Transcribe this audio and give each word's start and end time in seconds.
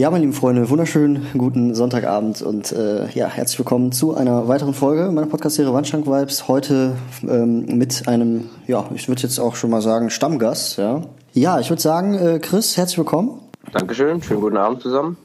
Ja, 0.00 0.08
meine 0.08 0.22
lieben 0.22 0.32
Freunde, 0.32 0.70
wunderschönen 0.70 1.26
guten 1.36 1.74
Sonntagabend 1.74 2.40
und 2.40 2.72
äh, 2.72 3.10
ja, 3.10 3.26
herzlich 3.26 3.58
willkommen 3.58 3.92
zu 3.92 4.14
einer 4.14 4.48
weiteren 4.48 4.72
Folge 4.72 5.12
meiner 5.12 5.26
Podcast-Serie 5.26 5.74
Wandschrank 5.74 6.06
Vibes. 6.06 6.48
Heute 6.48 6.96
ähm, 7.22 7.66
mit 7.66 8.08
einem, 8.08 8.48
ja, 8.66 8.88
ich 8.94 9.08
würde 9.08 9.20
jetzt 9.20 9.38
auch 9.38 9.56
schon 9.56 9.68
mal 9.68 9.82
sagen, 9.82 10.08
Stammgast. 10.08 10.78
Ja, 10.78 11.02
ja 11.34 11.60
ich 11.60 11.68
würde 11.68 11.82
sagen, 11.82 12.14
äh, 12.14 12.38
Chris, 12.38 12.78
herzlich 12.78 12.96
willkommen. 12.96 13.40
Dankeschön, 13.74 14.22
schönen 14.22 14.40
guten 14.40 14.56
Abend 14.56 14.80
zusammen. 14.80 15.18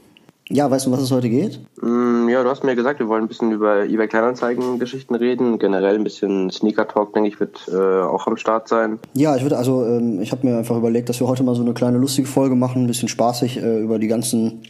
Ja, 0.49 0.69
weißt 0.69 0.85
du, 0.85 0.91
was 0.91 1.01
es 1.01 1.11
heute 1.11 1.27
geht? 1.27 1.59
Mm, 1.81 2.29
ja, 2.29 2.43
du 2.43 2.49
hast 2.49 2.63
mir 2.63 2.75
gesagt, 2.75 2.99
wir 2.99 3.07
wollen 3.07 3.23
ein 3.23 3.27
bisschen 3.27 3.51
über 3.51 3.85
eBay 3.85 4.07
Kleinanzeigen-Geschichten 4.07 5.15
reden. 5.15 5.57
Generell 5.57 5.95
ein 5.95 6.03
bisschen 6.03 6.51
Sneaker-Talk, 6.51 7.13
denke 7.13 7.29
ich, 7.29 7.39
wird 7.39 7.67
äh, 7.67 7.75
auch 7.75 8.27
am 8.27 8.37
Start 8.37 8.67
sein. 8.67 8.99
Ja, 9.15 9.35
ich 9.35 9.41
würde 9.41 9.57
also, 9.57 9.83
ähm, 9.85 10.21
ich 10.21 10.31
habe 10.31 10.45
mir 10.45 10.55
einfach 10.55 10.77
überlegt, 10.77 11.09
dass 11.09 11.19
wir 11.19 11.27
heute 11.27 11.41
mal 11.41 11.55
so 11.55 11.63
eine 11.63 11.73
kleine 11.73 11.97
lustige 11.97 12.27
Folge 12.27 12.55
machen, 12.55 12.83
ein 12.83 12.87
bisschen 12.87 13.07
spaßig 13.07 13.57
äh, 13.57 13.79
über 13.79 13.97
die 13.97 14.07
ganzen 14.07 14.61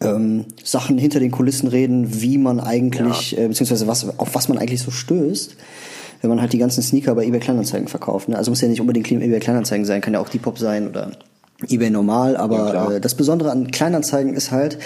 ähm, 0.00 0.44
Sachen 0.62 0.96
hinter 0.96 1.18
den 1.18 1.32
Kulissen 1.32 1.68
reden, 1.68 2.22
wie 2.22 2.38
man 2.38 2.60
eigentlich, 2.60 3.32
ja. 3.32 3.38
äh, 3.38 3.48
beziehungsweise 3.48 3.88
was, 3.88 4.18
auf 4.20 4.34
was 4.36 4.48
man 4.48 4.58
eigentlich 4.58 4.82
so 4.82 4.90
stößt 4.90 5.56
wenn 6.22 6.30
man 6.30 6.40
halt 6.40 6.54
die 6.54 6.58
ganzen 6.58 6.82
Sneaker 6.82 7.14
bei 7.14 7.26
eBay 7.26 7.40
Kleinanzeigen 7.40 7.88
verkauft. 7.88 8.30
Ne? 8.30 8.38
Also 8.38 8.50
muss 8.50 8.62
ja 8.62 8.68
nicht 8.68 8.80
unbedingt 8.80 9.10
eBay 9.10 9.38
Kleinanzeigen 9.38 9.84
sein, 9.84 10.00
kann 10.00 10.14
ja 10.14 10.18
auch 10.18 10.30
Depop 10.30 10.58
sein 10.58 10.88
oder 10.88 11.12
eBay 11.68 11.90
normal, 11.90 12.36
aber 12.36 12.74
ja, 12.74 12.90
äh, 12.92 13.00
das 13.00 13.14
Besondere 13.14 13.50
an 13.50 13.70
Kleinanzeigen 13.70 14.34
ist 14.34 14.50
halt, 14.50 14.78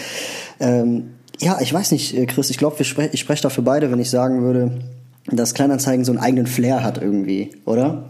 ähm, 0.60 1.14
ja, 1.40 1.58
ich 1.60 1.72
weiß 1.72 1.92
nicht, 1.92 2.16
äh, 2.16 2.26
Chris, 2.26 2.50
ich 2.50 2.58
glaube, 2.58 2.82
spre 2.84 3.08
ich 3.12 3.20
spreche 3.20 3.42
dafür 3.42 3.64
beide, 3.64 3.90
wenn 3.90 3.98
ich 3.98 4.10
sagen 4.10 4.42
würde, 4.42 4.80
dass 5.26 5.54
Kleinanzeigen 5.54 6.04
so 6.04 6.12
einen 6.12 6.20
eigenen 6.20 6.46
Flair 6.46 6.82
hat 6.84 7.02
irgendwie, 7.02 7.56
oder? 7.64 8.04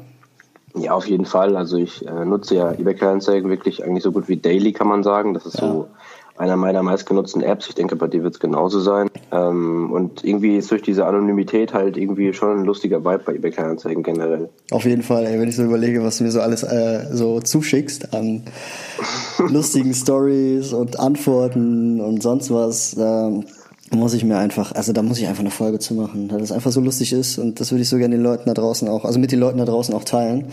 Ja, 0.75 0.93
auf 0.93 1.07
jeden 1.07 1.25
Fall. 1.25 1.57
Also 1.57 1.77
ich 1.77 2.07
äh, 2.07 2.25
nutze 2.25 2.55
ja 2.55 2.73
eBay 2.73 2.95
Kleinanzeigen 2.95 3.51
wirklich 3.51 3.85
eigentlich 3.85 4.05
so 4.05 4.13
gut 4.13 4.29
wie 4.29 4.37
daily, 4.37 4.73
kann 4.73 4.87
man 4.87 5.03
sagen. 5.03 5.35
Das 5.35 5.47
ist 5.47 5.59
ja. 5.59 5.67
so 5.67 5.89
einer 6.41 6.57
meiner 6.57 6.83
meistgenutzten 6.83 7.43
Apps. 7.43 7.69
Ich 7.69 7.75
denke, 7.75 7.97
bei 7.97 8.07
dir 8.07 8.23
wird 8.23 8.35
es 8.35 8.41
genauso 8.41 8.81
sein. 8.81 9.11
Ähm, 9.31 9.93
und 9.93 10.25
irgendwie 10.25 10.57
ist 10.57 10.71
durch 10.71 10.81
diese 10.81 11.05
Anonymität 11.05 11.75
halt 11.75 11.99
irgendwie 11.99 12.33
schon 12.33 12.61
ein 12.61 12.65
lustiger 12.65 13.05
Vibe 13.05 13.23
bei 13.27 13.35
eBay 13.35 13.51
Kleinanzeigen 13.51 14.03
generell. 14.03 14.49
Auf 14.71 14.87
jeden 14.87 15.03
Fall, 15.03 15.27
ey, 15.27 15.39
wenn 15.39 15.51
ich 15.51 15.57
so 15.57 15.65
überlege, 15.65 16.03
was 16.03 16.17
du 16.17 16.25
mir 16.25 16.31
so 16.31 16.41
alles 16.41 16.63
äh, 16.63 17.09
so 17.13 17.41
zuschickst 17.41 18.15
an 18.15 18.45
lustigen 19.49 19.93
Stories 19.93 20.73
und 20.73 20.99
Antworten 20.99 22.01
und 22.01 22.23
sonst 22.23 22.51
was. 22.51 22.97
Ähm, 22.99 23.45
muss 23.91 24.15
ich 24.15 24.25
mir 24.25 24.39
einfach, 24.39 24.73
also 24.73 24.93
da 24.93 25.03
muss 25.03 25.19
ich 25.19 25.27
einfach 25.27 25.41
eine 25.41 25.51
Folge 25.51 25.81
zu 25.81 25.95
machen, 25.95 26.31
weil 26.31 26.39
das 26.39 26.53
einfach 26.53 26.71
so 26.71 26.81
lustig 26.81 27.13
ist 27.13 27.39
und 27.39 27.59
das 27.61 27.73
würde 27.73 27.83
ich 27.83 27.89
so 27.89 27.99
gerne 27.99 28.15
den 28.15 28.23
Leuten 28.23 28.45
da 28.47 28.55
draußen 28.55 28.89
auch, 28.89 29.05
also 29.05 29.19
mit 29.19 29.33
den 29.33 29.41
Leuten 29.41 29.59
da 29.59 29.65
draußen 29.65 29.95
auch 29.95 30.05
teilen. 30.05 30.47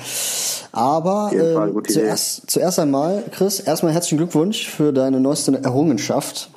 Aber 0.71 1.31
äh, 1.33 1.83
zuerst, 1.83 2.49
zuerst 2.49 2.79
einmal, 2.79 3.23
Chris, 3.31 3.59
erstmal 3.59 3.93
herzlichen 3.93 4.17
Glückwunsch 4.17 4.67
für 4.67 4.91
deine 4.91 5.19
neueste 5.19 5.53
Errungenschaft. 5.63 6.49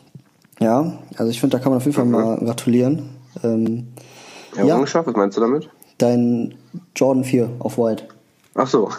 Ja, 0.58 0.98
also 1.17 1.31
ich 1.31 1.41
finde, 1.41 1.56
da 1.56 1.62
kann 1.62 1.70
man 1.70 1.78
auf 1.78 1.84
jeden 1.84 1.95
Fall 1.95 2.06
mhm. 2.06 2.11
mal 2.12 2.36
gratulieren. 2.39 3.11
Ähm, 3.45 3.89
Errungenschaft, 4.56 5.06
ja, 5.06 5.12
was 5.12 5.19
meinst 5.19 5.36
du 5.36 5.41
damit? 5.42 5.69
Dein 5.98 6.55
Jordan 6.97 7.25
4 7.25 7.51
auf 7.58 7.78
White. 7.78 8.05
Ach 8.55 8.67
so. 8.67 8.91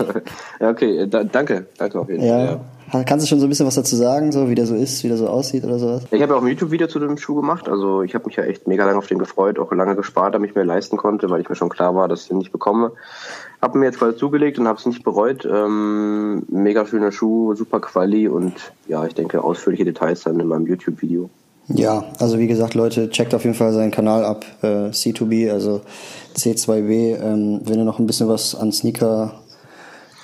ja, 0.60 0.70
okay, 0.70 1.06
da, 1.08 1.24
danke, 1.24 1.66
danke 1.76 1.98
auf 1.98 2.08
jeden 2.08 2.20
Fall. 2.20 2.28
Ja. 2.28 2.44
ja. 2.44 2.60
Kannst 3.06 3.24
du 3.24 3.28
schon 3.28 3.40
so 3.40 3.46
ein 3.46 3.48
bisschen 3.48 3.66
was 3.66 3.74
dazu 3.74 3.96
sagen, 3.96 4.32
so 4.32 4.50
wie 4.50 4.54
der 4.54 4.66
so 4.66 4.74
ist, 4.74 5.02
wie 5.02 5.08
der 5.08 5.16
so 5.16 5.26
aussieht 5.26 5.64
oder 5.64 5.78
sowas? 5.78 6.02
Ich 6.10 6.20
habe 6.20 6.34
ja 6.34 6.38
auch 6.38 6.42
ein 6.42 6.48
YouTube-Video 6.48 6.88
zu 6.88 6.98
dem 6.98 7.16
Schuh 7.16 7.36
gemacht. 7.36 7.66
Also 7.66 8.02
ich 8.02 8.14
habe 8.14 8.26
mich 8.26 8.36
ja 8.36 8.44
echt 8.44 8.68
mega 8.68 8.84
lange 8.84 8.98
auf 8.98 9.06
den 9.06 9.18
gefreut, 9.18 9.58
auch 9.58 9.72
lange 9.72 9.96
gespart, 9.96 10.34
damit 10.34 10.50
ich 10.50 10.56
mir 10.56 10.64
leisten 10.64 10.98
konnte, 10.98 11.30
weil 11.30 11.40
ich 11.40 11.48
mir 11.48 11.56
schon 11.56 11.70
klar 11.70 11.94
war, 11.94 12.06
dass 12.06 12.22
ich 12.22 12.28
den 12.28 12.36
nicht 12.36 12.52
bekomme. 12.52 12.92
Habe 13.62 13.78
mir 13.78 13.86
jetzt 13.86 13.98
quasi 13.98 14.16
zugelegt 14.18 14.58
und 14.58 14.68
habe 14.68 14.78
es 14.78 14.84
nicht 14.84 15.04
bereut. 15.04 15.48
Ähm, 15.50 16.44
mega 16.50 16.84
schöner 16.84 17.12
Schuh, 17.12 17.54
super 17.54 17.80
Quali 17.80 18.28
und 18.28 18.52
ja, 18.88 19.06
ich 19.06 19.14
denke 19.14 19.42
ausführliche 19.42 19.86
Details 19.86 20.24
dann 20.24 20.38
in 20.38 20.46
meinem 20.46 20.66
YouTube-Video. 20.66 21.30
Ja, 21.68 22.04
also 22.18 22.38
wie 22.38 22.48
gesagt, 22.48 22.74
Leute, 22.74 23.08
checkt 23.08 23.34
auf 23.34 23.44
jeden 23.44 23.54
Fall 23.54 23.72
seinen 23.72 23.92
Kanal 23.92 24.24
ab, 24.24 24.44
äh, 24.62 24.90
C2B, 24.90 25.50
also 25.50 25.80
C2B. 26.36 27.16
Ähm, 27.22 27.60
wenn 27.64 27.78
ihr 27.78 27.84
noch 27.84 27.98
ein 27.98 28.06
bisschen 28.06 28.28
was 28.28 28.54
an 28.54 28.72
Sneaker 28.72 29.41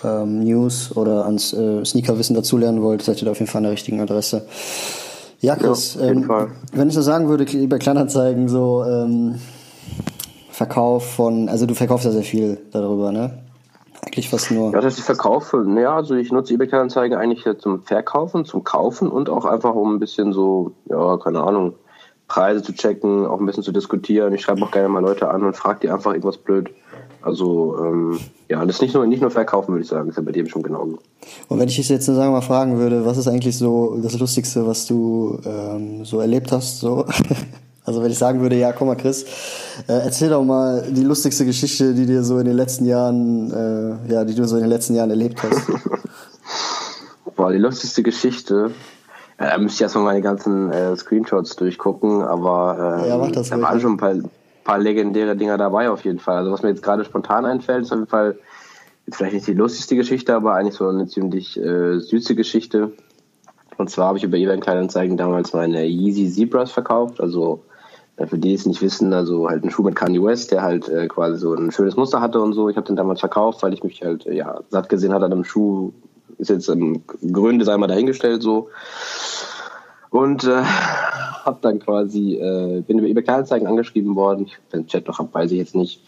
ähm, 0.05 0.41
News 0.41 0.97
oder 0.97 1.25
ans 1.25 1.53
äh, 1.53 1.85
Sneakerwissen 1.85 2.35
dazulernen 2.35 2.83
wollt, 2.83 3.03
seid 3.03 3.21
ihr 3.21 3.27
da 3.27 3.31
auf 3.33 3.39
jeden 3.39 3.51
Fall 3.51 3.61
an 3.61 3.65
der 3.65 3.73
richtigen 3.73 4.01
Adresse. 4.01 4.47
Ja, 5.41 5.55
Chris, 5.55 5.95
ja, 5.95 6.09
ähm, 6.09 6.29
wenn 6.73 6.89
ich 6.89 6.95
so 6.95 7.03
sagen 7.03 7.29
würde, 7.29 7.45
bei 7.69 7.79
Kleinanzeigen 7.79 8.49
so 8.49 8.85
ähm, 8.85 9.37
Verkauf 10.51 11.15
von, 11.15 11.49
also 11.49 11.67
du 11.67 11.75
verkaufst 11.75 12.05
ja 12.05 12.11
sehr 12.11 12.23
viel 12.23 12.59
darüber, 12.73 13.13
ne? 13.13 13.39
Eigentlich 14.05 14.29
fast 14.29 14.51
nur. 14.51 14.73
Ja, 14.73 14.81
das 14.81 14.87
heißt, 14.87 14.99
ich 14.99 15.05
verkaufe, 15.05 15.59
naja, 15.59 15.95
also 15.95 16.15
ich 16.15 16.33
nutze 16.33 16.55
eBay 16.55 16.67
Kleinanzeigen 16.67 17.17
eigentlich 17.17 17.45
zum 17.59 17.83
Verkaufen, 17.83 18.45
zum 18.45 18.65
Kaufen 18.65 19.09
und 19.09 19.31
auch 19.31 19.45
einfach 19.45 19.75
um 19.75 19.95
ein 19.95 19.99
bisschen 20.01 20.33
so, 20.33 20.73
ja, 20.87 21.17
keine 21.19 21.43
Ahnung, 21.43 21.75
Preise 22.27 22.63
zu 22.63 22.75
checken, 22.75 23.27
auch 23.27 23.41
ein 23.41 23.47
bisschen 23.47 23.63
zu 23.63 23.73
diskutieren. 23.73 24.35
Ich 24.35 24.43
schreibe 24.43 24.63
auch 24.63 24.71
gerne 24.71 24.89
mal 24.89 25.01
Leute 25.03 25.31
an 25.31 25.45
und 25.45 25.57
frage 25.57 25.81
die 25.83 25.91
einfach 25.91 26.13
irgendwas 26.13 26.37
blöd. 26.37 26.71
Also 27.23 27.77
ähm, 27.85 28.21
ja, 28.49 28.65
das 28.65 28.81
nicht 28.81 28.95
nur 28.95 29.07
nicht 29.07 29.21
nur 29.21 29.31
verkaufen, 29.31 29.73
würde 29.73 29.83
ich 29.83 29.89
sagen, 29.89 30.09
ist 30.09 30.17
ja 30.17 30.23
bei 30.23 30.33
dem 30.33 30.49
schon 30.49 30.63
genauso. 30.63 30.99
Und 31.49 31.59
wenn 31.59 31.69
ich 31.69 31.77
dich 31.77 31.89
jetzt 31.89 32.07
sagen 32.07 32.33
mal 32.33 32.41
fragen 32.41 32.79
würde, 32.79 33.05
was 33.05 33.19
ist 33.19 33.29
eigentlich 33.29 33.57
so 33.57 33.99
das 34.03 34.19
Lustigste, 34.19 34.67
was 34.67 34.87
du 34.87 35.39
ähm, 35.45 36.05
so 36.05 36.21
erlebt 36.21 36.53
hast, 36.53 36.81
so? 36.81 37.05
Also 37.85 38.03
wenn 38.03 38.11
ich 38.11 38.19
sagen 38.19 38.43
würde, 38.43 38.55
ja, 38.55 38.73
komm 38.73 38.89
mal, 38.89 38.97
Chris, 38.97 39.25
äh, 39.89 39.95
erzähl 39.95 40.29
doch 40.29 40.45
mal 40.45 40.85
die 40.91 41.05
lustigste 41.05 41.47
Geschichte, 41.47 41.95
die 41.95 42.05
dir 42.05 42.23
so 42.23 42.39
in 42.39 42.45
den 42.45 42.55
letzten 42.55 42.85
Jahren, 42.85 43.51
äh, 43.51 44.13
ja, 44.13 44.25
die 44.27 44.35
du 44.35 44.47
so 44.47 44.57
in 44.57 44.65
den 44.65 44.69
letzten 44.69 44.95
Jahren 44.95 45.09
erlebt 45.09 45.43
hast. 45.43 45.63
Boah, 47.37 47.51
die 47.51 47.57
lustigste 47.57 48.03
Geschichte. 48.03 48.73
Ja, 49.41 49.53
da 49.53 49.59
müsste 49.59 49.77
ich 49.77 49.81
erstmal 49.81 50.05
meine 50.05 50.21
ganzen 50.21 50.71
äh, 50.71 50.95
Screenshots 50.97 51.57
durchgucken, 51.57 52.21
aber 52.21 53.01
äh, 53.05 53.09
ja, 53.09 53.17
mach 53.17 53.31
das 53.31 53.49
da 53.49 53.59
waren 53.63 53.81
schon 53.81 53.93
ein 53.93 53.97
paar, 53.97 54.17
paar 54.69 54.79
legendäre 54.79 55.35
Dinger 55.35 55.57
dabei 55.57 55.89
auf 55.89 56.05
jeden 56.05 56.19
Fall. 56.19 56.37
Also 56.37 56.53
was 56.53 56.63
mir 56.63 56.69
jetzt 56.69 56.83
gerade 56.83 57.03
spontan 57.03 57.47
einfällt, 57.47 57.85
ist 57.85 57.93
auf 57.93 58.01
jeden 58.01 58.11
Fall 58.11 58.39
jetzt 59.07 59.17
vielleicht 59.17 59.33
nicht 59.33 59.47
die 59.47 59.55
lustigste 59.55 59.97
Geschichte, 59.97 60.35
aber 60.35 60.55
eigentlich 60.55 60.75
so 60.75 60.87
eine 60.87 61.07
ziemlich 61.07 61.59
äh, 61.59 61.99
süße 61.99 62.35
Geschichte. 62.35 62.93
Und 63.79 63.89
zwar 63.89 64.09
habe 64.09 64.19
ich 64.19 64.25
über 64.25 64.37
eBay 64.37 64.61
Kleinanzeigen 64.61 65.17
damals 65.17 65.55
meine 65.55 65.87
Yeezy 65.87 66.31
Zebras 66.31 66.71
verkauft, 66.71 67.19
also 67.19 67.65
äh, 68.17 68.27
für 68.27 68.37
die 68.37 68.53
es 68.53 68.67
nicht 68.67 68.83
wissen, 68.83 69.15
also 69.15 69.49
halt 69.49 69.65
ein 69.65 69.71
Schuh 69.71 69.85
mit 69.85 69.97
Kanye 69.97 70.23
West, 70.23 70.53
der 70.53 70.61
halt 70.61 70.87
äh, 70.91 71.09
quasi 71.09 71.39
so 71.39 71.55
ein 71.55 71.71
schönes 71.71 71.97
Muster 71.97 72.21
hatte 72.21 72.39
und 72.39 72.53
so. 72.53 72.69
Ich 72.69 72.77
habe 72.77 72.87
den 72.87 72.97
damals 72.97 73.21
verkauft, 73.21 73.63
weil 73.63 73.73
ich 73.73 73.83
mich 73.83 74.03
halt 74.03 74.27
äh, 74.27 74.35
ja 74.35 74.61
satt 74.69 74.91
gesehen 74.91 75.15
hatte 75.15 75.25
an 75.25 75.33
einem 75.33 75.45
Schuh. 75.45 75.93
Ist 76.37 76.51
jetzt 76.51 76.69
im 76.69 77.03
grünen 77.33 77.59
Design 77.59 77.81
mal 77.81 77.87
dahingestellt 77.87 78.43
so. 78.43 78.69
Und 80.11 80.45
äh, 80.45 80.63
habe 81.45 81.59
dann 81.63 81.79
quasi, 81.79 82.35
äh, 82.35 82.83
bin 82.87 82.99
über 82.99 83.09
eBay 83.09 83.23
Kleinanzeigen 83.23 83.67
angeschrieben 83.67 84.17
worden, 84.17 84.47
ich 84.47 84.59
den 84.73 84.87
Chat 84.87 85.07
noch 85.09 85.19
hab, 85.19 85.35
weiß 85.35 85.51
ich 85.51 85.59
jetzt 85.59 85.75
nicht, 85.75 86.03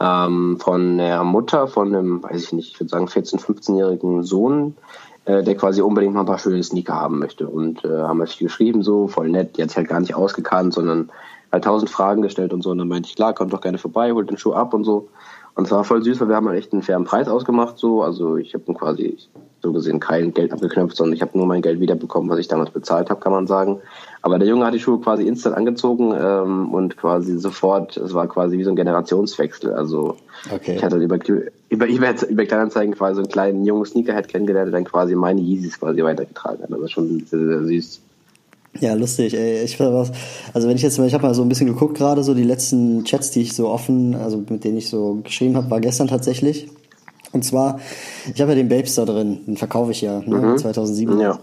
ähm, 0.00 0.58
von 0.58 0.98
der 0.98 1.22
Mutter 1.24 1.68
von 1.68 1.94
einem, 1.94 2.22
weiß 2.22 2.44
ich 2.44 2.52
nicht, 2.52 2.72
ich 2.72 2.80
würde 2.80 2.90
sagen 2.90 3.06
14-, 3.06 3.40
15-jährigen 3.40 4.22
Sohn, 4.22 4.76
äh, 5.24 5.42
der 5.42 5.54
quasi 5.54 5.82
unbedingt 5.82 6.14
noch 6.14 6.22
ein 6.22 6.26
paar 6.26 6.38
schöne 6.38 6.62
Sneaker 6.62 6.94
haben 6.94 7.18
möchte. 7.18 7.48
Und 7.48 7.84
äh, 7.84 7.88
haben 7.88 8.20
halt 8.20 8.36
geschrieben, 8.38 8.82
so 8.82 9.06
voll 9.08 9.28
nett, 9.28 9.56
die 9.56 9.62
hat 9.62 9.76
halt 9.76 9.88
gar 9.88 10.00
nicht 10.00 10.14
ausgekannt, 10.14 10.74
sondern 10.74 11.10
halt 11.52 11.64
tausend 11.64 11.90
Fragen 11.90 12.22
gestellt 12.22 12.52
und 12.52 12.62
so. 12.62 12.70
Und 12.70 12.78
dann 12.78 12.88
meinte 12.88 13.08
ich, 13.08 13.16
klar, 13.16 13.34
kommt 13.34 13.52
doch 13.52 13.60
gerne 13.60 13.78
vorbei, 13.78 14.12
holt 14.12 14.30
den 14.30 14.38
Schuh 14.38 14.52
ab 14.52 14.74
und 14.74 14.84
so. 14.84 15.08
Und 15.54 15.64
es 15.64 15.72
war 15.72 15.84
voll 15.84 16.02
süß, 16.02 16.20
weil 16.20 16.28
wir 16.28 16.36
haben 16.36 16.48
halt 16.48 16.58
echt 16.58 16.72
einen 16.72 16.82
fairen 16.82 17.04
Preis 17.04 17.28
ausgemacht, 17.28 17.76
so. 17.78 18.02
Also 18.02 18.36
ich 18.36 18.54
habe 18.54 18.72
quasi 18.72 19.18
so 19.62 19.72
gesehen 19.72 20.00
kein 20.00 20.32
Geld 20.32 20.52
abgeknöpft, 20.52 20.96
sondern 20.96 21.14
ich 21.14 21.22
habe 21.22 21.36
nur 21.36 21.46
mein 21.46 21.62
Geld 21.62 21.80
wiederbekommen, 21.80 22.30
was 22.30 22.38
ich 22.38 22.48
damals 22.48 22.70
bezahlt 22.70 23.10
habe, 23.10 23.20
kann 23.20 23.32
man 23.32 23.46
sagen. 23.46 23.80
Aber 24.22 24.38
der 24.38 24.48
Junge 24.48 24.66
hat 24.66 24.74
die 24.74 24.80
Schuhe 24.80 25.00
quasi 25.00 25.26
instant 25.26 25.56
angezogen 25.56 26.14
ähm, 26.18 26.72
und 26.72 26.96
quasi 26.96 27.38
sofort, 27.38 27.96
es 27.96 28.12
war 28.12 28.26
quasi 28.28 28.58
wie 28.58 28.64
so 28.64 28.70
ein 28.70 28.76
Generationswechsel. 28.76 29.72
Also 29.72 30.16
okay. 30.54 30.76
ich 30.76 30.84
hatte 30.84 30.96
über, 30.96 31.18
über 31.68 31.86
über 31.86 32.44
Kleinanzeigen 32.44 32.94
quasi 32.94 33.16
so 33.16 33.20
einen 33.22 33.30
kleinen 33.30 33.64
jungen 33.64 33.84
Sneakerhead 33.84 34.28
kennengelernt, 34.28 34.68
der 34.68 34.72
dann 34.72 34.84
quasi 34.84 35.14
meine 35.14 35.40
Yeezys 35.40 35.78
quasi 35.78 36.02
weitergetragen 36.02 36.62
hat. 36.62 36.70
Das 36.70 36.80
ist 36.80 36.92
schon 36.92 37.24
sehr, 37.26 37.46
sehr 37.46 37.64
süß. 37.64 38.00
Ja, 38.78 38.94
lustig. 38.94 39.34
Ey. 39.34 39.64
Ich 39.64 39.80
was. 39.80 40.12
Also 40.54 40.68
wenn 40.68 40.76
ich 40.76 40.82
jetzt, 40.82 40.98
ich 40.98 41.14
habe 41.14 41.26
mal 41.26 41.34
so 41.34 41.42
ein 41.42 41.48
bisschen 41.48 41.66
geguckt 41.66 41.96
gerade, 41.96 42.22
so 42.22 42.34
die 42.34 42.44
letzten 42.44 43.04
Chats, 43.04 43.30
die 43.30 43.42
ich 43.42 43.54
so 43.54 43.68
offen, 43.68 44.14
also 44.14 44.44
mit 44.48 44.64
denen 44.64 44.78
ich 44.78 44.88
so 44.88 45.20
geschrieben 45.24 45.56
habe, 45.56 45.70
war 45.70 45.80
gestern 45.80 46.06
tatsächlich. 46.06 46.68
Und 47.32 47.44
zwar, 47.44 47.80
ich 48.34 48.40
habe 48.40 48.52
ja 48.52 48.56
den 48.56 48.68
Babes 48.68 48.94
da 48.96 49.04
drin, 49.04 49.40
den 49.46 49.56
verkaufe 49.56 49.92
ich 49.92 50.00
ja, 50.00 50.20
ne, 50.20 50.36
mhm. 50.36 50.58
2007. 50.58 51.20
Ja. 51.20 51.38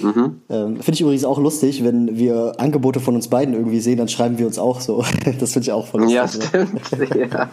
Mhm. 0.00 0.40
Ähm, 0.48 0.76
finde 0.76 0.92
ich 0.92 1.00
übrigens 1.00 1.24
auch 1.24 1.38
lustig, 1.38 1.84
wenn 1.84 2.16
wir 2.16 2.54
Angebote 2.58 3.00
von 3.00 3.14
uns 3.14 3.28
beiden 3.28 3.54
irgendwie 3.54 3.80
sehen, 3.80 3.98
dann 3.98 4.08
schreiben 4.08 4.38
wir 4.38 4.46
uns 4.46 4.58
auch 4.58 4.80
so. 4.80 5.04
Das 5.40 5.52
finde 5.52 5.64
ich 5.64 5.72
auch 5.72 5.86
voll 5.86 6.02
lustig. 6.02 6.16
Ja, 6.16 6.28
stimmt. 6.28 6.80
ja. 7.14 7.50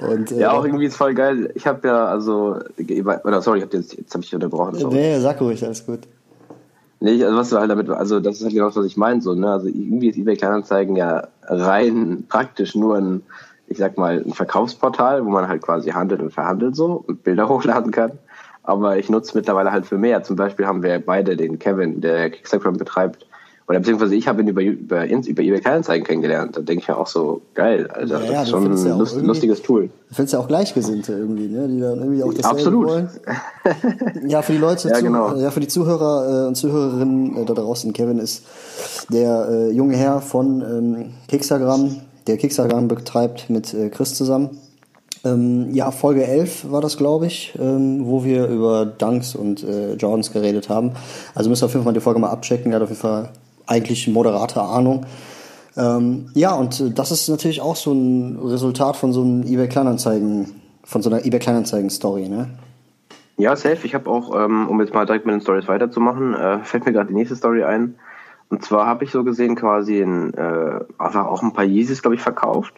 Und, 0.10 0.32
äh, 0.32 0.40
ja, 0.40 0.52
auch 0.52 0.64
irgendwie 0.64 0.86
ist 0.86 0.96
voll 0.96 1.14
geil. 1.14 1.52
Ich 1.54 1.66
habe 1.66 1.86
ja, 1.86 2.06
also, 2.06 2.58
oder 3.24 3.42
sorry, 3.42 3.60
hab 3.60 3.72
jetzt, 3.72 3.96
jetzt 3.96 4.12
habe 4.14 4.24
ich 4.24 4.34
unterbrochen. 4.34 4.78
Sorry. 4.78 4.94
Nee, 4.94 5.20
sag 5.20 5.40
ruhig, 5.40 5.64
alles 5.64 5.86
gut. 5.86 6.00
Nee, 7.00 7.22
also 7.24 7.36
was 7.36 7.48
du 7.48 7.58
halt 7.58 7.70
damit, 7.70 7.88
also 7.88 8.20
das 8.20 8.36
ist 8.36 8.44
halt 8.44 8.52
genau 8.52 8.66
das, 8.66 8.76
was 8.76 8.84
ich 8.84 8.98
meine, 8.98 9.22
so, 9.22 9.34
ne? 9.34 9.50
Also 9.50 9.68
irgendwie 9.68 10.08
ist 10.08 10.18
eBay 10.18 10.36
Kleinanzeigen 10.36 10.96
ja 10.96 11.28
rein 11.42 12.24
praktisch 12.28 12.74
nur 12.74 12.96
ein, 12.96 13.22
ich 13.70 13.78
sag 13.78 13.96
mal, 13.96 14.22
ein 14.26 14.32
Verkaufsportal, 14.32 15.24
wo 15.24 15.30
man 15.30 15.48
halt 15.48 15.62
quasi 15.62 15.90
handelt 15.90 16.20
und 16.20 16.32
verhandelt 16.32 16.76
so 16.76 17.04
und 17.06 17.24
Bilder 17.24 17.48
hochladen 17.48 17.92
kann. 17.92 18.12
aber 18.62 18.98
ich 18.98 19.08
nutze 19.08 19.36
mittlerweile 19.38 19.72
halt 19.72 19.86
für 19.86 19.96
mehr. 19.96 20.22
Zum 20.22 20.36
Beispiel 20.36 20.66
haben 20.66 20.82
wir 20.82 20.98
beide 20.98 21.36
den 21.36 21.58
Kevin, 21.58 22.00
der 22.00 22.30
Kickstagram 22.30 22.76
betreibt, 22.76 23.26
oder 23.70 23.78
beziehungsweise 23.78 24.16
ich 24.16 24.26
habe 24.26 24.42
ihn 24.42 24.48
über, 24.48 24.62
über, 24.62 25.06
über 25.06 25.42
eBay 25.42 25.60
Kleinanzeigen 25.60 26.04
kennengelernt. 26.04 26.56
Da 26.56 26.60
denke 26.60 26.82
ich 26.82 26.88
mir 26.88 26.98
auch 26.98 27.06
so, 27.06 27.40
geil, 27.54 27.88
Alter, 27.88 28.24
ja, 28.24 28.32
das 28.32 28.42
ist 28.42 28.50
schon 28.50 28.66
ein 28.66 28.84
ja 28.84 28.96
lust, 28.96 29.22
lustiges 29.22 29.62
Tool. 29.62 29.90
Du 30.08 30.14
findest 30.16 30.32
ja 30.32 30.40
auch 30.40 30.48
Gleichgesinnte 30.48 31.12
irgendwie, 31.12 31.46
ne? 31.46 31.68
die 31.68 31.78
dann 31.78 32.00
irgendwie 32.00 32.24
auch 32.24 32.34
das 32.34 32.46
Absolut. 32.46 32.88
wollen. 32.88 33.08
ja, 34.26 34.42
für 34.42 34.54
die 34.54 34.58
Leute, 34.58 34.88
ja, 34.88 34.98
genau. 34.98 35.36
ja, 35.36 35.52
für 35.52 35.60
die 35.60 35.68
Zuhörer 35.68 36.46
äh, 36.46 36.48
und 36.48 36.56
Zuhörerinnen 36.56 37.36
äh, 37.36 37.44
da 37.44 37.54
draußen, 37.54 37.92
Kevin 37.92 38.18
ist 38.18 38.44
der 39.08 39.48
äh, 39.48 39.70
junge 39.70 39.94
Herr 39.94 40.20
von 40.20 40.62
ähm, 40.62 41.12
Kickstagram, 41.28 41.94
der 42.26 42.36
Kickstagram 42.36 42.88
betreibt 42.88 43.50
mit 43.50 43.72
äh, 43.74 43.88
Chris 43.88 44.14
zusammen. 44.14 44.58
Ähm, 45.24 45.74
ja, 45.74 45.90
Folge 45.90 46.26
11 46.26 46.70
war 46.70 46.80
das, 46.80 46.96
glaube 46.96 47.26
ich, 47.26 47.54
ähm, 47.58 48.06
wo 48.06 48.24
wir 48.24 48.46
über 48.46 48.86
Dunks 48.86 49.34
und 49.34 49.62
äh, 49.62 49.94
Jordans 49.94 50.32
geredet 50.32 50.68
haben. 50.68 50.92
Also 51.34 51.50
müsst 51.50 51.62
ihr 51.62 51.66
auf 51.66 51.72
jeden 51.72 51.84
Fall 51.84 51.92
die 51.92 52.00
Folge 52.00 52.20
mal 52.20 52.30
abchecken. 52.30 52.72
Er 52.72 52.76
hat 52.76 52.82
auf 52.82 52.88
jeden 52.88 53.00
Fall 53.00 53.28
eigentlich 53.66 54.08
moderate 54.08 54.62
Ahnung. 54.62 55.04
Ähm, 55.76 56.30
ja, 56.34 56.54
und 56.54 56.80
äh, 56.80 56.90
das 56.90 57.10
ist 57.10 57.28
natürlich 57.28 57.60
auch 57.60 57.76
so 57.76 57.92
ein 57.92 58.38
Resultat 58.42 58.96
von 58.96 59.12
so 59.12 59.22
einem 59.22 59.42
eBay 59.42 59.68
Kleinanzeigen, 59.68 60.52
von 60.84 61.02
so 61.02 61.10
einer 61.10 61.24
eBay 61.24 61.38
Kleinanzeigen 61.38 61.90
Story, 61.90 62.28
ne? 62.28 62.48
Ja, 63.36 63.56
safe. 63.56 63.86
Ich 63.86 63.94
habe 63.94 64.10
auch, 64.10 64.34
ähm, 64.38 64.68
um 64.68 64.80
jetzt 64.80 64.92
mal 64.92 65.06
direkt 65.06 65.24
mit 65.24 65.34
den 65.34 65.40
Stories 65.40 65.66
weiterzumachen, 65.68 66.34
äh, 66.34 66.58
fällt 66.62 66.84
mir 66.84 66.92
gerade 66.92 67.08
die 67.08 67.14
nächste 67.14 67.36
Story 67.36 67.62
ein. 67.64 67.94
Und 68.50 68.64
zwar 68.64 68.86
habe 68.86 69.04
ich 69.04 69.10
so 69.10 69.24
gesehen 69.24 69.54
quasi 69.54 70.00
in, 70.00 70.34
äh, 70.34 70.80
einfach 70.98 71.26
auch 71.26 71.42
ein 71.42 71.52
paar 71.52 71.64
Yeezys, 71.64 72.02
glaube 72.02 72.16
ich, 72.16 72.20
verkauft. 72.20 72.74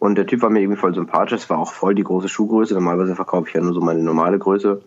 Und 0.00 0.16
der 0.16 0.26
Typ 0.26 0.42
war 0.42 0.50
mir 0.50 0.60
irgendwie 0.60 0.78
voll 0.78 0.94
sympathisch. 0.94 1.32
Es 1.40 1.50
war 1.50 1.58
auch 1.58 1.72
voll 1.72 1.94
die 1.94 2.04
große 2.04 2.28
Schuhgröße. 2.28 2.74
Normalerweise 2.74 3.14
verkaufe 3.14 3.48
ich 3.48 3.54
ja 3.54 3.60
nur 3.60 3.72
so 3.72 3.80
meine 3.80 4.02
normale 4.02 4.38
Größe. 4.38 4.82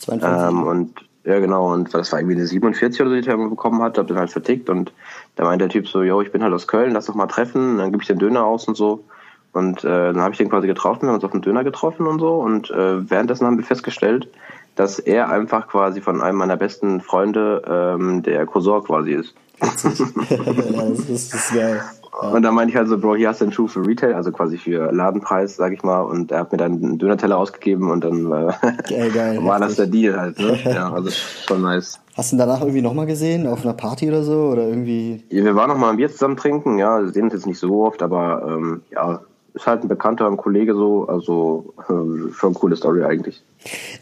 52. 0.00 0.48
Ähm, 0.48 0.62
und 0.62 1.04
ja, 1.24 1.40
genau. 1.40 1.72
Und 1.72 1.92
das 1.94 2.12
war 2.12 2.20
irgendwie 2.20 2.36
eine 2.36 2.46
47 2.46 3.00
oder 3.00 3.10
so, 3.10 3.20
die 3.20 3.28
er 3.28 3.36
bekommen 3.36 3.82
hat. 3.82 3.98
Hab 3.98 4.06
den 4.06 4.18
halt 4.18 4.30
vertickt. 4.30 4.70
Und 4.70 4.92
da 5.36 5.44
meinte 5.44 5.64
der 5.64 5.70
Typ 5.70 5.88
so, 5.88 6.02
yo, 6.02 6.20
ich 6.20 6.30
bin 6.30 6.42
halt 6.42 6.52
aus 6.52 6.68
Köln, 6.68 6.92
lass 6.92 7.06
doch 7.06 7.14
mal 7.14 7.26
treffen. 7.26 7.78
Dann 7.78 7.90
gebe 7.90 8.02
ich 8.02 8.06
den 8.06 8.18
Döner 8.18 8.44
aus 8.44 8.68
und 8.68 8.76
so. 8.76 9.04
Und 9.52 9.82
äh, 9.82 10.12
dann 10.12 10.20
habe 10.20 10.32
ich 10.32 10.38
den 10.38 10.48
quasi 10.48 10.66
getroffen, 10.66 11.02
wir 11.02 11.08
haben 11.08 11.16
uns 11.16 11.24
auf 11.24 11.32
den 11.32 11.42
Döner 11.42 11.64
getroffen 11.64 12.06
und 12.06 12.20
so. 12.20 12.34
Und 12.34 12.70
äh, 12.70 13.10
währenddessen 13.10 13.46
haben 13.46 13.58
wir 13.58 13.64
festgestellt, 13.64 14.28
dass 14.76 14.98
er 14.98 15.28
einfach 15.30 15.68
quasi 15.68 16.00
von 16.00 16.22
einem 16.22 16.38
meiner 16.38 16.56
besten 16.56 17.00
Freunde 17.00 17.62
ähm, 17.66 18.22
der 18.22 18.46
Cousin 18.46 18.82
quasi 18.84 19.12
ist. 19.12 19.34
Ja, 20.30 20.84
das, 20.88 21.00
ist, 21.00 21.34
das 21.34 21.50
ist 21.50 21.54
geil. 21.54 21.80
Und 22.20 22.42
dann 22.42 22.54
meinte 22.54 22.72
ich 22.72 22.76
halt 22.76 22.88
so, 22.88 22.98
Bro, 22.98 23.16
hier 23.16 23.28
hast 23.28 23.40
du 23.40 23.46
einen 23.46 23.52
Schuh 23.52 23.66
für 23.66 23.86
Retail, 23.86 24.14
also 24.14 24.30
quasi 24.30 24.58
für 24.58 24.92
Ladenpreis, 24.92 25.56
sag 25.56 25.72
ich 25.72 25.82
mal. 25.82 26.00
Und 26.00 26.32
er 26.32 26.40
hat 26.40 26.52
mir 26.52 26.58
dann 26.58 26.72
einen 26.72 26.98
Dönerteller 26.98 27.38
ausgegeben 27.38 27.90
und 27.90 28.04
dann 28.04 28.26
äh, 28.26 29.10
geil, 29.10 29.38
war 29.44 29.58
das 29.58 29.76
der 29.76 29.86
Deal 29.86 30.18
halt. 30.18 30.38
Ne? 30.38 30.58
ja, 30.64 30.92
also 30.92 31.10
schon 31.10 31.62
nice. 31.62 31.98
Hast 32.16 32.32
du 32.32 32.36
ihn 32.36 32.38
danach 32.38 32.60
irgendwie 32.60 32.82
nochmal 32.82 33.06
gesehen, 33.06 33.46
auf 33.46 33.62
einer 33.62 33.72
Party 33.72 34.08
oder 34.08 34.22
so? 34.22 34.48
Oder 34.50 34.66
irgendwie? 34.68 35.24
Ja, 35.30 35.44
wir 35.44 35.54
waren 35.54 35.70
nochmal 35.70 35.90
ein 35.90 35.96
Bier 35.96 36.10
zusammen 36.10 36.36
trinken, 36.36 36.78
ja, 36.78 37.06
sehen 37.06 37.24
uns 37.24 37.34
jetzt 37.34 37.46
nicht 37.46 37.58
so 37.58 37.84
oft, 37.84 38.02
aber 38.02 38.44
ähm, 38.46 38.82
ja, 38.90 39.20
ist 39.54 39.66
halt 39.66 39.82
ein 39.82 39.88
Bekannter, 39.88 40.26
ein 40.26 40.36
Kollege 40.36 40.74
so, 40.74 41.06
also 41.06 41.74
äh, 41.80 42.32
schon 42.32 42.50
eine 42.50 42.54
coole 42.54 42.76
Story 42.76 43.04
eigentlich. 43.04 43.42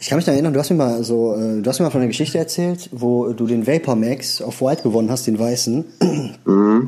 Ich 0.01 0.09
kann 0.09 0.17
mich 0.17 0.25
da 0.25 0.33
erinnern, 0.33 0.53
du 0.53 0.61
hast 0.61 0.71
mir 0.71 0.77
mal 0.77 1.03
so, 1.03 1.35
äh, 1.35 1.61
du 1.61 1.69
hast 1.69 1.79
mir 1.79 1.87
mal 1.87 1.91
von 1.91 2.01
einer 2.01 2.09
Geschichte 2.09 2.39
erzählt, 2.39 2.91
wo 2.93 3.33
du 3.33 3.47
den 3.47 3.67
Vapor 3.67 3.97
Max 3.97 4.41
auf 4.41 4.61
White 4.61 4.83
gewonnen 4.83 5.11
hast, 5.11 5.27
den 5.27 5.39
weißen. 5.39 5.85
Mhm. 6.45 6.87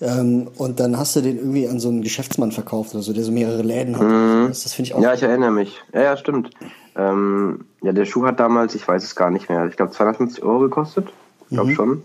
Ähm, 0.00 0.48
und 0.58 0.80
dann 0.80 0.98
hast 0.98 1.14
du 1.14 1.20
den 1.20 1.36
irgendwie 1.38 1.68
an 1.68 1.78
so 1.78 1.88
einen 1.88 2.02
Geschäftsmann 2.02 2.50
verkauft 2.50 2.92
oder 2.94 3.02
so, 3.02 3.12
der 3.12 3.22
so 3.22 3.30
mehrere 3.30 3.62
Läden 3.62 3.96
hat. 3.96 4.06
Mhm. 4.06 4.48
Das 4.48 4.72
finde 4.74 4.88
ich 4.88 4.94
auch. 4.94 5.00
Ja, 5.00 5.14
ich 5.14 5.22
erinnere 5.22 5.52
mich. 5.52 5.80
Ja, 5.94 6.02
ja, 6.02 6.16
stimmt. 6.16 6.50
Ähm, 6.96 7.64
ja, 7.82 7.92
der 7.92 8.04
Schuh 8.04 8.26
hat 8.26 8.40
damals, 8.40 8.74
ich 8.74 8.86
weiß 8.86 9.04
es 9.04 9.14
gar 9.14 9.30
nicht 9.30 9.48
mehr, 9.48 9.66
ich 9.66 9.76
glaube 9.76 9.92
250 9.92 10.42
Euro 10.42 10.58
gekostet. 10.60 11.12
Ich 11.48 11.56
glaube 11.56 11.70
mhm. 11.70 11.74
schon. 11.74 12.02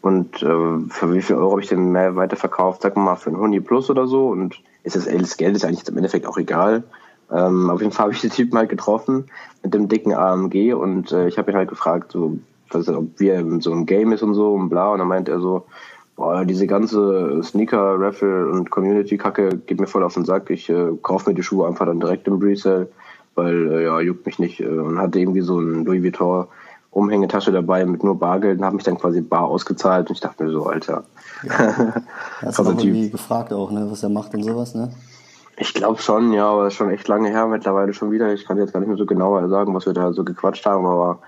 Und 0.00 0.42
äh, 0.42 0.90
für 0.90 1.14
wie 1.14 1.22
viel 1.22 1.36
Euro 1.36 1.52
habe 1.52 1.60
ich 1.60 1.68
den 1.68 1.92
mehr 1.92 2.16
weiterverkauft? 2.16 2.82
Sag 2.82 2.96
mal 2.96 3.16
für 3.16 3.30
ein 3.30 3.38
Huni 3.38 3.60
Plus 3.60 3.90
oder 3.90 4.06
so. 4.06 4.28
Und 4.28 4.60
ist 4.82 4.96
das, 4.96 5.06
das 5.06 5.36
Geld 5.36 5.56
ist 5.56 5.64
eigentlich 5.64 5.86
im 5.88 5.96
Endeffekt 5.96 6.26
auch 6.26 6.38
egal. 6.38 6.84
Ähm, 7.30 7.68
auf 7.70 7.80
jeden 7.80 7.92
Fall 7.92 8.04
habe 8.04 8.14
ich 8.14 8.20
den 8.20 8.30
Typen 8.30 8.56
halt 8.56 8.70
getroffen 8.70 9.26
mit 9.62 9.74
dem 9.74 9.88
dicken 9.88 10.14
AMG 10.14 10.72
und 10.72 11.12
äh, 11.12 11.28
ich 11.28 11.36
habe 11.36 11.50
ihn 11.50 11.56
halt 11.56 11.68
gefragt, 11.68 12.12
so, 12.12 12.38
was, 12.70 12.88
ob 12.88 13.18
wir 13.18 13.44
so 13.60 13.72
ein 13.72 13.86
Game 13.86 14.12
ist 14.12 14.22
und 14.22 14.34
so 14.34 14.54
und 14.54 14.68
bla. 14.68 14.92
Und 14.92 14.98
dann 14.98 15.08
meint 15.08 15.28
er 15.28 15.40
so, 15.40 15.66
boah, 16.16 16.44
diese 16.44 16.66
ganze 16.66 17.42
Sneaker-Raffle 17.42 18.48
und 18.48 18.70
Community-Kacke 18.70 19.60
geht 19.66 19.80
mir 19.80 19.86
voll 19.86 20.02
auf 20.02 20.14
den 20.14 20.24
Sack. 20.24 20.50
Ich 20.50 20.68
äh, 20.68 20.92
kaufe 21.02 21.30
mir 21.30 21.34
die 21.34 21.42
Schuhe 21.42 21.66
einfach 21.66 21.86
dann 21.86 22.00
direkt 22.00 22.26
im 22.26 22.38
Resale, 22.38 22.88
weil, 23.34 23.72
äh, 23.72 23.84
ja, 23.84 24.00
juckt 24.00 24.26
mich 24.26 24.38
nicht. 24.38 24.60
Äh, 24.60 24.66
und 24.66 24.98
hatte 24.98 25.20
irgendwie 25.20 25.42
so 25.42 25.60
ein 25.60 25.84
Louis 25.84 26.02
Vuitton 26.02 26.46
Umhängetasche 26.98 27.52
dabei 27.52 27.84
mit 27.86 28.04
nur 28.04 28.18
Bargeld 28.18 28.58
und 28.58 28.64
habe 28.64 28.76
mich 28.76 28.84
dann 28.84 28.98
quasi 28.98 29.20
bar 29.20 29.44
ausgezahlt 29.44 30.08
und 30.08 30.16
ich 30.16 30.20
dachte 30.20 30.44
mir 30.44 30.50
so, 30.50 30.66
Alter. 30.66 31.04
Ja. 31.44 31.52
Hast 32.42 32.58
du 32.58 32.62
auch 32.62 32.66
irgendwie 32.66 33.10
gefragt 33.10 33.52
auch, 33.52 33.70
ne, 33.70 33.86
was 33.90 34.02
er 34.02 34.08
macht 34.08 34.34
und 34.34 34.42
sowas, 34.42 34.74
ne? 34.74 34.90
Ich 35.60 35.74
glaube 35.74 36.00
schon, 36.00 36.32
ja, 36.32 36.46
aber 36.46 36.64
das 36.64 36.74
ist 36.74 36.78
schon 36.78 36.90
echt 36.90 37.08
lange 37.08 37.30
her 37.30 37.46
mittlerweile 37.46 37.92
schon 37.92 38.12
wieder. 38.12 38.32
Ich 38.32 38.44
kann 38.44 38.58
jetzt 38.58 38.72
gar 38.72 38.80
nicht 38.80 38.88
mehr 38.88 38.96
so 38.96 39.06
genau 39.06 39.48
sagen, 39.48 39.74
was 39.74 39.86
wir 39.86 39.92
da 39.92 40.12
so 40.12 40.22
gequatscht 40.22 40.64
haben, 40.66 40.86
aber 40.86 41.18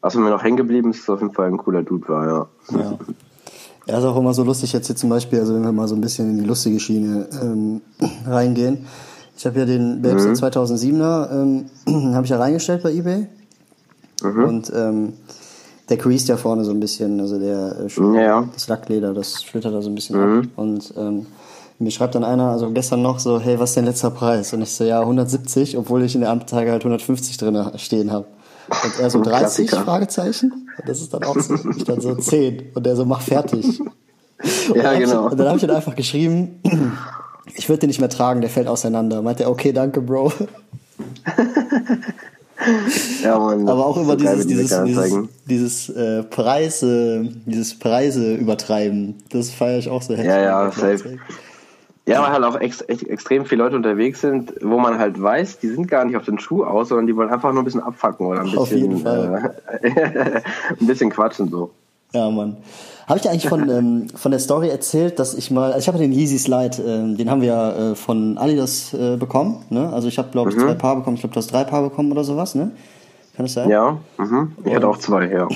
was 0.00 0.14
mir 0.14 0.30
noch 0.30 0.44
hängen 0.44 0.56
geblieben 0.56 0.90
ist, 0.90 1.00
ist 1.00 1.10
auf 1.10 1.20
jeden 1.20 1.34
Fall 1.34 1.48
ein 1.48 1.58
cooler 1.58 1.82
Dude 1.82 2.08
war, 2.08 2.26
ja. 2.26 2.46
ja. 2.78 2.98
Ja, 3.86 3.98
ist 3.98 4.04
auch 4.04 4.16
immer 4.16 4.32
so 4.32 4.44
lustig 4.44 4.72
jetzt 4.72 4.86
hier 4.86 4.94
zum 4.94 5.10
Beispiel, 5.10 5.40
also 5.40 5.54
wenn 5.54 5.62
wir 5.62 5.72
mal 5.72 5.88
so 5.88 5.96
ein 5.96 6.00
bisschen 6.00 6.30
in 6.30 6.38
die 6.38 6.44
lustige 6.44 6.78
Schiene 6.78 7.26
ähm, 7.42 7.80
reingehen. 8.26 8.86
Ich 9.36 9.46
habe 9.46 9.58
ja 9.58 9.64
den 9.64 10.02
Babes 10.02 10.26
mhm. 10.26 10.32
2007er, 10.32 11.32
ähm, 11.32 11.64
habe 12.14 12.24
ich 12.24 12.30
ja 12.30 12.38
reingestellt 12.38 12.82
bei 12.82 12.92
eBay. 12.92 13.26
Mhm. 14.22 14.44
Und 14.44 14.72
ähm, 14.74 15.12
der 15.88 15.98
creased 15.98 16.28
ja 16.28 16.36
vorne 16.36 16.64
so 16.64 16.70
ein 16.70 16.80
bisschen, 16.80 17.20
also 17.20 17.38
der 17.38 17.76
äh, 17.86 18.22
ja. 18.22 18.48
das 18.52 18.68
Lackleder, 18.68 19.12
das 19.12 19.42
schlittert 19.42 19.74
da 19.74 19.82
so 19.82 19.90
ein 19.90 19.94
bisschen 19.94 20.16
mhm. 20.16 20.38
ab. 20.38 20.44
Und 20.56 20.94
ähm, 20.96 21.26
mir 21.78 21.90
schreibt 21.90 22.14
dann 22.14 22.24
einer, 22.24 22.50
also 22.50 22.70
gestern 22.70 23.02
noch 23.02 23.18
so, 23.18 23.40
hey, 23.40 23.58
was 23.58 23.70
ist 23.70 23.76
dein 23.76 23.86
letzter 23.86 24.10
Preis? 24.10 24.52
Und 24.52 24.62
ich 24.62 24.70
so, 24.70 24.84
ja, 24.84 25.00
170, 25.00 25.78
obwohl 25.78 26.02
ich 26.02 26.14
in 26.14 26.20
der 26.20 26.30
Anzeige 26.30 26.70
halt 26.70 26.82
150 26.82 27.38
drin 27.38 27.70
stehen 27.76 28.12
habe. 28.12 28.26
Und 28.68 29.00
er 29.00 29.10
so 29.10 29.20
30 29.20 29.66
Klassiker. 29.68 29.84
Fragezeichen. 29.84 30.68
Und 30.78 30.88
das 30.88 31.00
ist 31.00 31.12
dann 31.12 31.24
auch 31.24 31.38
so, 31.38 31.54
ich 31.76 31.84
dann 31.84 32.00
so 32.00 32.14
10. 32.14 32.72
Und 32.74 32.86
er 32.86 32.96
so, 32.96 33.04
mach 33.04 33.20
fertig. 33.20 33.80
Und 34.68 34.76
ja, 34.76 34.94
genau. 34.94 35.26
Ich, 35.26 35.32
und 35.32 35.38
dann 35.38 35.48
habe 35.48 35.56
ich 35.58 35.66
dann 35.66 35.76
einfach 35.76 35.94
geschrieben, 35.94 36.62
ich 37.54 37.68
würde 37.68 37.80
den 37.80 37.88
nicht 37.88 38.00
mehr 38.00 38.08
tragen, 38.08 38.40
der 38.40 38.48
fällt 38.48 38.68
auseinander. 38.68 39.20
Meint 39.20 39.38
er, 39.40 39.50
okay, 39.50 39.70
danke, 39.70 40.00
Bro. 40.00 40.32
ja, 43.22 43.38
Mann, 43.38 43.68
Aber 43.68 43.86
auch 43.86 43.96
immer 43.96 44.12
so 44.12 44.16
dieses, 44.16 44.46
dieses, 44.46 44.84
dieses, 44.84 45.28
dieses, 45.46 45.88
äh, 45.90 46.22
Preise, 46.24 47.28
dieses 47.46 47.78
Preise 47.78 48.34
übertreiben. 48.34 49.16
Das 49.30 49.50
feiere 49.50 49.78
ich 49.78 49.88
auch 49.88 50.02
so 50.02 50.14
heftig. 50.14 50.26
Ja, 50.26 50.40
ja, 50.40 50.70
safe. 50.70 51.18
Ja, 52.06 52.22
weil 52.22 52.32
halt 52.32 52.44
auch 52.44 52.60
ex 52.60 52.80
extrem 52.80 53.44
viele 53.44 53.62
Leute 53.62 53.76
unterwegs 53.76 54.20
sind, 54.20 54.54
wo 54.62 54.78
man 54.78 54.98
halt 54.98 55.20
weiß, 55.20 55.58
die 55.60 55.68
sind 55.68 55.86
gar 55.86 56.04
nicht 56.04 56.16
auf 56.16 56.24
den 56.24 56.38
Schuh 56.38 56.64
aus, 56.64 56.88
sondern 56.88 57.06
die 57.06 57.14
wollen 57.14 57.30
einfach 57.30 57.52
nur 57.52 57.62
ein 57.62 57.64
bisschen 57.64 57.82
abfacken 57.82 58.26
oder 58.26 58.40
ein 58.40 58.50
bisschen. 58.50 59.06
Äh, 59.06 59.50
ein 60.80 60.86
bisschen 60.86 61.10
quatschen 61.10 61.48
so. 61.48 61.70
Ja, 62.12 62.30
Mann. 62.30 62.56
Habe 63.06 63.18
ich 63.18 63.22
dir 63.22 63.30
eigentlich 63.30 63.48
von, 63.48 63.68
ähm, 63.70 64.08
von 64.14 64.30
der 64.30 64.40
Story 64.40 64.68
erzählt, 64.68 65.18
dass 65.18 65.34
ich 65.34 65.50
mal, 65.50 65.72
also 65.72 65.78
ich 65.78 65.88
habe 65.88 65.98
den 65.98 66.12
Yeezy 66.12 66.38
Slide, 66.38 66.82
ähm, 66.84 67.16
den 67.16 67.30
haben 67.30 67.40
wir 67.40 67.48
ja 67.48 67.90
äh, 67.90 67.94
von 67.94 68.38
Adidas 68.38 68.94
äh, 68.94 69.16
bekommen, 69.16 69.64
ne? 69.70 69.92
Also 69.92 70.08
ich 70.08 70.18
habe, 70.18 70.30
glaube 70.30 70.50
ich, 70.50 70.56
mhm. 70.56 70.60
zwei 70.60 70.74
Paar 70.74 70.96
bekommen, 70.96 71.16
ich 71.16 71.22
glaube, 71.22 71.34
du 71.34 71.38
hast 71.38 71.52
drei 71.52 71.64
Paar 71.64 71.82
bekommen 71.82 72.12
oder 72.12 72.24
sowas, 72.24 72.54
ne? 72.54 72.70
Kann 73.36 73.46
das 73.46 73.54
sein? 73.54 73.70
Ja, 73.70 73.98
mhm. 74.18 74.52
ich 74.64 74.74
hatte 74.74 74.88
auch 74.88 74.98
zwei, 74.98 75.30
ja. 75.30 75.48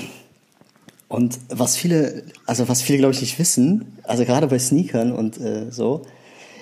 Und 1.07 1.39
was 1.49 1.77
viele, 1.77 2.23
also 2.45 2.67
was 2.67 2.81
viele, 2.81 2.99
glaube 2.99 3.13
ich, 3.13 3.21
nicht 3.21 3.37
wissen, 3.37 3.97
also 4.03 4.25
gerade 4.25 4.47
bei 4.47 4.59
Sneakern 4.59 5.11
und 5.11 5.39
äh, 5.39 5.71
so, 5.71 6.01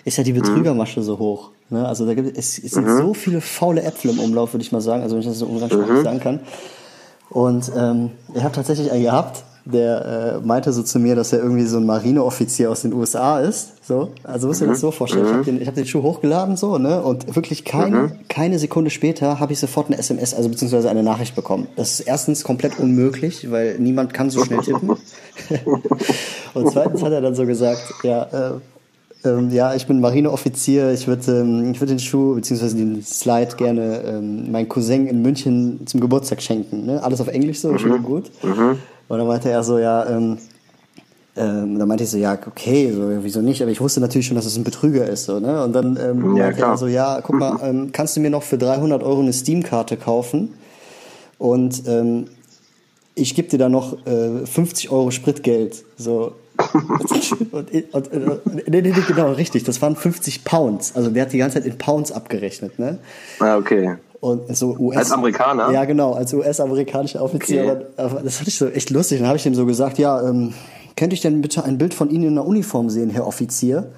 ist 0.06 0.18
ja 0.18 0.24
die 0.24 0.34
Betrügermasche 0.34 1.00
mhm. 1.00 1.06
so 1.06 1.20
hoch. 1.20 1.52
Ne? 1.70 1.88
Also 1.88 2.06
da 2.06 2.14
gibt 2.14 2.38
es, 2.38 2.60
es 2.60 2.72
sind 2.72 2.86
mhm. 2.86 2.98
so 2.98 3.14
viele 3.14 3.42
faule 3.42 3.82
Äpfel 3.84 4.12
im 4.12 4.20
Umlauf, 4.20 4.54
würde 4.54 4.64
ich 4.64 4.72
mal 4.72 4.82
sagen, 4.82 5.02
also 5.02 5.16
wenn 5.16 5.22
ich 5.22 5.28
das 5.28 5.40
so 5.40 5.46
umgangssprachlich 5.46 6.00
mhm. 6.00 6.04
sagen 6.04 6.20
kann. 6.20 6.40
Und 7.30 7.72
ähm, 7.76 8.12
ich 8.36 8.44
habe 8.44 8.54
tatsächlich 8.54 8.92
einen 8.92 9.04
gehabt, 9.04 9.44
der 9.65 10.41
äh, 10.43 10.46
meinte 10.46 10.74
so 10.74 10.84
zu 10.84 11.00
mir, 11.00 11.15
dass 11.15 11.32
er 11.32 11.39
irgendwie 11.39 11.65
so 11.65 11.77
ein 11.77 11.86
Marineoffizier 11.86 12.70
aus 12.70 12.82
den 12.82 12.93
USA 12.93 13.39
ist. 13.39 13.86
So, 13.86 14.12
also 14.24 14.48
musst 14.48 14.62
du 14.62 14.65
dir 14.65 14.72
das 14.72 14.82
so 14.82 14.91
vorstellen. 14.91 15.25
Ich 15.25 15.32
habe 15.32 15.43
den, 15.43 15.65
hab 15.65 15.75
den 15.75 15.86
Schuh 15.86 16.03
hochgeladen 16.03 16.58
so, 16.58 16.77
ne? 16.77 17.01
Und 17.01 17.36
wirklich 17.36 17.63
keine, 17.63 18.17
keine 18.27 18.60
Sekunde 18.60 18.89
später 18.89 19.39
habe 19.39 19.53
ich 19.53 19.60
sofort 19.60 19.88
eine 19.88 19.98
SMS, 19.98 20.34
also 20.34 20.50
beziehungsweise 20.50 20.89
eine 20.89 21.03
Nachricht 21.03 21.36
bekommen. 21.36 21.67
Das 21.75 22.00
ist 22.00 22.01
erstens 22.01 22.43
komplett 22.43 22.79
unmöglich, 22.79 23.51
weil 23.51 23.79
niemand 23.79 24.13
kann 24.13 24.29
so 24.29 24.43
schnell 24.43 24.60
tippen. 24.60 24.89
und 26.53 26.72
zweitens 26.72 27.01
hat 27.01 27.12
er 27.12 27.22
dann 27.22 27.36
so 27.36 27.46
gesagt, 27.46 27.82
ja, 28.03 28.24
äh, 28.24 28.60
ähm, 29.25 29.51
ja, 29.51 29.74
ich 29.74 29.88
bin 29.88 30.01
Marineoffizier. 30.01 30.91
Ich 30.91 31.08
würde 31.08 31.39
ähm, 31.39 31.72
ich 31.72 31.79
würd 31.79 31.89
den 31.89 32.00
Schuh 32.00 32.36
bzw. 32.36 32.75
den 32.75 33.01
Slide 33.03 33.55
gerne 33.55 34.01
ähm, 34.05 34.51
meinem 34.51 34.67
Cousin 34.67 35.08
in 35.08 35.22
München 35.22 35.88
zum 35.88 36.01
Geburtstag 36.01 36.41
schenken. 36.41 36.86
Ne? 36.86 37.01
Alles 37.01 37.22
auf 37.22 37.27
Englisch 37.27 37.60
so, 37.60 37.72
mhm. 37.72 37.79
schön 37.79 38.03
gut. 38.03 38.32
Mhm. 38.43 38.79
Und 39.13 39.20
dann 39.20 39.27
meinte 39.27 39.50
er 39.50 39.63
so, 39.63 39.77
ja, 39.77 40.08
ähm, 40.10 40.39
ähm, 41.36 41.79
dann 41.79 41.88
meinte 41.88 42.03
ich 42.03 42.10
so, 42.10 42.17
ja, 42.17 42.34
okay, 42.34 42.91
so, 42.91 43.10
wieso 43.24 43.41
nicht? 43.41 43.62
Aber 43.62 43.72
ich 43.72 43.79
wusste 43.79 44.00
natürlich 44.00 44.27
schon, 44.27 44.36
dass 44.36 44.46
es 44.46 44.58
ein 44.58 44.63
Betrüger 44.63 45.08
ist. 45.08 45.25
So, 45.25 45.39
ne? 45.39 45.63
Und 45.63 45.74
dann 45.74 45.98
ähm, 45.98 46.36
ja, 46.36 46.46
meinte 46.46 46.58
klar. 46.58 46.72
er 46.72 46.77
so, 46.77 46.88
ja, 46.88 47.22
guck 47.22 47.36
mal, 47.36 47.60
ähm, 47.63 47.91
kannst 47.91 48.15
du 48.15 48.22
mir 48.22 48.29
noch 48.29 48.43
für 48.43 48.58
300 48.58 49.03
Euro 49.03 49.22
eine 49.22 49.34
Steam-Karte 49.34 49.98
kaufen? 49.98 50.55
Und 51.38 51.84
ähm, 51.88 52.25
ich 53.15 53.36
gebe 53.36 53.48
dir 53.48 53.60
da 53.60 53.70
noch 53.70 54.05
äh, 54.08 54.46
50 54.46 54.89
Euro 54.89 55.12
Spritgeld. 55.12 55.84
So. 55.96 56.34
und, 57.51 57.72
und, 57.93 58.13
und, 58.13 58.55
nee, 58.67 58.82
nee, 58.82 58.82
nee, 58.82 58.93
genau, 59.08 59.32
richtig. 59.32 59.63
Das 59.63 59.82
waren 59.82 59.96
50 59.96 60.43
Pounds. 60.43 60.96
Also 60.96 61.10
der 61.10 61.24
hat 61.24 61.34
die 61.34 61.38
ganze 61.38 61.55
Zeit 61.55 61.65
in 61.65 61.77
Pounds 61.77 62.12
abgerechnet, 62.12 62.79
ne? 62.79 63.00
Ah, 63.39 63.58
okay. 63.58 63.98
Und 64.24 64.56
so 64.56 64.77
US 64.80 64.96
als 64.96 65.12
Amerikaner? 65.12 65.70
Ja, 65.74 65.84
genau, 65.84 66.13
als 66.13 66.34
US-amerikanischer 66.34 67.22
Offizier. 67.22 67.89
Okay. 67.98 68.22
Das 68.24 68.38
fand 68.38 68.48
ich 68.48 68.56
so 68.56 68.68
echt 68.68 68.89
lustig. 68.89 69.20
Dann 69.20 69.27
habe 69.27 69.36
ich 69.36 69.46
ihm 69.46 69.53
so 69.53 69.65
gesagt, 69.65 69.98
ja, 69.98 70.25
ähm, 70.25 70.53
könnte 70.96 71.13
ich 71.13 71.20
denn 71.20 71.42
bitte 71.42 71.65
ein 71.65 71.77
Bild 71.77 71.94
von 71.94 72.10
Ihnen 72.10 72.30
in 72.30 72.36
der 72.36 72.46
Uniform 72.46 72.89
sehen, 72.89 73.10
Herr 73.10 73.27
Offizier? 73.27 73.92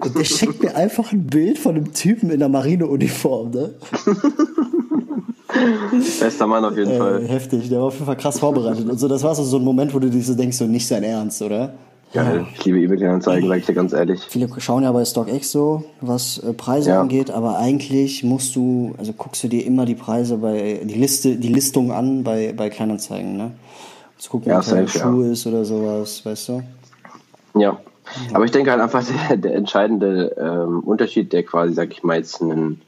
Und 0.00 0.18
der 0.18 0.24
schickt 0.24 0.60
mir 0.60 0.74
einfach 0.74 1.12
ein 1.12 1.28
Bild 1.28 1.56
von 1.56 1.76
einem 1.76 1.92
Typen 1.92 2.30
in 2.30 2.40
der 2.40 2.48
Marineuniform, 2.48 3.52
ne? 3.52 3.74
Bester 6.18 6.48
Mann 6.48 6.64
auf 6.64 6.76
jeden 6.76 6.90
äh, 6.90 6.98
Fall. 6.98 7.28
Heftig, 7.28 7.68
der 7.68 7.78
war 7.78 7.86
auf 7.86 7.94
jeden 7.94 8.06
Fall 8.06 8.16
krass 8.16 8.40
vorbereitet. 8.40 8.90
Und 8.90 8.98
so, 8.98 9.06
das 9.06 9.22
war 9.22 9.36
so, 9.36 9.44
so 9.44 9.58
ein 9.58 9.64
Moment, 9.64 9.94
wo 9.94 10.00
du 10.00 10.10
dich 10.10 10.26
so 10.26 10.34
denkst, 10.34 10.56
so 10.56 10.64
nicht 10.64 10.88
sein 10.88 11.04
Ernst, 11.04 11.42
oder? 11.42 11.74
Geil, 12.12 12.44
ich 12.52 12.64
liebe 12.64 12.78
eBay-Kleinanzeigen, 12.80 13.48
sag 13.48 13.58
ich 13.58 13.66
dir 13.66 13.74
ganz 13.74 13.92
ehrlich. 13.92 14.20
Viele 14.28 14.48
schauen 14.58 14.82
ja 14.82 14.90
bei 14.90 15.04
StockX 15.04 15.52
so, 15.52 15.84
was 16.00 16.38
äh, 16.38 16.52
Preise 16.52 16.90
ja. 16.90 17.00
angeht, 17.00 17.30
aber 17.30 17.58
eigentlich 17.58 18.24
musst 18.24 18.56
du, 18.56 18.94
also 18.98 19.12
guckst 19.12 19.44
du 19.44 19.48
dir 19.48 19.64
immer 19.64 19.84
die 19.84 19.94
Preise 19.94 20.38
bei, 20.38 20.80
die 20.82 20.94
Liste, 20.94 21.36
die 21.36 21.52
Listung 21.52 21.92
an 21.92 22.24
bei, 22.24 22.52
bei 22.56 22.68
Kleinanzeigen, 22.68 23.36
ne? 23.36 23.52
Zu 24.18 24.30
gucken, 24.30 24.50
ja, 24.50 24.58
ob 24.58 24.72
ein 24.72 24.88
Schuh 24.88 25.22
ja. 25.22 25.30
ist 25.30 25.46
oder 25.46 25.64
sowas, 25.64 26.26
weißt 26.26 26.48
du? 26.48 26.62
Ja. 27.54 27.78
Aber 28.34 28.44
ich 28.44 28.50
denke 28.50 28.72
halt 28.72 28.80
einfach, 28.80 29.04
der, 29.28 29.36
der 29.36 29.54
entscheidende 29.54 30.34
ähm, 30.36 30.80
Unterschied, 30.80 31.32
der 31.32 31.44
quasi, 31.44 31.74
sag 31.74 31.92
ich 31.92 32.02
mal, 32.02 32.16
jetzt 32.16 32.42
einen, 32.42 32.82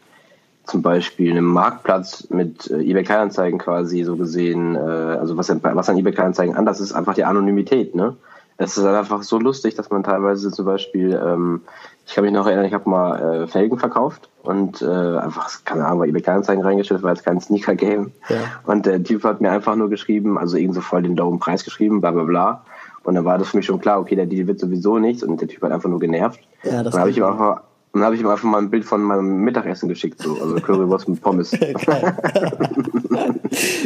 zum 0.64 0.82
Beispiel 0.82 1.30
einen 1.30 1.44
Marktplatz 1.44 2.26
mit 2.30 2.68
äh, 2.72 2.80
eBay 2.80 3.04
Kleinanzeigen 3.04 3.60
quasi 3.60 4.02
so 4.02 4.16
gesehen, 4.16 4.74
äh, 4.74 4.78
also 4.80 5.36
was, 5.36 5.48
was 5.48 5.88
an 5.88 5.96
eBay 5.96 6.12
Kleinanzeigen 6.12 6.56
anders 6.56 6.80
ist, 6.80 6.92
einfach 6.92 7.14
die 7.14 7.24
Anonymität, 7.24 7.94
ne? 7.94 8.16
Es 8.59 8.76
ist 8.76 8.85
halt 8.85 8.97
einfach 8.97 9.23
so 9.23 9.38
lustig, 9.38 9.75
dass 9.75 9.90
man 9.90 10.02
teilweise 10.02 10.50
zum 10.50 10.66
Beispiel, 10.66 11.12
ähm, 11.14 11.62
ich 12.06 12.14
kann 12.14 12.25
mich 12.25 12.32
noch 12.32 12.47
erinnern, 12.47 12.64
ich 12.64 12.75
habe 12.75 12.88
mal 12.88 13.42
äh, 13.42 13.47
Felgen 13.47 13.78
verkauft 13.78 14.28
und 14.42 14.82
äh, 14.82 14.87
einfach, 14.87 15.50
keine 15.64 15.87
Ahnung, 15.87 16.00
bei 16.00 16.09
eBay 16.09 16.23
Kleinanzeigen 16.23 16.62
reingestellt, 16.62 17.02
war 17.02 17.12
jetzt 17.12 17.25
kein 17.25 17.40
Sneaker-Game. 17.40 18.12
Ja. 18.28 18.37
Und 18.64 18.87
der 18.87 19.02
Typ 19.02 19.25
hat 19.25 19.40
mir 19.40 19.50
einfach 19.50 19.76
nur 19.76 19.88
geschrieben, 19.88 20.38
also 20.38 20.56
irgend 20.56 20.75
so 20.75 20.80
voll 20.80 21.02
den 21.02 21.16
Daumen 21.16 21.38
Preis 21.38 21.64
geschrieben, 21.64 22.00
bla 22.00 22.11
bla 22.11 22.25
bla. 22.25 22.64
Und 23.04 23.14
dann 23.14 23.25
war 23.25 23.38
das 23.38 23.49
für 23.49 23.56
mich 23.56 23.66
schon 23.66 23.80
klar, 23.80 24.00
okay, 24.00 24.14
der 24.14 24.26
Deal 24.26 24.47
wird 24.47 24.61
sowieso 24.61 24.99
nichts 24.99 25.23
und 25.23 25.40
der 25.40 25.49
Typ 25.49 25.62
hat 25.62 25.73
einfach 25.73 25.88
nur 25.88 25.99
genervt. 25.99 26.40
Ja, 26.62 26.82
das 26.82 26.92
dann 26.92 27.00
habe 27.00 27.11
ich 27.11 27.18
ihm 27.18 27.25
einfach 27.25 27.62
und 27.92 28.00
dann 28.00 28.06
habe 28.06 28.14
ich 28.14 28.23
ihm 28.23 28.28
einfach 28.28 28.49
mal 28.49 28.59
ein 28.59 28.71
Bild 28.71 28.87
von 28.87 29.02
meinem 29.02 29.40
Mittagessen 29.40 29.87
geschickt, 29.87 30.23
so, 30.23 30.38
also 30.40 30.54
Currywurst 30.54 31.09
mit 31.11 31.21
Pommes. 31.21 31.52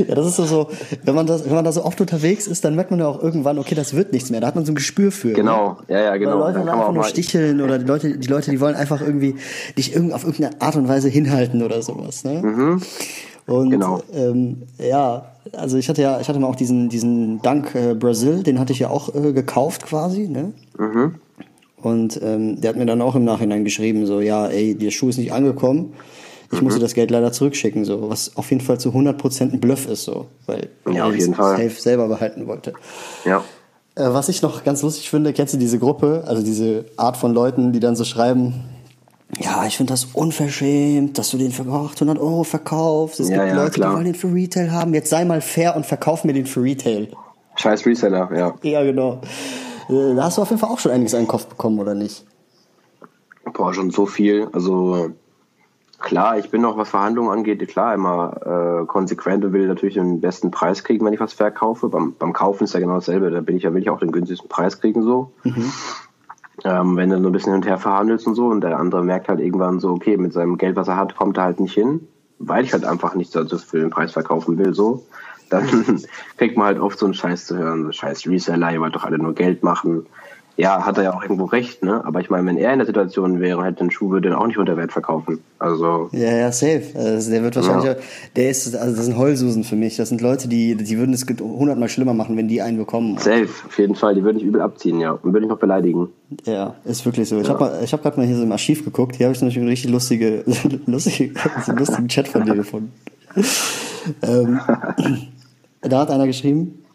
ja, 0.07 0.15
das 0.15 0.27
ist 0.27 0.37
so, 0.37 0.45
so, 0.45 0.69
wenn 1.05 1.15
man 1.15 1.27
das, 1.27 1.45
wenn 1.45 1.55
man 1.55 1.65
da 1.65 1.73
so 1.73 1.85
oft 1.85 2.01
unterwegs 2.01 2.47
ist, 2.47 2.65
dann 2.65 2.75
merkt 2.75 2.91
man 2.91 3.01
ja 3.01 3.09
auch 3.09 3.23
irgendwann, 3.23 3.59
okay, 3.59 3.75
das 3.75 3.95
wird 3.95 4.13
nichts 4.13 4.31
mehr. 4.31 4.41
Da 4.41 4.47
hat 4.49 4.55
man 4.55 4.65
so 4.65 4.73
ein 4.73 4.75
Gespür 4.75 5.13
für. 5.13 5.33
Genau, 5.33 5.79
ne? 5.89 5.95
ja, 5.95 6.01
ja, 6.01 6.17
genau. 6.17 6.33
Weil 6.33 6.53
Leute 6.53 6.59
dann 6.61 6.69
einfach 6.69 6.93
nur 6.93 7.05
sticheln 7.05 7.61
oder 7.61 7.79
die 7.79 7.85
Leute, 7.85 8.19
die 8.19 8.29
Leute, 8.29 8.51
die 8.51 8.61
wollen 8.61 8.75
einfach 8.75 9.01
irgendwie 9.01 9.37
dich 9.77 9.97
auf 9.97 10.25
irgendeine 10.25 10.61
Art 10.61 10.77
und 10.77 10.89
Weise 10.89 11.09
hinhalten 11.09 11.63
oder 11.63 11.83
sowas. 11.83 12.25
Ne? 12.25 12.43
Mhm. 12.43 12.83
Und 13.47 13.71
genau. 13.71 14.03
ähm, 14.13 14.63
ja, 14.79 15.33
also 15.53 15.77
ich 15.77 15.89
hatte 15.89 16.03
ja, 16.03 16.21
ich 16.21 16.29
hatte 16.29 16.41
mal 16.41 16.49
auch 16.49 16.57
diesen, 16.57 16.89
diesen 16.89 17.41
Dank 17.43 17.75
äh, 17.75 17.95
Brasil, 17.95 18.43
den 18.43 18.59
hatte 18.59 18.73
ich 18.73 18.81
ja 18.81 18.91
auch 18.91 19.15
äh, 19.15 19.33
gekauft 19.33 19.87
quasi, 19.87 20.29
ne? 20.29 20.53
Mhm. 20.77 21.15
Und 21.77 22.21
ähm, 22.23 22.61
der 22.61 22.71
hat 22.71 22.77
mir 22.77 22.87
dann 22.87 23.01
auch 23.01 23.15
im 23.15 23.25
Nachhinein 23.25 23.63
geschrieben, 23.65 24.07
so, 24.07 24.21
ja, 24.21 24.49
ey, 24.49 24.75
der 24.75 24.91
Schuh 24.91 25.09
ist 25.09 25.19
nicht 25.19 25.33
angekommen. 25.33 25.93
Ich 26.51 26.59
mhm. 26.59 26.65
musste 26.65 26.81
das 26.81 26.95
Geld 26.95 27.11
leider 27.11 27.33
zurückschicken, 27.33 27.85
so, 27.85 28.09
was 28.09 28.37
auf 28.37 28.51
jeden 28.51 28.63
Fall 28.63 28.79
zu 28.79 28.91
100% 28.91 29.53
ein 29.53 29.61
Bluff 29.61 29.89
ist, 29.89 30.05
so, 30.05 30.27
weil 30.47 30.69
ja, 30.91 31.09
er 31.09 31.15
es 31.15 31.27
safe 31.27 31.71
selber 31.71 32.09
behalten 32.09 32.47
wollte. 32.47 32.73
Ja. 33.25 33.45
Äh, 33.97 34.13
was 34.13 34.29
ich 34.29 34.43
noch 34.43 34.63
ganz 34.65 34.83
lustig 34.83 35.11
finde, 35.11 35.33
kennst 35.33 35.55
du 35.55 35.59
diese 35.59 35.79
Gruppe, 35.79 36.25
also 36.27 36.43
diese 36.43 36.85
Art 36.97 37.17
von 37.17 37.33
Leuten, 37.33 37.73
die 37.73 37.81
dann 37.81 37.97
so 37.97 38.05
schreiben, 38.05 38.65
ja, 39.41 39.67
ich 39.67 39.77
finde 39.77 39.93
das 39.93 40.07
unverschämt, 40.13 41.19
dass 41.19 41.31
du 41.31 41.39
den 41.39 41.51
für 41.51 41.67
800 41.67 42.19
Euro 42.19 42.45
verkaufst. 42.45 43.19
Es 43.19 43.29
ja, 43.29 43.39
gibt 43.39 43.49
ja, 43.49 43.63
Leute, 43.63 43.73
klar. 43.73 43.91
die 43.91 43.97
wollen 43.97 44.05
den 44.05 44.15
für 44.15 44.33
Retail 44.33 44.71
haben. 44.71 44.95
Jetzt 44.95 45.11
sei 45.11 45.25
mal 45.25 45.41
fair 45.41 45.75
und 45.75 45.85
verkauf 45.85 46.23
mir 46.25 46.33
den 46.33 46.47
für 46.47 46.63
Retail. 46.63 47.09
Scheiß 47.57 47.85
Reseller, 47.87 48.31
ja. 48.35 48.55
Ja, 48.63 48.85
genau. 48.85 49.21
Äh, 49.89 50.15
da 50.15 50.25
hast 50.25 50.39
du 50.39 50.43
auf 50.43 50.51
jeden 50.51 50.61
Fall 50.61 50.71
auch 50.71 50.79
schon 50.79 50.93
einiges 50.93 51.15
an 51.15 51.23
den 51.23 51.29
Kopf 51.29 51.47
bekommen, 51.47 51.81
oder 51.81 51.95
nicht? 51.95 52.25
Boah, 53.53 53.75
schon 53.75 53.91
so 53.91 54.07
viel. 54.07 54.49
Also 54.53 55.11
klar, 56.01 56.39
ich 56.39 56.51
bin 56.51 56.65
auch, 56.65 56.77
was 56.77 56.91
Verhandlungen 56.91 57.31
angeht, 57.31 57.67
klar, 57.69 57.95
immer 57.95 58.83
äh, 58.83 58.87
konsequent 58.87 59.45
und 59.45 59.53
will 59.53 59.67
natürlich 59.67 59.95
den 59.95 60.21
besten 60.21 60.51
Preis 60.51 60.85
kriegen, 60.85 61.05
wenn 61.05 61.13
ich 61.13 61.21
was 61.21 61.33
verkaufe. 61.33 61.89
Beim, 61.89 62.15
beim 62.19 62.33
Kaufen 62.33 62.65
ist 62.65 62.75
ja 62.75 62.81
genau 62.81 62.95
dasselbe. 62.95 63.31
Da 63.31 63.41
bin 63.41 63.57
ich 63.57 63.65
ja, 63.65 63.75
will 63.75 63.83
ich 63.83 63.91
auch 63.91 64.01
den 64.01 64.13
günstigsten 64.13 64.49
Preis 64.49 64.81
kriegen 64.81 65.03
so. 65.03 65.33
Mhm. 65.45 65.73
Ähm, 66.65 66.97
wenn 66.97 67.11
du 67.11 67.21
so 67.21 67.29
ein 67.29 67.33
bisschen 67.33 67.53
hin 67.53 67.63
und 67.63 67.67
her 67.67 67.79
verhandelst 67.79 68.27
und 68.27 68.35
so 68.35 68.47
und 68.47 68.63
der 68.63 68.79
andere 68.79 69.05
merkt 69.05 69.29
halt 69.29 69.41
irgendwann 69.41 69.79
so, 69.79 69.91
okay, 69.91 70.17
mit 70.17 70.33
seinem 70.33 70.57
Geld, 70.57 70.77
was 70.77 70.89
er 70.89 70.97
hat, 70.97 71.17
kommt 71.17 71.37
er 71.37 71.45
halt 71.45 71.61
nicht 71.61 71.75
hin, 71.75 72.09
weil 72.39 72.65
ich 72.65 72.73
halt 72.73 72.85
einfach 72.85 73.15
nicht 73.15 73.31
so 73.31 73.45
für 73.45 73.79
den 73.79 73.91
Preis 73.91 74.13
verkaufen 74.13 74.57
will, 74.57 74.73
so 74.73 75.05
dann 75.51 76.03
kriegt 76.37 76.57
man 76.57 76.67
halt 76.67 76.79
oft 76.79 76.99
so 76.99 77.07
einen 77.07 77.15
Scheiß 77.15 77.47
zu 77.47 77.57
hören, 77.57 77.85
so 77.85 77.93
scheiß 77.93 78.27
Reseller, 78.27 78.73
ihr 78.73 78.81
wollt 78.81 78.95
doch 78.95 79.05
alle 79.05 79.19
nur 79.19 79.35
Geld 79.35 79.63
machen. 79.63 80.07
Ja, 80.59 80.87
hat 80.87 80.97
er 80.97 81.05
ja 81.05 81.15
auch 81.15 81.23
irgendwo 81.23 81.45
recht, 81.45 81.83
ne? 81.83 82.03
Aber 82.05 82.21
ich 82.21 82.31
meine, 82.31 82.47
wenn 82.47 82.57
er 82.57 82.73
in 82.73 82.79
der 82.79 82.87
Situation 82.87 83.41
wäre, 83.41 83.63
hätte 83.63 83.85
den 83.85 83.91
Schuh 83.91 84.11
würde 84.11 84.31
er 84.31 84.41
auch 84.41 84.47
nicht 84.47 84.57
unter 84.57 84.79
Wert 84.79 84.91
verkaufen. 84.91 85.41
Also. 85.59 86.09
Ja, 86.13 86.35
ja, 86.35 86.51
safe. 86.51 86.83
Also 86.95 87.31
der 87.31 87.43
wird 87.43 87.57
wahrscheinlich, 87.57 87.85
ja. 87.85 87.97
der 88.37 88.51
ist, 88.51 88.75
also 88.75 88.97
das 88.97 89.05
sind 89.05 89.19
Heulsusen 89.19 89.65
für 89.65 89.77
mich. 89.77 89.97
Das 89.97 90.09
sind 90.09 90.23
Leute, 90.23 90.49
die, 90.49 90.75
die 90.75 90.99
würden 90.99 91.13
es 91.13 91.27
hundertmal 91.39 91.91
schlimmer 91.91 92.15
machen, 92.15 92.39
wenn 92.39 92.49
die 92.49 92.63
einen 92.63 92.79
bekommen. 92.79 93.19
Safe, 93.19 93.49
auf 93.67 93.79
jeden 93.79 93.95
Fall. 93.95 94.15
Die 94.15 94.25
würden 94.25 94.39
ich 94.39 94.45
übel 94.45 94.63
abziehen, 94.63 94.99
ja. 94.99 95.13
Und 95.13 95.35
würde 95.35 95.45
ich 95.45 95.51
noch 95.51 95.59
beleidigen. 95.59 96.09
Ja, 96.45 96.75
ist 96.87 97.05
wirklich 97.05 97.29
so. 97.29 97.39
Ich 97.39 97.49
ja. 97.49 97.59
habe 97.59 97.79
ich 97.85 97.93
hab 97.93 98.03
gerade 98.03 98.17
mal 98.19 98.27
hier 98.27 98.37
so 98.37 98.43
im 98.43 98.53
Archiv 98.53 98.83
geguckt. 98.83 99.17
Hier 99.17 99.27
habe 99.27 99.35
ich 99.35 99.43
nämlich 99.43 99.59
einen 99.59 99.69
richtig 99.69 99.91
lustige, 99.91 100.43
lustige, 100.87 101.35
so 101.65 101.73
einen 101.73 101.79
lustigen 101.79 102.09
Chat 102.09 102.29
von 102.29 102.45
dir 102.47 102.55
gefunden. 102.55 102.93
ähm, 104.23 104.59
da 105.83 106.01
hat 106.01 106.11
einer 106.11 106.27
geschrieben, 106.27 106.86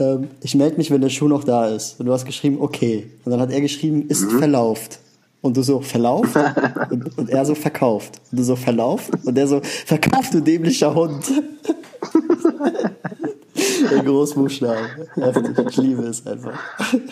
äh, 0.00 0.18
ich 0.42 0.54
melde 0.54 0.76
mich, 0.76 0.90
wenn 0.90 1.00
der 1.00 1.08
Schuh 1.08 1.28
noch 1.28 1.44
da 1.44 1.68
ist. 1.68 1.98
Und 1.98 2.06
du 2.06 2.12
hast 2.12 2.24
geschrieben, 2.24 2.58
okay. 2.60 3.10
Und 3.24 3.32
dann 3.32 3.40
hat 3.40 3.50
er 3.50 3.60
geschrieben, 3.60 4.06
ist 4.08 4.22
mhm. 4.22 4.38
verlauft. 4.38 4.98
Und 5.40 5.56
du 5.56 5.62
so, 5.62 5.80
verlauft? 5.80 6.36
und, 6.90 7.16
und, 7.18 7.30
er 7.30 7.44
so, 7.44 7.54
verkauft. 7.54 8.20
Und 8.30 8.38
du 8.38 8.44
so, 8.44 8.56
verlauft? 8.56 9.10
Und 9.24 9.38
er 9.38 9.46
so, 9.46 9.60
verkauft, 9.62 10.34
du 10.34 10.40
dämlicher 10.40 10.94
Hund. 10.94 11.24
In 13.90 14.04
Großbuchstaben. 14.04 14.86
Ich 15.68 15.76
liebe 15.76 16.02
es 16.02 16.26
einfach. 16.26 16.52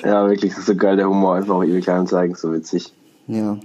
Ja, 0.05 0.29
wirklich, 0.29 0.51
das 0.53 0.61
ist 0.61 0.67
so 0.67 0.77
geil, 0.77 0.97
der 0.97 1.09
Humor 1.09 1.37
einfach 1.37 1.55
auch 1.55 1.65
ewig 1.65 1.85
zeigen, 1.85 2.35
so 2.35 2.53
witzig. 2.53 2.93
Ja. 3.27 3.59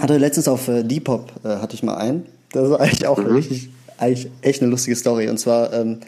Hatte 0.00 0.18
letztens 0.18 0.48
auf 0.48 0.68
äh, 0.68 0.82
Depop, 0.82 1.32
äh, 1.44 1.56
hatte 1.56 1.74
ich 1.74 1.82
mal 1.82 1.96
einen. 1.96 2.26
Das 2.52 2.70
war 2.70 2.80
eigentlich 2.80 3.06
auch 3.06 3.18
mhm. 3.18 3.26
richtig, 3.26 3.70
eigentlich 3.98 4.30
echt 4.42 4.62
eine 4.62 4.70
lustige 4.70 4.96
Story. 4.96 5.28
Und 5.28 5.38
zwar, 5.38 5.72
ähm, 5.72 6.00
äh, 6.00 6.06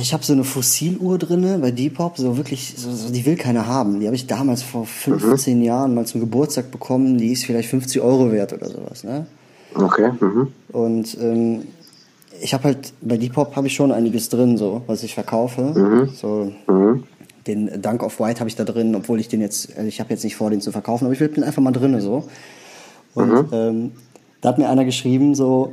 ich 0.00 0.12
habe 0.12 0.24
so 0.24 0.32
eine 0.32 0.44
Fossiluhr 0.44 1.18
drinne 1.18 1.58
bei 1.58 1.72
Depop, 1.72 2.16
so 2.16 2.36
wirklich, 2.36 2.74
so, 2.76 2.92
so, 2.92 3.12
die 3.12 3.26
will 3.26 3.36
keiner 3.36 3.66
haben. 3.66 3.98
Die 3.98 4.06
habe 4.06 4.14
ich 4.14 4.26
damals 4.26 4.62
vor 4.62 4.86
15 4.86 5.58
mhm. 5.58 5.64
Jahren 5.64 5.94
mal 5.94 6.06
zum 6.06 6.20
Geburtstag 6.20 6.70
bekommen. 6.70 7.18
Die 7.18 7.32
ist 7.32 7.44
vielleicht 7.44 7.68
50 7.70 8.00
Euro 8.00 8.30
wert 8.30 8.52
oder 8.52 8.68
sowas. 8.68 9.02
Ne? 9.02 9.26
Okay. 9.74 10.12
Mhm. 10.20 10.48
Und 10.70 11.18
ähm, 11.20 11.62
ich 12.40 12.54
habe 12.54 12.64
halt 12.64 12.92
bei 13.00 13.16
Depop 13.16 13.56
habe 13.56 13.66
ich 13.66 13.74
schon 13.74 13.90
einiges 13.90 14.28
drin, 14.28 14.56
so 14.56 14.82
was 14.86 15.02
ich 15.02 15.14
verkaufe. 15.14 15.62
Mhm. 15.62 16.08
So 16.14 16.52
mhm. 16.68 17.02
den 17.46 17.82
Dunk 17.82 18.04
of 18.04 18.20
White 18.20 18.38
habe 18.38 18.48
ich 18.48 18.56
da 18.56 18.64
drin, 18.64 18.94
obwohl 18.94 19.18
ich 19.18 19.26
den 19.26 19.40
jetzt, 19.40 19.76
also 19.76 19.88
ich 19.88 19.98
habe 19.98 20.10
jetzt 20.10 20.22
nicht 20.22 20.36
vor, 20.36 20.50
den 20.50 20.60
zu 20.60 20.70
verkaufen, 20.70 21.06
aber 21.06 21.14
ich 21.14 21.20
will 21.20 21.28
den 21.28 21.42
einfach 21.42 21.62
mal 21.62 21.72
drinne 21.72 22.00
so. 22.00 22.28
Und 23.14 23.28
mhm. 23.28 23.48
ähm, 23.52 23.92
da 24.40 24.50
hat 24.50 24.58
mir 24.58 24.68
einer 24.68 24.84
geschrieben 24.84 25.34
so, 25.34 25.72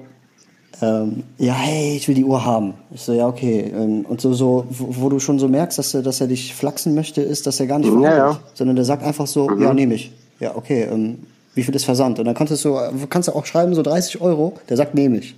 ähm, 0.81 1.23
ja, 1.37 1.53
hey, 1.53 1.95
ich 1.95 2.07
will 2.07 2.15
die 2.15 2.23
Uhr 2.23 2.43
haben. 2.43 2.73
Ich 2.93 3.01
so, 3.01 3.13
ja, 3.13 3.27
okay. 3.27 3.71
Ähm, 3.75 4.05
und 4.07 4.21
so, 4.21 4.33
so 4.33 4.65
wo, 4.69 5.03
wo, 5.03 5.09
du 5.09 5.19
schon 5.19 5.37
so 5.37 5.47
merkst, 5.47 5.77
dass 5.77 5.93
er, 5.93 6.01
dass 6.01 6.21
er 6.21 6.27
dich 6.27 6.55
flachsen 6.55 6.95
möchte, 6.95 7.21
ist, 7.21 7.45
dass 7.45 7.59
er 7.59 7.67
gar 7.67 7.79
nicht 7.79 7.93
ja, 7.93 8.17
ja. 8.17 8.39
sondern 8.53 8.75
der 8.75 8.85
sagt 8.85 9.03
einfach 9.03 9.27
so, 9.27 9.47
mhm. 9.47 9.61
ja, 9.61 9.73
nehme 9.73 9.95
ich. 9.95 10.11
Ja, 10.39 10.55
okay, 10.55 10.87
ähm, 10.91 11.19
wie 11.53 11.63
viel 11.63 11.75
ist 11.75 11.85
Versand? 11.85 12.19
Und 12.19 12.25
dann 12.25 12.35
kannst 12.35 12.51
du 12.51 12.55
so, 12.55 12.79
kannst 13.09 13.27
du 13.27 13.33
auch 13.33 13.45
schreiben, 13.45 13.75
so 13.75 13.83
30 13.83 14.21
Euro, 14.21 14.53
der 14.69 14.77
sagt, 14.77 14.95
nehme 14.95 15.17
ich. 15.17 15.35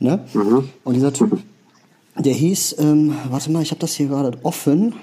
Ne? 0.00 0.20
Mhm. 0.32 0.68
Und 0.84 0.94
dieser 0.94 1.12
Typ, 1.12 1.38
der 2.18 2.32
hieß, 2.32 2.76
ähm, 2.78 3.14
warte 3.30 3.50
mal, 3.50 3.62
ich 3.62 3.70
habe 3.70 3.80
das 3.80 3.94
hier 3.94 4.08
gerade 4.08 4.32
offen 4.42 4.94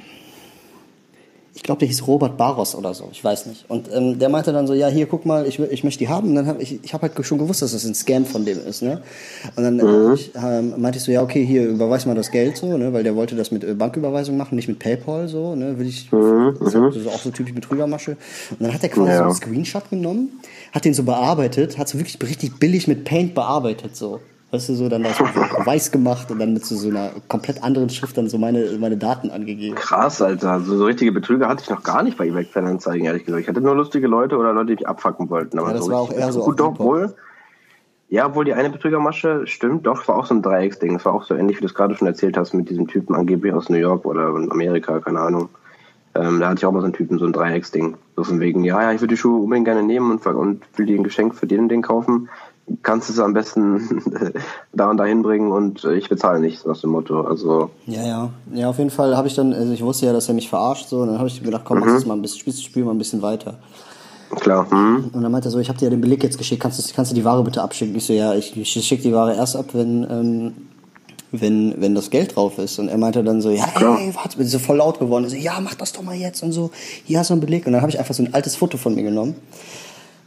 ich 1.56 1.64
glaube, 1.64 1.80
der 1.80 1.88
hieß 1.88 2.06
Robert 2.06 2.38
Barros 2.38 2.76
oder 2.76 2.94
so, 2.94 3.08
ich 3.14 3.24
weiß 3.24 3.46
nicht. 3.46 3.64
Und 3.70 3.90
ähm, 3.92 4.20
der 4.20 4.28
meinte 4.28 4.52
dann 4.52 4.68
so, 4.68 4.74
ja, 4.74 4.90
hier, 4.90 5.06
guck 5.06 5.26
mal, 5.26 5.48
ich, 5.48 5.58
ich 5.58 5.86
möchte 5.86 6.00
die 6.00 6.10
haben. 6.10 6.28
Und 6.28 6.36
dann 6.36 6.48
habe 6.48 6.62
ich, 6.62 6.84
ich 6.84 6.94
habe 6.94 7.08
halt 7.08 7.26
schon 7.26 7.38
gewusst, 7.38 7.62
dass 7.62 7.72
das 7.72 7.86
ein 7.86 7.96
Scam 7.96 8.26
von 8.26 8.44
dem 8.44 8.60
ist, 8.68 8.82
ne? 8.82 9.02
Und 9.56 9.64
dann 9.64 9.78
mhm. 9.78 10.14
ich, 10.14 10.32
ähm, 10.36 10.74
meinte 10.78 10.98
ich 10.98 11.06
so, 11.06 11.14
ja, 11.14 11.24
okay, 11.24 11.46
hier, 11.46 11.66
überweis 11.70 12.06
mal 12.06 12.14
das 12.14 12.30
Geld 12.30 12.58
so, 12.58 12.78
ne? 12.78 12.92
Weil 12.92 13.04
der 13.04 13.16
wollte 13.16 13.38
das 13.38 13.52
mit 13.52 13.64
äh, 13.64 13.74
Banküberweisung 13.74 14.36
machen, 14.36 14.58
nicht 14.58 14.68
mit 14.68 14.80
PayPal 14.80 15.30
so, 15.30 15.56
ne? 15.56 15.80
Will 15.80 15.88
ich, 15.88 16.12
mhm. 16.12 16.58
das 16.60 16.74
ist 16.74 17.08
auch 17.08 17.22
so 17.22 17.32
typisch 17.32 17.54
Betrügermasche. 17.54 18.18
Und 18.52 18.62
dann 18.62 18.74
hat 18.74 18.84
er 18.84 18.90
quasi 18.90 19.12
ja. 19.12 19.18
so 19.20 19.24
einen 19.24 19.34
Screenshot 19.36 19.90
genommen, 19.90 20.42
hat 20.74 20.84
den 20.84 20.94
so 20.94 21.04
bearbeitet, 21.04 21.78
hat 21.78 21.88
so 21.88 21.98
wirklich 21.98 22.22
richtig 22.22 22.60
billig 22.60 22.90
mit 22.90 23.06
Paint 23.06 23.34
bearbeitet 23.34 23.96
so. 23.96 24.20
Weißt 24.56 24.70
du, 24.70 24.74
so 24.76 24.88
dann 24.88 25.04
das 25.04 25.20
weiß 25.20 25.92
gemacht 25.92 26.32
und 26.32 26.40
dann 26.40 26.54
mit 26.54 26.64
so, 26.66 26.76
so 26.76 26.88
einer 26.88 27.12
komplett 27.28 27.62
anderen 27.62 27.90
Schrift 27.90 28.18
dann 28.18 28.30
so 28.30 28.38
meine, 28.38 28.78
meine 28.80 28.96
Daten 28.96 29.30
angegeben. 29.30 29.76
Krass, 29.76 30.22
Alter. 30.22 30.62
So, 30.62 30.78
so 30.78 30.86
richtige 30.86 31.12
Betrüger 31.12 31.50
hatte 31.50 31.64
ich 31.64 31.70
noch 31.70 31.84
gar 31.84 32.04
nicht 32.04 32.18
bei 32.18 32.28
eBay 32.28 32.46
Kleinanzeigen, 32.46 33.06
ehrlich 33.06 33.26
gesagt. 33.26 33.42
Ich 33.42 33.50
hatte 33.50 33.60
nur 33.60 33.76
lustige 33.76 34.08
Leute 34.08 34.38
oder 34.38 34.54
Leute, 34.54 34.68
die 34.68 34.76
mich 34.76 34.88
abfacken 34.88 35.30
wollten. 35.30 35.60
Aber 35.60 35.68
ja, 35.70 35.74
das 35.74 35.86
so 35.86 35.92
war 35.92 36.00
auch 36.00 36.14
eher 36.14 36.32
so. 36.32 36.46
Gut, 36.46 36.60
doch, 36.62 36.80
wohl. 36.80 37.14
Ja, 38.08 38.28
obwohl 38.28 38.46
die 38.46 38.54
eine 38.54 38.70
Betrügermasche 38.70 39.46
stimmt, 39.46 39.88
doch, 39.88 40.08
war 40.08 40.16
auch 40.16 40.26
so 40.26 40.36
ein 40.36 40.42
Dreiecksding. 40.42 40.94
Das 40.94 41.04
war 41.04 41.14
auch 41.14 41.24
so 41.24 41.36
ähnlich, 41.36 41.58
wie 41.58 41.62
du 41.62 41.68
es 41.68 41.74
gerade 41.74 41.96
schon 41.96 42.08
erzählt 42.08 42.38
hast, 42.38 42.54
mit 42.54 42.70
diesem 42.70 42.88
Typen 42.88 43.14
angeblich 43.14 43.54
aus 43.54 43.68
New 43.68 43.78
York 43.78 44.06
oder 44.06 44.28
Amerika, 44.28 45.00
keine 45.00 45.20
Ahnung. 45.20 45.50
Ähm, 46.16 46.40
da 46.40 46.48
hatte 46.48 46.60
ich 46.60 46.66
auch 46.66 46.72
mal 46.72 46.80
so 46.80 46.86
einen 46.86 46.94
Typen, 46.94 47.20
so 47.20 47.26
ein 47.26 47.34
Dreiecksding. 47.34 47.98
So 48.16 48.24
von 48.24 48.40
wegen, 48.40 48.64
ja, 48.64 48.82
ja, 48.82 48.94
ich 48.94 49.02
würde 49.02 49.16
die 49.16 49.18
Schuhe 49.18 49.42
unbedingt 49.42 49.66
gerne 49.66 49.84
nehmen 49.84 50.12
und, 50.12 50.26
und 50.26 50.64
will 50.78 50.86
dir 50.86 50.98
ein 50.98 51.04
Geschenk 51.04 51.36
für 51.36 51.46
den 51.46 51.62
und 51.62 51.70
den 51.70 51.82
kaufen. 51.82 52.30
Kannst 52.82 53.10
du 53.10 53.14
es 53.14 53.20
am 53.20 53.34
besten 53.34 54.02
da 54.74 54.90
und 54.90 54.98
dahin 54.98 55.22
bringen 55.22 55.52
und 55.52 55.84
ich 55.84 56.10
bezahle 56.10 56.40
nichts, 56.40 56.66
aus 56.66 56.82
dem 56.82 56.92
Motto. 56.92 57.22
Also. 57.22 57.70
Ja, 57.86 58.06
ja. 58.06 58.30
Ja, 58.54 58.70
auf 58.70 58.78
jeden 58.80 58.90
Fall 58.90 59.16
habe 59.16 59.28
ich 59.28 59.36
dann, 59.36 59.54
also 59.54 59.72
ich 59.72 59.84
wusste 59.84 60.08
ja, 60.08 60.14
dass 60.14 60.28
er 60.28 60.34
mich 60.34 60.50
verarscht, 60.50 60.90
so, 60.90 61.02
und 61.02 61.08
dann 61.08 61.18
habe 61.20 61.28
ich 61.28 61.44
gedacht, 61.44 61.64
komm, 61.66 61.80
mhm. 61.80 61.86
mach 61.86 61.94
das 61.94 62.06
mal 62.06 62.16
ein 62.16 62.22
bisschen, 62.22 62.40
spielst 62.40 62.60
das 62.60 62.66
Spiel 62.66 62.84
mal 62.84 62.92
ein 62.92 62.98
bisschen 62.98 63.22
weiter. 63.22 63.60
Klar. 64.32 64.70
Hm. 64.70 65.12
Und 65.14 65.22
dann 65.22 65.32
meinte 65.32 65.50
er 65.50 65.52
so, 65.52 65.60
ich 65.60 65.70
habe 65.70 65.78
dir 65.78 65.86
ja 65.86 65.92
den 65.92 66.02
Beleg 66.02 66.24
jetzt 66.24 66.38
geschickt, 66.38 66.62
kannst 66.62 66.80
du, 66.80 66.94
kannst 66.96 67.12
du 67.12 67.16
die 67.16 67.24
Ware 67.24 67.44
bitte 67.44 67.62
abschicken? 67.62 67.96
Ich 67.96 68.06
so, 68.06 68.14
ja, 68.14 68.34
ich, 68.34 68.58
ich 68.58 68.70
schicke 68.86 69.04
die 69.04 69.14
Ware 69.14 69.36
erst 69.36 69.56
ab, 69.56 69.68
wenn, 69.74 70.06
ähm, 70.10 70.54
wenn, 71.32 71.76
wenn 71.80 71.96
das 71.96 72.10
Geld 72.10 72.36
drauf 72.36 72.58
ist. 72.58 72.80
Und 72.80 72.90
er 72.90 72.98
meinte 72.98 73.24
dann 73.24 73.42
so, 73.42 73.50
ja, 73.50 73.66
ey, 73.76 74.14
warte, 74.16 74.38
bin 74.38 74.48
so 74.48 74.60
voll 74.60 74.78
laut 74.78 75.00
geworden. 75.00 75.30
So, 75.30 75.36
ja, 75.36 75.60
mach 75.62 75.76
das 75.76 75.94
doch 75.94 76.02
mal 76.02 76.16
jetzt 76.16 76.44
und 76.44 76.52
so. 76.52 76.72
Hier 77.06 77.20
hast 77.20 77.30
du 77.30 77.34
einen 77.34 77.42
Beleg. 77.42 77.66
Und 77.66 77.74
dann 77.74 77.82
habe 77.82 77.92
ich 77.92 78.00
einfach 78.00 78.14
so 78.14 78.24
ein 78.24 78.34
altes 78.34 78.56
Foto 78.56 78.78
von 78.78 78.96
mir 78.96 79.04
genommen. 79.04 79.36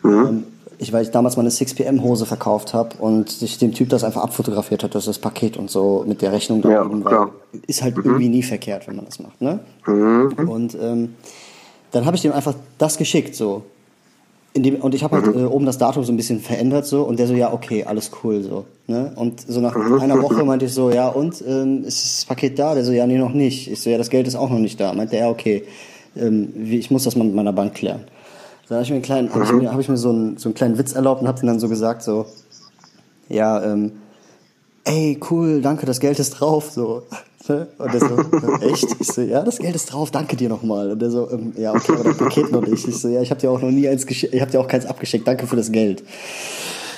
Mhm. 0.02 0.44
Ich, 0.80 0.92
weil 0.92 1.02
ich 1.02 1.10
damals 1.10 1.36
meine 1.36 1.48
6pm-Hose 1.48 2.24
verkauft 2.24 2.72
habe 2.72 2.96
und 2.98 3.30
sich 3.30 3.58
dem 3.58 3.74
Typ 3.74 3.88
das 3.88 4.04
einfach 4.04 4.22
abfotografiert 4.22 4.84
hat, 4.84 4.94
dass 4.94 5.06
das 5.06 5.18
Paket 5.18 5.56
und 5.56 5.70
so 5.70 6.04
mit 6.06 6.22
der 6.22 6.32
Rechnung 6.32 6.62
da 6.62 6.70
ja, 6.70 6.84
eben 6.84 7.04
war. 7.04 7.32
Ist 7.66 7.82
halt 7.82 7.96
mhm. 7.96 8.04
irgendwie 8.04 8.28
nie 8.28 8.42
verkehrt, 8.42 8.86
wenn 8.86 8.96
man 8.96 9.04
das 9.04 9.18
macht, 9.18 9.40
ne? 9.40 9.58
Mhm. 9.86 10.48
Und 10.48 10.76
ähm, 10.80 11.14
dann 11.90 12.06
habe 12.06 12.16
ich 12.16 12.22
dem 12.22 12.32
einfach 12.32 12.54
das 12.78 12.96
geschickt, 12.96 13.34
so. 13.34 13.62
Dem, 14.56 14.76
und 14.76 14.94
ich 14.94 15.04
habe 15.04 15.16
halt 15.16 15.34
mhm. 15.34 15.44
äh, 15.44 15.46
oben 15.46 15.66
das 15.66 15.78
Datum 15.78 16.04
so 16.04 16.12
ein 16.12 16.16
bisschen 16.16 16.40
verändert 16.40 16.86
so 16.86 17.02
und 17.02 17.18
der 17.18 17.26
so, 17.26 17.34
ja, 17.34 17.52
okay, 17.52 17.84
alles 17.84 18.10
cool 18.22 18.42
so. 18.42 18.64
Ne? 18.86 19.12
Und 19.16 19.40
so 19.46 19.60
nach 19.60 19.76
mhm. 19.76 20.00
einer 20.00 20.20
Woche 20.22 20.44
meinte 20.44 20.64
ich 20.66 20.72
so, 20.72 20.90
ja, 20.90 21.08
und 21.08 21.42
ähm, 21.46 21.84
ist 21.84 22.04
das 22.04 22.24
Paket 22.24 22.58
da? 22.58 22.74
Der 22.74 22.84
so, 22.84 22.92
ja, 22.92 23.06
nee, 23.06 23.18
noch 23.18 23.32
nicht. 23.32 23.70
Ich 23.70 23.80
so, 23.80 23.90
ja, 23.90 23.98
das 23.98 24.10
Geld 24.10 24.26
ist 24.26 24.34
auch 24.36 24.50
noch 24.50 24.58
nicht 24.58 24.80
da. 24.80 24.92
Meinte 24.94 25.16
er, 25.16 25.26
ja, 25.26 25.30
okay, 25.30 25.64
ähm, 26.16 26.52
ich 26.70 26.90
muss 26.90 27.04
das 27.04 27.16
mal 27.16 27.24
mit 27.24 27.34
meiner 27.34 27.52
Bank 27.52 27.74
klären. 27.74 28.04
Dann 28.68 28.76
habe 28.76 28.84
ich 28.84 28.90
mir 28.90 28.96
einen 28.96 29.02
kleinen, 29.02 29.34
habe 29.34 29.44
ich 29.44 29.52
mir, 29.52 29.72
hab 29.72 29.80
ich 29.80 29.88
mir 29.88 29.96
so, 29.96 30.10
einen, 30.10 30.36
so 30.36 30.48
einen 30.48 30.54
kleinen 30.54 30.78
Witz 30.78 30.92
erlaubt 30.92 31.22
und 31.22 31.28
habe 31.28 31.44
dann 31.44 31.58
so 31.58 31.68
gesagt, 31.68 32.02
so, 32.02 32.26
ja, 33.28 33.62
ähm, 33.62 33.92
ey, 34.84 35.18
cool, 35.30 35.62
danke, 35.62 35.86
das 35.86 36.00
Geld 36.00 36.18
ist 36.18 36.30
drauf, 36.30 36.70
so. 36.70 37.02
Ne? 37.48 37.66
Und 37.78 37.94
der 37.94 38.00
so, 38.00 38.18
echt? 38.60 38.86
Ich 39.00 39.06
so, 39.06 39.22
ja, 39.22 39.42
das 39.42 39.58
Geld 39.58 39.74
ist 39.74 39.86
drauf, 39.86 40.10
danke 40.10 40.36
dir 40.36 40.50
nochmal. 40.50 40.90
Und 40.90 41.00
der 41.00 41.10
so, 41.10 41.30
ähm, 41.30 41.54
ja, 41.56 41.72
okay, 41.72 41.92
aber 41.92 42.04
das 42.04 42.18
Paket 42.18 42.52
noch 42.52 42.66
nicht. 42.66 42.86
Ich 42.86 42.98
so, 42.98 43.08
ja, 43.08 43.22
ich 43.22 43.30
habe 43.30 43.40
dir 43.40 43.50
auch 43.50 43.60
noch 43.60 43.70
nie 43.70 43.88
eins 43.88 44.06
geschickt, 44.06 44.34
ich 44.34 44.40
habe 44.40 44.50
dir 44.50 44.60
auch 44.60 44.68
keins 44.68 44.84
abgeschickt, 44.84 45.26
danke 45.26 45.46
für 45.46 45.56
das 45.56 45.72
Geld. 45.72 46.02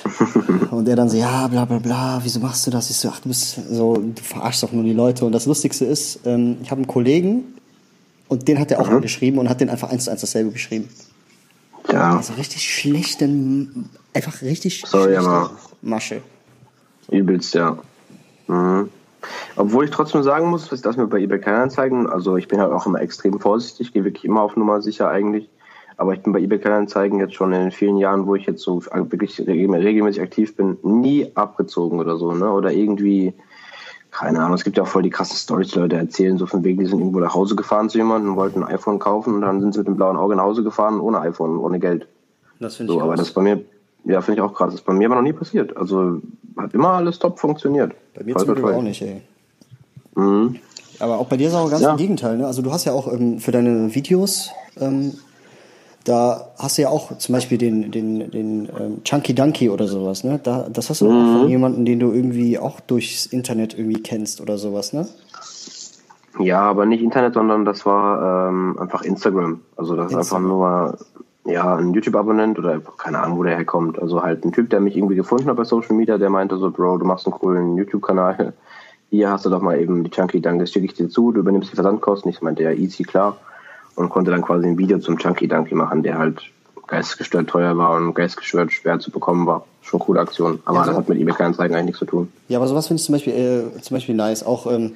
Und 0.71 0.85
der 0.87 0.97
dann 0.97 1.09
so, 1.09 1.15
ja, 1.15 1.47
bla 1.47 1.63
bla 1.63 1.79
bla, 1.79 2.19
wieso 2.21 2.41
machst 2.41 2.67
du 2.67 2.71
das? 2.71 2.89
Ich 2.89 2.97
so, 2.97 3.09
ach, 3.09 3.21
du 3.21 3.29
bist 3.29 3.59
so, 3.71 3.95
du 3.95 4.21
verarschst 4.21 4.63
doch 4.63 4.73
nur 4.73 4.83
die 4.83 4.93
Leute. 4.93 5.25
Und 5.25 5.31
das 5.31 5.45
Lustigste 5.45 5.85
ist, 5.85 6.19
ähm, 6.25 6.57
ich 6.61 6.69
habe 6.69 6.79
einen 6.79 6.87
Kollegen 6.87 7.43
und 8.27 8.47
den 8.47 8.59
hat 8.59 8.71
er 8.71 8.81
auch 8.81 8.89
mhm. 8.89 8.95
angeschrieben 8.95 9.39
und 9.39 9.47
hat 9.47 9.61
den 9.61 9.69
einfach 9.69 9.89
eins 9.89 10.05
zu 10.05 10.11
eins 10.11 10.19
dasselbe 10.19 10.51
geschrieben. 10.51 10.89
Ja. 11.89 12.17
Also 12.17 12.33
richtig 12.33 12.63
schlechten, 12.63 13.89
einfach 14.13 14.41
richtig 14.41 14.83
Sorry, 14.85 15.15
aber 15.15 15.51
Masche. 15.81 16.21
Übelst, 17.09 17.53
ja. 17.53 17.77
Mhm. 18.47 18.89
Obwohl 19.55 19.85
ich 19.85 19.91
trotzdem 19.91 20.23
sagen 20.23 20.49
muss, 20.49 20.67
dass 20.69 20.97
mir 20.97 21.07
bei 21.07 21.19
eBay 21.19 21.39
Kleinanzeigen, 21.39 22.07
also 22.07 22.37
ich 22.37 22.47
bin 22.47 22.59
halt 22.59 22.71
auch 22.71 22.85
immer 22.85 23.01
extrem 23.01 23.39
vorsichtig, 23.39 23.93
gehe 23.93 24.03
wirklich 24.03 24.25
immer 24.25 24.41
auf 24.41 24.55
Nummer 24.55 24.81
sicher 24.81 25.09
eigentlich. 25.09 25.49
Aber 25.97 26.13
ich 26.13 26.21
bin 26.21 26.33
bei 26.33 26.39
eBay 26.39 26.57
Kleinanzeigen 26.57 27.19
jetzt 27.19 27.35
schon 27.35 27.53
in 27.53 27.61
den 27.61 27.71
vielen 27.71 27.97
Jahren, 27.97 28.25
wo 28.25 28.35
ich 28.35 28.47
jetzt 28.47 28.63
so 28.63 28.81
wirklich 28.91 29.39
regelmäßig 29.39 30.21
aktiv 30.21 30.55
bin, 30.55 30.77
nie 30.81 31.29
abgezogen 31.35 31.99
oder 31.99 32.17
so, 32.17 32.31
ne? 32.31 32.51
Oder 32.51 32.71
irgendwie, 32.71 33.33
keine 34.11 34.39
Ahnung, 34.41 34.55
es 34.55 34.63
gibt 34.63 34.77
ja 34.77 34.83
auch 34.83 34.87
voll 34.87 35.03
die 35.03 35.09
krassen 35.09 35.37
Storys, 35.37 35.69
die 35.69 35.79
Leute 35.79 35.95
erzählen, 35.95 36.37
so 36.37 36.45
von 36.45 36.63
wegen, 36.63 36.79
die 36.79 36.85
sind 36.85 36.99
irgendwo 36.99 37.19
nach 37.19 37.33
Hause 37.33 37.55
gefahren 37.55 37.89
zu 37.89 37.97
jemandem 37.97 38.31
und 38.31 38.35
wollten 38.35 38.63
ein 38.63 38.73
iPhone 38.73 38.99
kaufen 38.99 39.35
und 39.35 39.41
dann 39.41 39.61
sind 39.61 39.73
sie 39.73 39.79
mit 39.79 39.87
dem 39.87 39.95
blauen 39.95 40.17
Auge 40.17 40.35
nach 40.35 40.43
Hause 40.43 40.63
gefahren 40.63 40.99
ohne 40.99 41.19
iPhone, 41.21 41.57
ohne 41.57 41.79
Geld. 41.79 42.07
Das 42.59 42.75
finde 42.75 42.93
ich 42.93 42.99
so, 42.99 43.03
Aber 43.03 43.15
das 43.15 43.31
bei 43.31 43.41
mir, 43.41 43.61
ja, 44.03 44.21
finde 44.21 44.41
ich 44.41 44.45
auch 44.45 44.53
krass. 44.53 44.67
Das 44.67 44.81
ist 44.81 44.85
bei 44.85 44.93
mir 44.93 45.07
aber 45.07 45.15
noch 45.15 45.21
nie 45.21 45.33
passiert. 45.33 45.75
Also 45.77 46.21
hat 46.57 46.73
immer 46.73 46.89
alles 46.89 47.19
top 47.19 47.39
funktioniert. 47.39 47.93
Bei 48.13 48.23
mir 48.23 48.35
zum 48.35 48.53
Glück 48.53 48.65
auch 48.65 48.81
nicht, 48.81 49.01
ey. 49.01 49.21
Mhm. 50.15 50.57
Aber 50.99 51.17
auch 51.17 51.27
bei 51.27 51.37
dir 51.37 51.47
ist 51.47 51.55
auch 51.55 51.69
ganz 51.69 51.81
ja. 51.81 51.91
im 51.91 51.97
Gegenteil. 51.97 52.37
Ne? 52.37 52.45
Also 52.45 52.61
du 52.61 52.71
hast 52.71 52.85
ja 52.85 52.91
auch 52.91 53.11
ähm, 53.11 53.39
für 53.39 53.51
deine 53.51 53.95
Videos, 53.95 54.51
ähm, 54.79 55.13
da 56.03 56.51
hast 56.57 56.77
du 56.77 56.83
ja 56.83 56.89
auch 56.89 57.17
zum 57.17 57.33
Beispiel 57.33 57.57
den, 57.57 57.91
den, 57.91 58.31
den 58.31 58.69
ähm, 58.79 59.03
Chunky 59.03 59.35
Dunky 59.35 59.69
oder 59.69 59.87
sowas. 59.87 60.23
Ne? 60.23 60.39
Da, 60.41 60.67
das 60.71 60.89
hast 60.89 61.01
du 61.01 61.09
mhm. 61.09 61.11
auch 61.11 61.39
von 61.39 61.49
jemandem, 61.49 61.85
den 61.85 61.99
du 61.99 62.11
irgendwie 62.11 62.57
auch 62.57 62.79
durchs 62.79 63.25
Internet 63.25 63.77
irgendwie 63.77 64.01
kennst 64.01 64.41
oder 64.41 64.57
sowas, 64.57 64.93
ne? 64.93 65.07
Ja, 66.39 66.61
aber 66.61 66.85
nicht 66.85 67.03
Internet, 67.03 67.33
sondern 67.33 67.65
das 67.65 67.85
war 67.85 68.49
ähm, 68.49 68.79
einfach 68.79 69.03
Instagram. 69.03 69.61
Also 69.75 69.95
das 69.95 70.11
Instagram. 70.11 70.21
ist 70.21 70.33
einfach 70.33 70.39
nur 70.39 70.97
ja, 71.45 71.75
ein 71.75 71.93
YouTube-Abonnent 71.93 72.57
oder 72.59 72.79
keine 72.79 73.19
Ahnung, 73.19 73.37
wo 73.37 73.43
der 73.43 73.55
herkommt. 73.55 73.99
Also 74.01 74.23
halt 74.23 74.45
ein 74.45 74.51
Typ, 74.51 74.69
der 74.69 74.79
mich 74.79 74.95
irgendwie 74.95 75.15
gefunden 75.15 75.47
hat 75.47 75.57
bei 75.57 75.63
Social 75.63 75.95
Media, 75.95 76.17
der 76.17 76.29
meinte 76.29 76.57
so, 76.57 76.71
Bro, 76.71 76.99
du 76.99 77.05
machst 77.05 77.27
einen 77.27 77.33
coolen 77.33 77.77
YouTube-Kanal. 77.77 78.53
Hier 79.09 79.29
hast 79.29 79.45
du 79.45 79.49
doch 79.49 79.61
mal 79.61 79.79
eben 79.79 80.03
die 80.03 80.09
Chunky 80.09 80.39
Dunk, 80.39 80.59
das 80.59 80.71
schicke 80.71 80.85
ich 80.85 80.93
dir 80.93 81.09
zu, 81.09 81.31
du 81.31 81.41
übernimmst 81.41 81.71
die 81.71 81.75
Versandkosten. 81.75 82.31
Ich 82.31 82.41
meinte, 82.41 82.63
ja, 82.63 82.71
easy, 82.71 83.03
klar. 83.03 83.37
Und 83.95 84.09
konnte 84.09 84.31
dann 84.31 84.41
quasi 84.41 84.67
ein 84.67 84.77
Video 84.77 84.99
zum 84.99 85.17
Chunky 85.17 85.47
Dunky 85.47 85.75
machen, 85.75 86.03
der 86.03 86.17
halt 86.17 86.41
geistesgestört 86.87 87.49
teuer 87.49 87.77
war 87.77 87.95
und 87.95 88.13
geistesgestört 88.13 88.71
schwer 88.71 88.99
zu 88.99 89.11
bekommen 89.11 89.47
war. 89.47 89.65
Schon 89.81 89.99
coole 89.99 90.19
Aktion. 90.19 90.59
Aber 90.65 90.79
ja, 90.79 90.83
so. 90.83 90.89
das 90.89 90.97
hat 90.99 91.09
mit 91.09 91.19
eBay 91.19 91.33
Kleinanzeigen 91.33 91.75
eigentlich 91.75 91.87
nichts 91.87 91.99
zu 91.99 92.05
tun. 92.05 92.31
Ja, 92.47 92.57
aber 92.57 92.67
sowas 92.67 92.87
finde 92.87 92.99
ich 92.99 93.05
zum 93.05 93.13
Beispiel, 93.13 93.33
äh, 93.33 93.81
zum 93.81 93.95
Beispiel 93.95 94.15
nice. 94.15 94.43
Auch 94.43 94.71
ähm, 94.71 94.93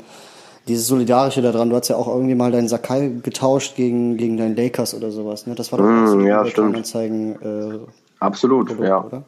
dieses 0.68 0.88
Solidarische 0.88 1.42
daran, 1.42 1.70
du 1.70 1.76
hast 1.76 1.88
ja 1.88 1.96
auch 1.96 2.08
irgendwie 2.08 2.36
mal 2.36 2.52
deinen 2.52 2.68
Sakai 2.68 3.12
getauscht 3.24 3.76
gegen, 3.76 4.18
gegen 4.18 4.38
deinen 4.38 4.56
Lakers 4.56 4.94
oder 4.94 5.12
sowas, 5.12 5.48
ne? 5.48 5.56
Das 5.56 5.72
war 5.72 5.80
doch 5.80 5.86
mm, 5.86 6.08
so 6.08 6.20
ja, 6.22 6.46
stimmt. 6.46 6.76
Anzeigen, 6.76 7.36
äh, 7.42 7.80
Absolut, 8.20 8.68
Produkt, 8.68 8.88
ja. 8.88 9.04
Oder? 9.04 9.24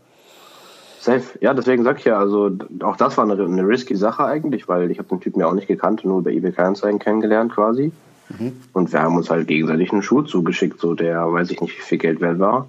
Safe. 0.99 1.23
Ja, 1.39 1.53
deswegen 1.53 1.83
sag 1.83 1.99
ich 1.99 2.05
ja, 2.05 2.19
also 2.19 2.51
auch 2.83 2.97
das 2.97 3.17
war 3.17 3.23
eine, 3.23 3.41
eine 3.41 3.67
risky 3.67 3.95
Sache 3.95 4.25
eigentlich, 4.25 4.67
weil 4.67 4.91
ich 4.91 4.97
habe 4.97 5.07
den 5.07 5.21
Typen 5.21 5.39
ja 5.39 5.47
auch 5.47 5.53
nicht 5.53 5.67
gekannt, 5.67 6.03
nur 6.03 6.19
über 6.19 6.31
eBay 6.31 6.51
Kleinanzeigen 6.51 6.99
kennengelernt 6.99 7.53
quasi. 7.53 7.91
Mhm. 8.29 8.53
Und 8.73 8.91
wir 8.91 9.01
haben 9.01 9.15
uns 9.15 9.29
halt 9.29 9.47
gegenseitig 9.47 9.91
einen 9.91 10.03
Schuh 10.03 10.21
zugeschickt, 10.21 10.79
so 10.79 10.93
der 10.93 11.31
weiß 11.31 11.51
ich 11.51 11.61
nicht, 11.61 11.77
wie 11.77 11.81
viel 11.81 11.97
Geld 11.97 12.21
wert 12.21 12.39
war. 12.39 12.67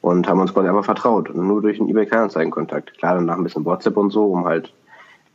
Und 0.00 0.28
haben 0.28 0.40
uns 0.40 0.54
quasi 0.54 0.68
einfach 0.68 0.84
vertraut. 0.84 1.28
Und 1.30 1.46
nur 1.46 1.60
durch 1.60 1.80
einen 1.80 1.88
eBay 1.88 2.06
Kleinanzeigen-Kontakt. 2.06 2.96
Klar, 2.98 3.16
danach 3.16 3.36
ein 3.36 3.42
bisschen 3.42 3.64
WhatsApp 3.64 3.96
und 3.96 4.10
so, 4.10 4.26
um 4.26 4.44
halt 4.44 4.72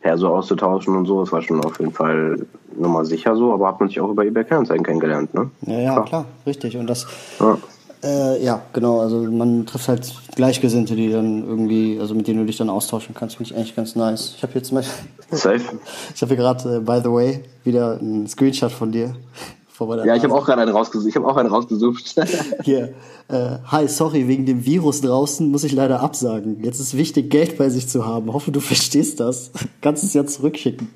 Perso 0.01 0.35
auszutauschen 0.35 0.95
und 0.95 1.05
so. 1.05 1.21
Das 1.21 1.31
war 1.31 1.41
schon 1.41 1.63
auf 1.63 1.79
jeden 1.79 1.91
Fall 1.91 2.45
nochmal 2.77 3.05
sicher 3.05 3.35
so, 3.35 3.53
aber 3.53 3.67
hat 3.67 3.79
man 3.79 3.89
sich 3.89 3.99
auch 3.99 4.09
über 4.09 4.25
eBay 4.25 4.43
Kleinanzeigen 4.43 4.83
kennengelernt, 4.83 5.33
ne? 5.33 5.49
Ja, 5.61 5.79
ja, 5.79 5.93
klar, 5.93 6.05
klar 6.05 6.25
richtig. 6.45 6.77
Und 6.77 6.87
das, 6.87 7.07
ja. 7.39 7.57
Äh, 8.03 8.43
ja, 8.43 8.61
genau, 8.73 8.99
also 8.99 9.17
man 9.19 9.65
trifft 9.65 9.87
halt 9.87 10.13
Gleichgesinnte, 10.35 10.95
die 10.95 11.09
dann 11.09 11.47
irgendwie, 11.47 11.97
also 11.99 12.13
mit 12.15 12.27
denen 12.27 12.39
du 12.39 12.45
dich 12.45 12.57
dann 12.57 12.69
austauschen 12.69 13.15
kannst, 13.15 13.37
finde 13.37 13.51
ich 13.51 13.57
eigentlich 13.57 13.75
ganz 13.75 13.95
nice. 13.95 14.33
Ich 14.35 14.43
habe 14.43 14.51
hier 14.53 14.63
zum 14.63 14.75
Beispiel. 14.75 15.07
Safe. 15.31 15.61
ich 16.15 16.21
habe 16.21 16.35
hier 16.35 16.43
gerade, 16.43 16.77
äh, 16.77 16.79
by 16.79 16.99
the 17.01 17.09
way, 17.09 17.43
wieder 17.63 17.97
einen 17.99 18.27
Screenshot 18.27 18.71
von 18.71 18.91
dir. 18.91 19.15
ja, 20.05 20.15
ich 20.15 20.23
habe 20.23 20.33
auch 20.33 20.45
gerade 20.45 20.61
einen 20.61 20.71
rausgesucht. 20.71 21.09
Ich 21.09 21.15
habe 21.15 21.27
auch 21.27 21.37
einen 21.37 21.49
rausgesucht. 21.49 22.15
Hier. 22.63 22.93
Äh, 23.27 23.57
hi, 23.65 23.87
sorry, 23.87 24.27
wegen 24.27 24.45
dem 24.45 24.65
Virus 24.65 25.01
draußen 25.01 25.49
muss 25.49 25.63
ich 25.63 25.71
leider 25.71 26.01
absagen. 26.01 26.63
Jetzt 26.63 26.79
ist 26.79 26.95
wichtig, 26.95 27.29
Geld 27.29 27.57
bei 27.57 27.69
sich 27.69 27.87
zu 27.87 28.05
haben. 28.05 28.31
Hoffe, 28.33 28.51
du 28.51 28.59
verstehst 28.59 29.19
das. 29.19 29.51
Kannst 29.81 30.03
es 30.03 30.13
ja 30.13 30.25
zurückschicken. 30.25 30.89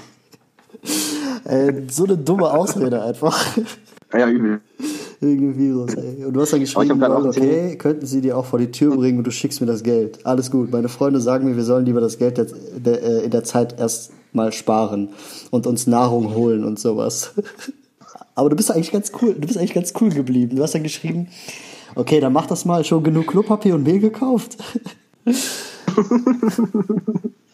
Äh, 1.46 1.74
so 1.89 2.04
eine 2.04 2.17
dumme 2.17 2.52
Ausrede 2.52 3.02
einfach. 3.02 3.46
Ja, 4.13 4.28
übel. 4.28 4.62
Wegen 5.20 5.42
dem 5.42 5.58
Virus, 5.58 5.96
ey. 5.96 6.26
Und 6.26 6.34
du 6.34 6.42
hast 6.42 6.54
dann 6.54 6.60
geschrieben, 6.60 7.02
oh, 7.02 7.28
okay, 7.28 7.76
könnten 7.76 8.06
sie 8.06 8.22
dir 8.22 8.38
auch 8.38 8.46
vor 8.46 8.60
die 8.60 8.70
Tür 8.70 8.96
bringen 8.96 9.18
und 9.18 9.24
du 9.26 9.32
schickst 9.32 9.62
mir 9.62 9.68
das 9.68 9.82
Geld. 9.82 10.24
Alles 10.26 10.52
gut. 10.52 10.72
Meine 10.72 10.90
Freunde 10.90 11.20
sagen 11.22 11.46
mir, 11.46 11.56
wir 11.56 11.64
sollen 11.64 11.86
lieber 11.86 12.02
das 12.02 12.20
Geld 12.20 12.38
äh, 12.38 13.24
in 13.24 13.32
der 13.32 13.44
Zeit 13.44 13.80
erst 13.80 14.12
mal 14.34 14.52
sparen 14.52 15.10
und 15.50 15.66
uns 15.66 15.88
Nahrung 15.88 16.36
holen 16.36 16.64
und 16.64 16.80
sowas. 16.80 17.32
Aber 18.36 18.50
du 18.52 18.56
bist 18.56 18.70
eigentlich 18.72 18.92
ganz 18.92 19.12
cool, 19.20 19.34
du 19.34 19.48
bist 19.48 19.58
eigentlich 19.58 19.74
ganz 19.74 19.94
cool 20.00 20.10
geblieben. 20.10 20.56
Du 20.56 20.62
hast 20.62 20.76
dann 20.76 20.84
geschrieben, 20.84 21.30
okay, 21.96 22.20
dann 22.20 22.34
mach 22.34 22.46
das 22.46 22.66
mal, 22.66 22.84
schon 22.86 23.04
genug 23.04 23.26
Klopapier 23.26 23.74
und 23.74 23.82
Mehl 23.84 24.00
gekauft. 24.00 24.58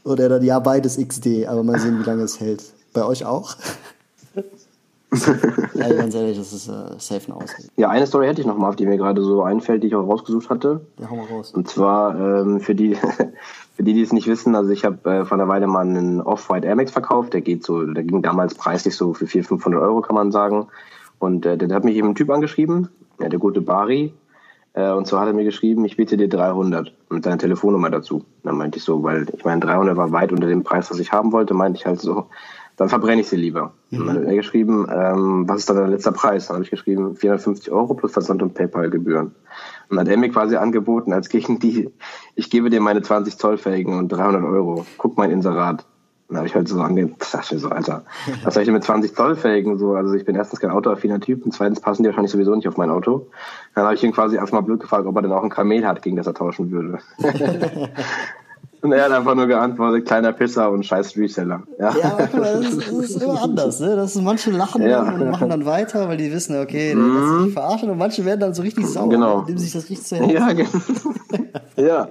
Oder 0.04 0.28
dann, 0.28 0.44
ja, 0.44 0.60
beides 0.60 0.98
XD, 0.98 1.48
aber 1.48 1.64
mal 1.64 1.80
sehen, 1.80 2.00
wie 2.00 2.04
lange 2.04 2.24
es 2.24 2.42
hält. 2.42 2.62
Bei 2.92 3.06
euch 3.06 3.24
auch? 3.24 3.56
Ja, 5.74 5.94
ganz 5.98 6.16
ehrlich, 6.16 6.38
das 6.38 6.54
ist 6.54 6.68
äh, 6.68 6.98
safe 6.98 7.32
eine 7.32 7.36
Ausrede. 7.36 7.70
Ja, 7.78 7.90
eine 7.90 8.08
Story 8.08 8.28
hätte 8.28 8.42
ich 8.42 8.48
noch 8.48 8.58
mal, 8.58 8.70
auf 8.70 8.76
die 8.76 8.86
mir 8.86 8.98
gerade 8.98 9.22
so 9.22 9.44
einfällt, 9.44 9.84
die 9.84 9.88
ich 9.88 9.96
auch 9.96 10.08
rausgesucht 10.08 10.50
hatte. 10.50 10.82
Ja, 11.00 11.10
hau 11.10 11.16
mal 11.16 11.26
raus. 11.26 11.52
Und 11.54 11.68
zwar 11.68 12.20
ähm, 12.20 12.60
für 12.60 12.76
die, 12.76 12.98
Für 13.76 13.82
die, 13.82 13.94
die 13.94 14.04
es 14.04 14.14
nicht 14.14 14.28
wissen, 14.28 14.56
also 14.56 14.70
ich 14.70 14.86
habe 14.86 15.10
äh, 15.10 15.26
vor 15.26 15.36
einer 15.36 15.48
Weile 15.48 15.66
mal 15.66 15.82
einen 15.82 16.22
Off-White 16.22 16.68
Air 16.68 16.76
Max 16.76 16.92
verkauft, 16.92 17.34
der 17.34 17.42
geht 17.42 17.64
so, 17.64 17.84
der 17.84 18.04
ging 18.04 18.22
damals 18.22 18.54
preislich 18.54 18.96
so 18.96 19.16
für 19.16 19.26
400, 19.26 19.48
500 19.48 19.82
Euro, 19.82 20.02
kann 20.02 20.16
man 20.16 20.32
sagen. 20.32 20.68
Und 21.18 21.48
äh, 21.48 21.58
der 21.58 21.76
hat 21.76 21.84
mich 21.84 21.96
eben 21.96 22.10
ein 22.10 22.16
Typ 22.16 22.30
angeschrieben, 22.30 22.90
ja, 23.20 23.30
der 23.30 23.40
gute 23.40 23.62
Bari, 23.62 24.14
äh, 24.74 24.92
und 24.92 25.08
zwar 25.08 25.22
hat 25.22 25.28
er 25.28 25.34
mir 25.34 25.44
geschrieben, 25.44 25.86
ich 25.86 25.98
biete 25.98 26.18
dir 26.18 26.30
300 26.30 26.94
mit 27.10 27.24
seiner 27.24 27.40
Telefonnummer 27.40 27.90
dazu. 27.90 28.26
Dann 28.44 28.58
meinte 28.58 28.78
ich 28.78 28.84
so, 28.84 29.02
weil 29.02 29.26
ich 29.36 29.44
meine, 29.44 29.62
300 29.62 29.98
war 29.98 30.12
weit 30.12 30.32
unter 30.32 30.48
dem 30.48 30.64
Preis, 30.64 30.92
was 30.92 31.00
ich 31.00 31.12
haben 31.12 31.32
wollte, 31.32 31.56
meinte 31.56 31.80
ich 31.80 31.86
halt 31.88 32.00
so, 32.00 32.28
dann 32.76 32.90
verbrenne 32.90 33.22
ich 33.22 33.30
sie 33.30 33.36
lieber. 33.36 33.74
Mhm. 33.90 34.00
Und 34.00 34.08
dann 34.08 34.18
hat 34.18 34.24
er 34.26 34.36
geschrieben, 34.36 34.88
ähm, 34.92 35.48
was 35.48 35.60
ist 35.60 35.70
dann 35.70 35.78
der 35.78 35.88
letzte 35.88 36.12
Preis? 36.12 36.48
Dann 36.48 36.56
habe 36.56 36.64
ich 36.64 36.72
geschrieben, 36.72 37.16
450 37.16 37.72
Euro 37.72 37.94
plus 37.94 38.14
Versand 38.14 38.42
und 38.42 38.54
PayPal-Gebühren. 38.54 39.28
Und 39.90 39.98
dann 39.98 40.00
hat 40.00 40.08
er 40.08 40.18
mir 40.18 40.30
quasi 40.30 40.56
angeboten, 40.56 41.14
als 41.14 41.30
gegen 41.30 41.60
die, 41.60 41.92
ich 42.36 42.50
gebe 42.50 42.70
dir 42.70 42.82
meine 42.82 43.02
20 43.02 43.38
Zollfähigen 43.38 43.98
und 43.98 44.10
300 44.10 44.44
Euro. 44.44 44.86
Guck 44.98 45.18
mein 45.18 45.32
Inserat. 45.32 45.86
Dann 46.30 46.38
habe 46.38 46.48
ich 46.48 46.56
halt 46.56 46.68
so 46.68 46.82
angefangen, 46.82 47.16
dachte 47.32 47.54
mir 47.54 47.60
so, 47.60 47.70
Alter, 47.70 48.06
was 48.44 48.54
soll 48.56 48.64
ich 48.64 48.68
denn 48.68 48.74
mit 48.74 48.84
20 48.84 49.14
Zoll 49.14 49.36
Felgen 49.36 49.78
so? 49.78 49.94
Also 49.94 50.16
ich 50.16 50.26
bin 50.26 50.36
erstens 50.36 50.60
kein 50.60 50.72
autoaffiner 50.72 51.20
Typ 51.20 51.46
und 51.46 51.52
zweitens 51.52 51.80
passen 51.80 52.02
die 52.02 52.08
wahrscheinlich 52.08 52.32
sowieso 52.32 52.56
nicht 52.56 52.68
auf 52.68 52.78
mein 52.78 52.90
Auto. 52.90 53.28
Dann 53.76 53.84
habe 53.84 53.94
ich 53.94 54.04
ihn 54.04 54.14
quasi 54.14 54.38
erstmal 54.38 54.64
blöd 54.64 54.80
gefragt, 54.80 55.06
ob 55.06 55.16
er 55.16 55.22
denn 55.22 55.32
auch 55.32 55.44
ein 55.44 55.50
Kamel 55.50 55.86
hat, 55.86 56.02
gegen 56.02 56.16
das 56.16 56.26
er 56.26 56.34
tauschen 56.34 56.72
würde. 56.72 57.00
Und 58.84 58.92
er 58.92 59.06
hat 59.06 59.14
einfach 59.14 59.34
nur 59.34 59.48
geantwortet, 59.48 60.06
kleiner 60.06 60.34
Pisser 60.34 60.70
und 60.70 60.86
scheiß 60.86 61.16
Reseller. 61.16 61.64
Ja, 61.80 61.96
ja 61.98 62.18
aber 62.18 62.42
das, 62.42 62.68
ist, 62.68 62.92
das 62.92 63.10
ist 63.12 63.24
immer 63.24 63.42
anders. 63.42 63.80
Ne? 63.80 63.96
Das 63.96 64.14
ist, 64.14 64.22
manche 64.22 64.52
lachen 64.52 64.86
ja. 64.86 65.02
und 65.04 65.32
machen 65.32 65.48
dann 65.48 65.66
weiter, 65.66 66.10
weil 66.10 66.18
die 66.18 66.30
wissen, 66.34 66.62
okay, 66.62 66.94
mhm. 66.94 67.16
das 67.16 67.24
ist 67.24 67.46
nicht 67.46 67.54
verarschen. 67.54 67.90
Und 67.90 67.98
manche 67.98 68.26
werden 68.26 68.42
dann 68.42 68.54
so 68.54 68.62
richtig 68.62 68.86
sauer, 68.86 69.10
genau. 69.10 69.40
indem 69.40 69.58
sich 69.58 69.72
das 69.72 69.90
richtig 69.90 70.06
zu 70.06 70.18
Ja, 70.18 70.52
genau. 70.52 70.70
ja. 71.78 72.10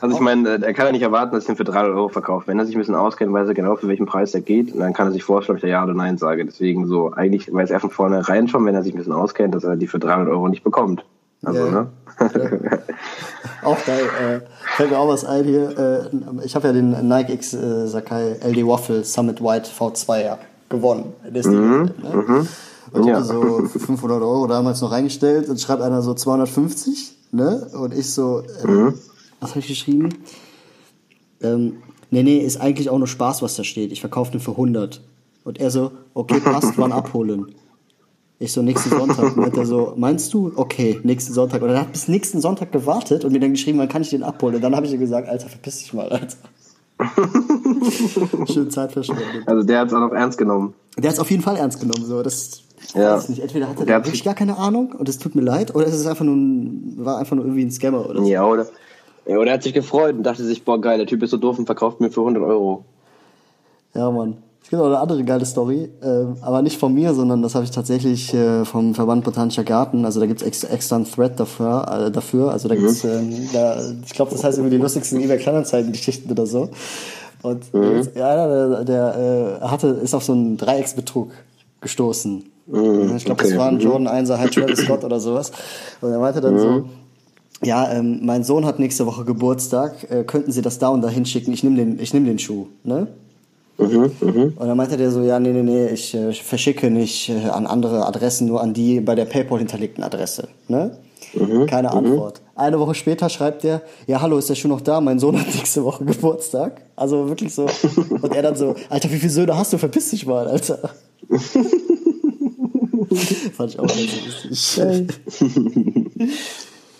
Also 0.00 0.16
ich 0.16 0.20
meine, 0.20 0.48
er 0.48 0.74
kann 0.74 0.86
ja 0.86 0.92
nicht 0.92 1.02
erwarten, 1.02 1.36
dass 1.36 1.44
ich 1.44 1.50
ihn 1.50 1.56
für 1.56 1.62
300 1.62 1.94
Euro 1.94 2.08
verkaufe. 2.08 2.48
Wenn 2.48 2.58
er 2.58 2.66
sich 2.66 2.74
ein 2.74 2.80
bisschen 2.80 2.96
auskennt, 2.96 3.32
weiß 3.32 3.46
er 3.46 3.54
genau, 3.54 3.76
für 3.76 3.86
welchen 3.86 4.06
Preis 4.06 4.34
er 4.34 4.40
geht. 4.40 4.72
Und 4.72 4.80
dann 4.80 4.92
kann 4.92 5.06
er 5.06 5.12
sich 5.12 5.22
vorstellen, 5.22 5.54
ob 5.54 5.62
ich 5.62 5.62
da 5.62 5.68
Ja 5.68 5.84
oder 5.84 5.94
Nein 5.94 6.18
sage. 6.18 6.44
Deswegen 6.44 6.88
so, 6.88 7.12
eigentlich 7.12 7.52
weiß 7.52 7.70
er 7.70 7.78
von 7.78 7.90
vornherein 7.90 8.48
schon, 8.48 8.66
wenn 8.66 8.74
er 8.74 8.82
sich 8.82 8.92
ein 8.92 8.98
bisschen 8.98 9.12
auskennt, 9.12 9.54
dass 9.54 9.62
er 9.62 9.76
die 9.76 9.86
für 9.86 10.00
300 10.00 10.30
Euro 10.30 10.48
nicht 10.48 10.64
bekommt. 10.64 11.04
Also, 11.42 11.66
ja. 11.66 11.70
ne? 11.70 11.86
Ja. 12.20 12.78
auch 13.64 13.84
geil. 13.84 14.04
Äh, 14.20 14.40
fällt 14.76 14.90
mir 14.90 14.98
auch 14.98 15.08
was 15.08 15.24
ein 15.24 15.44
hier. 15.44 16.10
Äh, 16.12 16.44
ich 16.44 16.54
habe 16.54 16.68
ja 16.68 16.72
den 16.72 17.08
Nike 17.08 17.32
X 17.32 17.54
äh, 17.54 17.86
Sakai 17.86 18.36
LD 18.42 18.66
Waffle 18.66 19.04
Summit 19.04 19.40
White 19.42 19.70
V2 19.70 20.24
ja 20.24 20.38
gewonnen. 20.68 21.14
Das 21.32 21.46
mhm. 21.46 21.90
ne? 22.02 22.24
mhm. 22.26 22.48
Und 22.92 23.02
ich 23.02 23.06
ja. 23.06 23.22
so 23.22 23.62
500 23.66 24.20
Euro 24.20 24.46
damals 24.46 24.80
noch 24.80 24.90
reingestellt 24.90 25.48
und 25.48 25.60
schreibt 25.60 25.80
einer 25.80 26.02
so 26.02 26.12
250, 26.12 27.16
ne? 27.30 27.68
Und 27.72 27.94
ich 27.94 28.12
so, 28.12 28.42
äh, 28.64 28.66
mhm 28.66 28.94
was 29.40 29.50
habe 29.50 29.60
ich 29.60 29.68
geschrieben? 29.68 30.10
Ähm, 31.42 31.78
nee, 32.10 32.22
nee, 32.22 32.38
ist 32.38 32.58
eigentlich 32.58 32.90
auch 32.90 32.98
nur 32.98 33.08
Spaß, 33.08 33.42
was 33.42 33.56
da 33.56 33.64
steht. 33.64 33.90
Ich 33.90 34.00
verkaufe 34.00 34.30
den 34.30 34.40
für 34.40 34.52
100. 34.52 35.00
Und 35.44 35.58
er 35.58 35.70
so, 35.70 35.92
okay, 36.14 36.38
passt, 36.40 36.76
wann 36.76 36.92
abholen? 36.92 37.54
Ich 38.42 38.54
so, 38.54 38.62
nächsten 38.62 38.88
Sonntag. 38.88 39.36
Und 39.36 39.54
er 39.54 39.66
so, 39.66 39.92
meinst 39.96 40.32
du? 40.32 40.50
Okay, 40.56 40.98
nächsten 41.02 41.34
Sonntag. 41.34 41.60
Und 41.60 41.68
er 41.68 41.80
hat 41.80 41.92
bis 41.92 42.08
nächsten 42.08 42.40
Sonntag 42.40 42.72
gewartet 42.72 43.22
und 43.22 43.32
mir 43.32 43.38
dann 43.38 43.52
geschrieben, 43.52 43.78
wann 43.78 43.88
kann 43.88 44.00
ich 44.00 44.08
den 44.08 44.22
abholen? 44.22 44.54
Und 44.56 44.62
dann 44.62 44.74
habe 44.74 44.86
ich 44.86 44.92
ihm 44.94 45.00
gesagt, 45.00 45.28
Alter, 45.28 45.48
verpiss 45.48 45.80
dich 45.80 45.92
mal, 45.92 46.08
Alter. 46.08 46.38
Schön 48.52 48.70
Zeit 48.70 48.92
verschwendet. 48.92 49.26
Also 49.44 49.62
der 49.62 49.80
hat 49.80 49.88
es 49.88 49.94
auch 49.94 50.00
noch 50.00 50.12
ernst 50.12 50.38
genommen. 50.38 50.72
Der 50.96 51.10
hat 51.10 51.14
es 51.14 51.20
auf 51.20 51.30
jeden 51.30 51.42
Fall 51.42 51.56
ernst 51.56 51.80
genommen. 51.80 52.06
So. 52.06 52.22
Das 52.22 52.62
ja. 52.94 53.16
weiß 53.16 53.28
nicht. 53.28 53.42
Entweder 53.42 53.68
hat 53.68 53.78
er 53.78 53.86
wirklich 53.86 54.24
gar 54.24 54.34
keine 54.34 54.56
Ahnung 54.56 54.92
und 54.92 55.06
es 55.10 55.18
tut 55.18 55.34
mir 55.34 55.42
leid, 55.42 55.74
oder 55.74 55.86
es 55.86 55.94
ist 55.94 56.06
einfach 56.06 56.24
nur 56.24 56.36
ein, 56.36 56.94
war 56.96 57.18
einfach 57.18 57.36
nur 57.36 57.44
irgendwie 57.44 57.64
ein 57.64 57.70
Scammer 57.70 58.08
oder 58.08 58.22
so. 58.22 58.26
Ja, 58.26 58.46
oder 58.46 58.66
ja, 59.26 59.36
oder 59.36 59.50
er 59.50 59.54
hat 59.54 59.62
sich 59.62 59.74
gefreut 59.74 60.16
und 60.16 60.22
dachte 60.22 60.44
sich, 60.44 60.64
boah, 60.64 60.80
geil, 60.80 60.96
der 60.96 61.06
Typ 61.06 61.22
ist 61.22 61.30
so 61.30 61.36
doof 61.36 61.58
und 61.58 61.66
verkauft 61.66 62.00
mir 62.00 62.10
für 62.10 62.20
100 62.20 62.42
Euro. 62.42 62.84
Ja, 63.94 64.10
Mann. 64.10 64.38
Es 64.62 64.68
gibt 64.68 64.82
auch 64.82 64.86
eine 64.86 64.98
andere 64.98 65.24
geile 65.24 65.44
Story, 65.46 65.88
äh, 66.00 66.26
aber 66.42 66.62
nicht 66.62 66.78
von 66.78 66.94
mir, 66.94 67.12
sondern 67.14 67.42
das 67.42 67.54
habe 67.54 67.64
ich 67.64 67.70
tatsächlich 67.70 68.32
äh, 68.34 68.64
vom 68.64 68.94
Verband 68.94 69.24
Botanischer 69.24 69.64
Garten. 69.64 70.04
Also 70.04 70.20
da 70.20 70.26
gibt's 70.26 70.42
extra, 70.42 70.68
extra 70.68 70.96
einen 70.96 71.06
Thread 71.06 71.40
dafür. 71.40 72.06
Äh, 72.06 72.10
dafür. 72.10 72.52
Also 72.52 72.68
da 72.68 72.74
mhm. 72.74 72.80
gibt's, 72.80 73.04
äh, 73.04 73.20
da, 73.52 73.80
ich 74.04 74.12
glaube, 74.12 74.30
das 74.30 74.44
heißt 74.44 74.58
irgendwie 74.58 74.76
die 74.76 74.82
lustigsten 74.82 75.20
eBay 75.20 75.38
Kleinanzeigen-Geschichten 75.38 76.30
oder 76.30 76.46
so. 76.46 76.68
Und 77.42 77.72
mhm. 77.74 78.08
ja, 78.14 78.46
der, 78.46 78.84
der 78.84 79.58
äh, 79.62 79.64
hatte 79.66 79.88
ist 79.88 80.14
auf 80.14 80.24
so 80.24 80.32
einen 80.32 80.56
Dreiecksbetrug 80.56 81.30
gestoßen. 81.80 82.44
Mhm. 82.66 83.16
Ich 83.16 83.24
glaube, 83.24 83.42
okay. 83.42 83.50
das 83.50 83.58
war 83.58 83.68
ein 83.68 83.76
mhm. 83.76 83.80
Jordan 83.80 84.08
1er 84.08 84.38
High 84.38 84.50
Travis 84.50 84.80
Scott 84.80 85.02
oder 85.02 85.18
sowas. 85.18 85.50
Und 86.00 86.12
er 86.12 86.18
meinte 86.18 86.40
dann 86.40 86.58
so, 86.58 86.68
mhm 86.68 86.84
ja, 87.62 87.92
ähm, 87.92 88.20
mein 88.22 88.42
Sohn 88.42 88.64
hat 88.64 88.78
nächste 88.78 89.06
Woche 89.06 89.24
Geburtstag, 89.24 90.10
äh, 90.10 90.24
könnten 90.24 90.50
Sie 90.52 90.62
das 90.62 90.78
da 90.78 90.88
und 90.88 91.02
da 91.02 91.08
hinschicken? 91.08 91.52
Ich 91.52 91.62
nehme 91.62 91.76
den, 91.76 92.00
ich 92.00 92.14
nehm 92.14 92.24
den 92.24 92.38
Schuh, 92.38 92.68
ne? 92.84 93.08
Mhm, 93.80 94.12
mh. 94.20 94.42
Und 94.56 94.60
dann 94.68 94.76
meinte 94.76 94.96
der 94.96 95.10
so, 95.10 95.22
ja, 95.22 95.40
nee, 95.40 95.52
nee, 95.52 95.62
nee, 95.62 95.88
ich 95.88 96.14
äh, 96.14 96.32
verschicke 96.32 96.90
nicht 96.90 97.30
äh, 97.30 97.48
an 97.48 97.66
andere 97.66 98.06
Adressen, 98.06 98.46
nur 98.46 98.60
an 98.60 98.74
die 98.74 99.00
bei 99.00 99.14
der 99.14 99.24
PayPal 99.24 99.58
hinterlegten 99.58 100.04
Adresse, 100.04 100.48
ne? 100.68 100.98
Mhm, 101.34 101.66
Keine 101.66 101.88
mhm. 101.88 101.96
Antwort. 101.96 102.40
Eine 102.54 102.78
Woche 102.78 102.94
später 102.94 103.28
schreibt 103.28 103.64
er, 103.64 103.82
ja, 104.06 104.20
hallo, 104.20 104.36
ist 104.38 104.50
der 104.50 104.54
Schuh 104.54 104.68
noch 104.68 104.80
da? 104.80 105.00
Mein 105.00 105.18
Sohn 105.18 105.38
hat 105.38 105.46
nächste 105.54 105.84
Woche 105.84 106.04
Geburtstag. 106.04 106.82
Also 106.96 107.28
wirklich 107.28 107.54
so. 107.54 107.66
Und 108.22 108.34
er 108.34 108.42
dann 108.42 108.56
so, 108.56 108.74
Alter, 108.88 109.10
wie 109.10 109.16
viele 109.16 109.30
Söhne 109.30 109.56
hast 109.56 109.72
du? 109.72 109.78
Verpiss 109.78 110.10
dich 110.10 110.26
mal, 110.26 110.46
Alter. 110.46 110.78
Fand 113.56 113.72
ich 113.72 113.78
auch 113.78 113.86
ganz 113.86 113.98
lustig. 114.48 115.06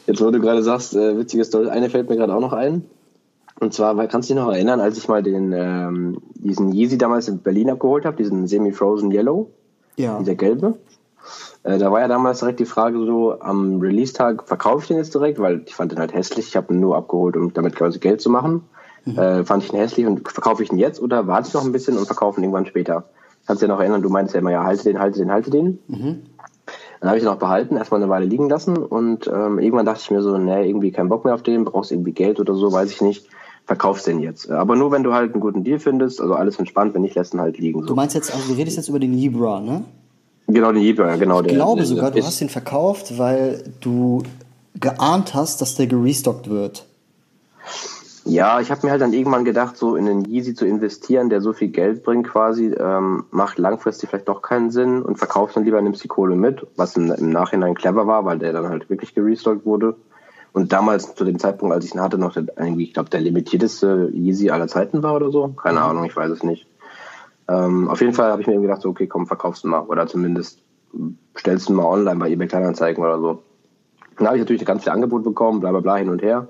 Jetzt, 0.07 0.21
wo 0.21 0.31
du 0.31 0.41
gerade 0.41 0.63
sagst, 0.63 0.95
äh, 0.95 1.19
witzige 1.19 1.45
Story, 1.45 1.69
eine 1.69 1.91
fällt 1.91 2.09
mir 2.09 2.17
gerade 2.17 2.35
auch 2.35 2.41
noch 2.41 2.53
ein. 2.53 2.85
Und 3.61 3.75
zwar, 3.75 3.97
weil, 3.97 4.09
kannst 4.09 4.31
du 4.31 4.35
dich 4.35 4.43
noch 4.43 4.51
erinnern, 4.51 4.81
als 4.81 4.97
ich 4.97 5.07
mal 5.07 5.23
den, 5.23 5.53
ähm, 5.53 6.23
diesen 6.35 6.73
Yeezy 6.73 6.97
damals 6.97 7.29
in 7.29 7.39
Berlin 7.41 7.71
abgeholt 7.71 8.07
habe, 8.07 8.17
diesen 8.17 8.47
Semi-Frozen 8.47 9.13
Yellow? 9.13 9.51
Ja. 9.97 10.19
Dieser 10.19 10.35
gelbe. 10.35 10.79
Äh, 11.63 11.77
da 11.77 11.93
war 11.93 12.01
ja 12.01 12.09
damals 12.09 12.41
direkt 12.41 12.59
die 12.59 12.65
Frage 12.65 13.05
so, 13.05 13.39
am 13.39 13.81
Release-Tag 13.81 14.49
verkaufe 14.49 14.83
ich 14.83 14.89
den 14.89 14.97
jetzt 14.97 15.15
direkt, 15.15 15.39
weil 15.39 15.63
ich 15.67 15.75
fand 15.75 15.93
den 15.93 15.99
halt 15.99 16.15
hässlich. 16.15 16.49
Ich 16.49 16.57
habe 16.57 16.73
ihn 16.73 16.81
nur 16.81 16.97
abgeholt, 16.97 17.37
um 17.37 17.53
damit 17.53 17.77
quasi 17.77 17.99
Geld 17.99 18.23
zu 18.23 18.31
machen. 18.31 18.63
Mhm. 19.05 19.19
Äh, 19.19 19.45
fand 19.45 19.63
ich 19.63 19.73
ihn 19.73 19.79
hässlich 19.79 20.07
und 20.07 20.27
verkaufe 20.27 20.63
ich 20.63 20.73
ihn 20.73 20.79
jetzt 20.79 21.01
oder 21.01 21.27
warte 21.27 21.49
ich 21.49 21.55
noch 21.55 21.65
ein 21.65 21.73
bisschen 21.73 21.99
und 21.99 22.07
verkaufe 22.07 22.41
ihn 22.41 22.45
irgendwann 22.45 22.67
später? 22.67 23.05
Kannst 23.47 23.63
du 23.63 23.67
dir 23.67 23.73
noch 23.73 23.81
erinnern, 23.81 24.03
du 24.03 24.09
meinst 24.09 24.33
ja 24.35 24.41
immer, 24.41 24.53
ja, 24.53 24.65
halte 24.65 24.85
den, 24.85 24.99
halte 24.99 25.19
den, 25.19 25.31
halte 25.31 25.51
den. 25.51 25.79
Mhm. 25.89 26.23
Dann 27.01 27.09
habe 27.09 27.19
ich 27.19 27.25
ihn 27.25 27.29
auch 27.29 27.37
behalten, 27.37 27.77
erstmal 27.77 28.03
eine 28.03 28.11
Weile 28.11 28.27
liegen 28.27 28.49
lassen 28.49 28.77
und 28.77 29.27
ähm, 29.27 29.59
irgendwann 29.59 29.87
dachte 29.87 30.01
ich 30.03 30.11
mir 30.11 30.23
so, 30.23 30.37
nee, 30.37 30.69
irgendwie 30.69 30.93
keinen 30.93 31.09
Bock 31.09 31.25
mehr 31.25 31.35
auf 31.35 31.43
den, 31.43 31.65
brauchst 31.65 31.93
irgendwie 31.93 32.13
Geld 32.13 32.41
oder 32.41 32.55
so, 32.55 32.73
weiß 32.73 32.91
ich 32.91 33.01
nicht. 33.01 33.27
Verkaufst 33.71 34.09
den 34.09 34.19
jetzt. 34.19 34.51
Aber 34.51 34.75
nur 34.75 34.91
wenn 34.91 35.05
du 35.05 35.15
halt 35.15 35.33
einen 35.33 35.41
guten 35.41 35.63
Deal 35.63 35.79
findest, 35.79 36.21
also 36.21 36.35
alles 36.35 36.59
entspannt, 36.59 36.93
wenn 36.93 37.03
nicht, 37.03 37.15
lässt 37.15 37.35
ihn 37.35 37.41
halt 37.41 37.57
liegen. 37.57 37.83
So. 37.83 37.87
Du 37.87 37.95
meinst 37.95 38.17
jetzt, 38.17 38.35
also 38.35 38.53
du 38.53 38.59
redest 38.59 38.77
jetzt 38.77 38.89
über 38.89 38.99
den 38.99 39.15
Libra, 39.15 39.61
ne? 39.61 39.85
Genau, 40.49 40.73
den 40.73 40.83
Libra, 40.83 41.15
genau. 41.15 41.41
Ich 41.43 41.47
der, 41.47 41.55
glaube 41.55 41.77
der, 41.77 41.87
sogar, 41.87 42.11
du 42.11 42.21
hast 42.21 42.41
ihn 42.41 42.49
verkauft, 42.49 43.17
weil 43.17 43.63
du 43.81 44.25
geahnt 44.75 45.35
hast, 45.35 45.61
dass 45.61 45.77
der 45.77 45.87
gerestockt 45.87 46.51
wird. 46.51 46.85
Ja, 48.25 48.61
ich 48.61 48.73
habe 48.73 48.85
mir 48.85 48.91
halt 48.91 49.03
dann 49.03 49.13
irgendwann 49.13 49.45
gedacht, 49.45 49.77
so 49.77 49.95
in 49.95 50.07
den 50.07 50.25
Yeezy 50.25 50.57
zu 50.57 50.67
investieren, 50.67 51.31
der 51.31 51.41
so 51.41 51.53
viel 51.53 51.69
Geld 51.69 52.03
bringt 52.03 52.27
quasi, 52.27 52.75
ähm, 52.77 53.27
macht 53.31 53.61
langfristig 53.61 54.11
vielleicht 54.11 54.27
doch 54.27 54.43
keinen 54.43 54.73
Sinn 54.73 55.01
und 55.01 55.17
verkaufst 55.17 55.57
dann 55.57 55.65
lieber, 55.65 55.81
nimmst 55.81 56.03
die 56.03 56.09
Kohle 56.09 56.35
mit, 56.35 56.67
was 56.75 56.97
im, 56.97 57.13
im 57.13 57.31
Nachhinein 57.31 57.77
clever 57.77 58.09
war, 58.09 58.25
weil 58.25 58.41
der 58.41 58.53
dann 58.53 58.69
halt 58.69 58.91
wirklich 58.91 59.15
gerestockt 59.15 59.65
wurde. 59.65 59.95
Und 60.53 60.73
damals, 60.73 61.15
zu 61.15 61.25
dem 61.25 61.39
Zeitpunkt, 61.39 61.75
als 61.75 61.85
ich 61.85 61.95
ihn 61.95 62.01
hatte, 62.01 62.19
noch 62.19 62.33
der, 62.33 62.45
irgendwie, 62.57 62.85
ich 62.85 62.95
glaube, 62.95 63.11
der 63.11 63.21
limitierteste 63.21 64.11
Yeezy 64.13 64.51
aller 64.51 64.69
Zeiten 64.69 65.03
war 65.03 65.15
oder 65.15 65.31
so. 65.31 65.49
Keine 65.49 65.81
mhm. 65.81 65.87
Ahnung, 65.87 66.05
ich 66.05 66.17
weiß 66.17 66.31
es 66.31 66.43
nicht. 66.43 66.67
Ähm, 67.49 67.89
auf 67.89 68.01
jeden 68.01 68.13
Fall 68.13 68.31
habe 68.31 68.41
ich 68.41 68.47
mir 68.47 68.55
eben 68.55 68.63
gedacht, 68.63 68.83
so, 68.83 68.91
okay, 68.91 69.07
komm, 69.07 69.27
verkaufst 69.27 69.65
du 69.65 69.69
mal. 69.69 69.81
Oder 69.81 70.07
zumindest 70.07 70.63
stellst 71.39 71.69
du 71.69 71.73
mal 71.73 71.85
online 71.85 72.19
bei 72.19 72.31
eBay 72.31 72.49
Kleinanzeigen 72.49 73.03
oder 73.03 73.21
so. 73.21 73.43
Dann 74.17 74.27
habe 74.27 74.37
ich 74.37 74.43
natürlich 74.43 74.65
ganz 74.65 74.83
viel 74.83 74.93
Angebot 74.93 75.25
bekommen, 75.25 75.61
bla 75.61 75.71
bla 75.71 75.81
bla 75.81 75.97
hin 75.97 76.11
und 76.11 76.23
her. 76.23 76.49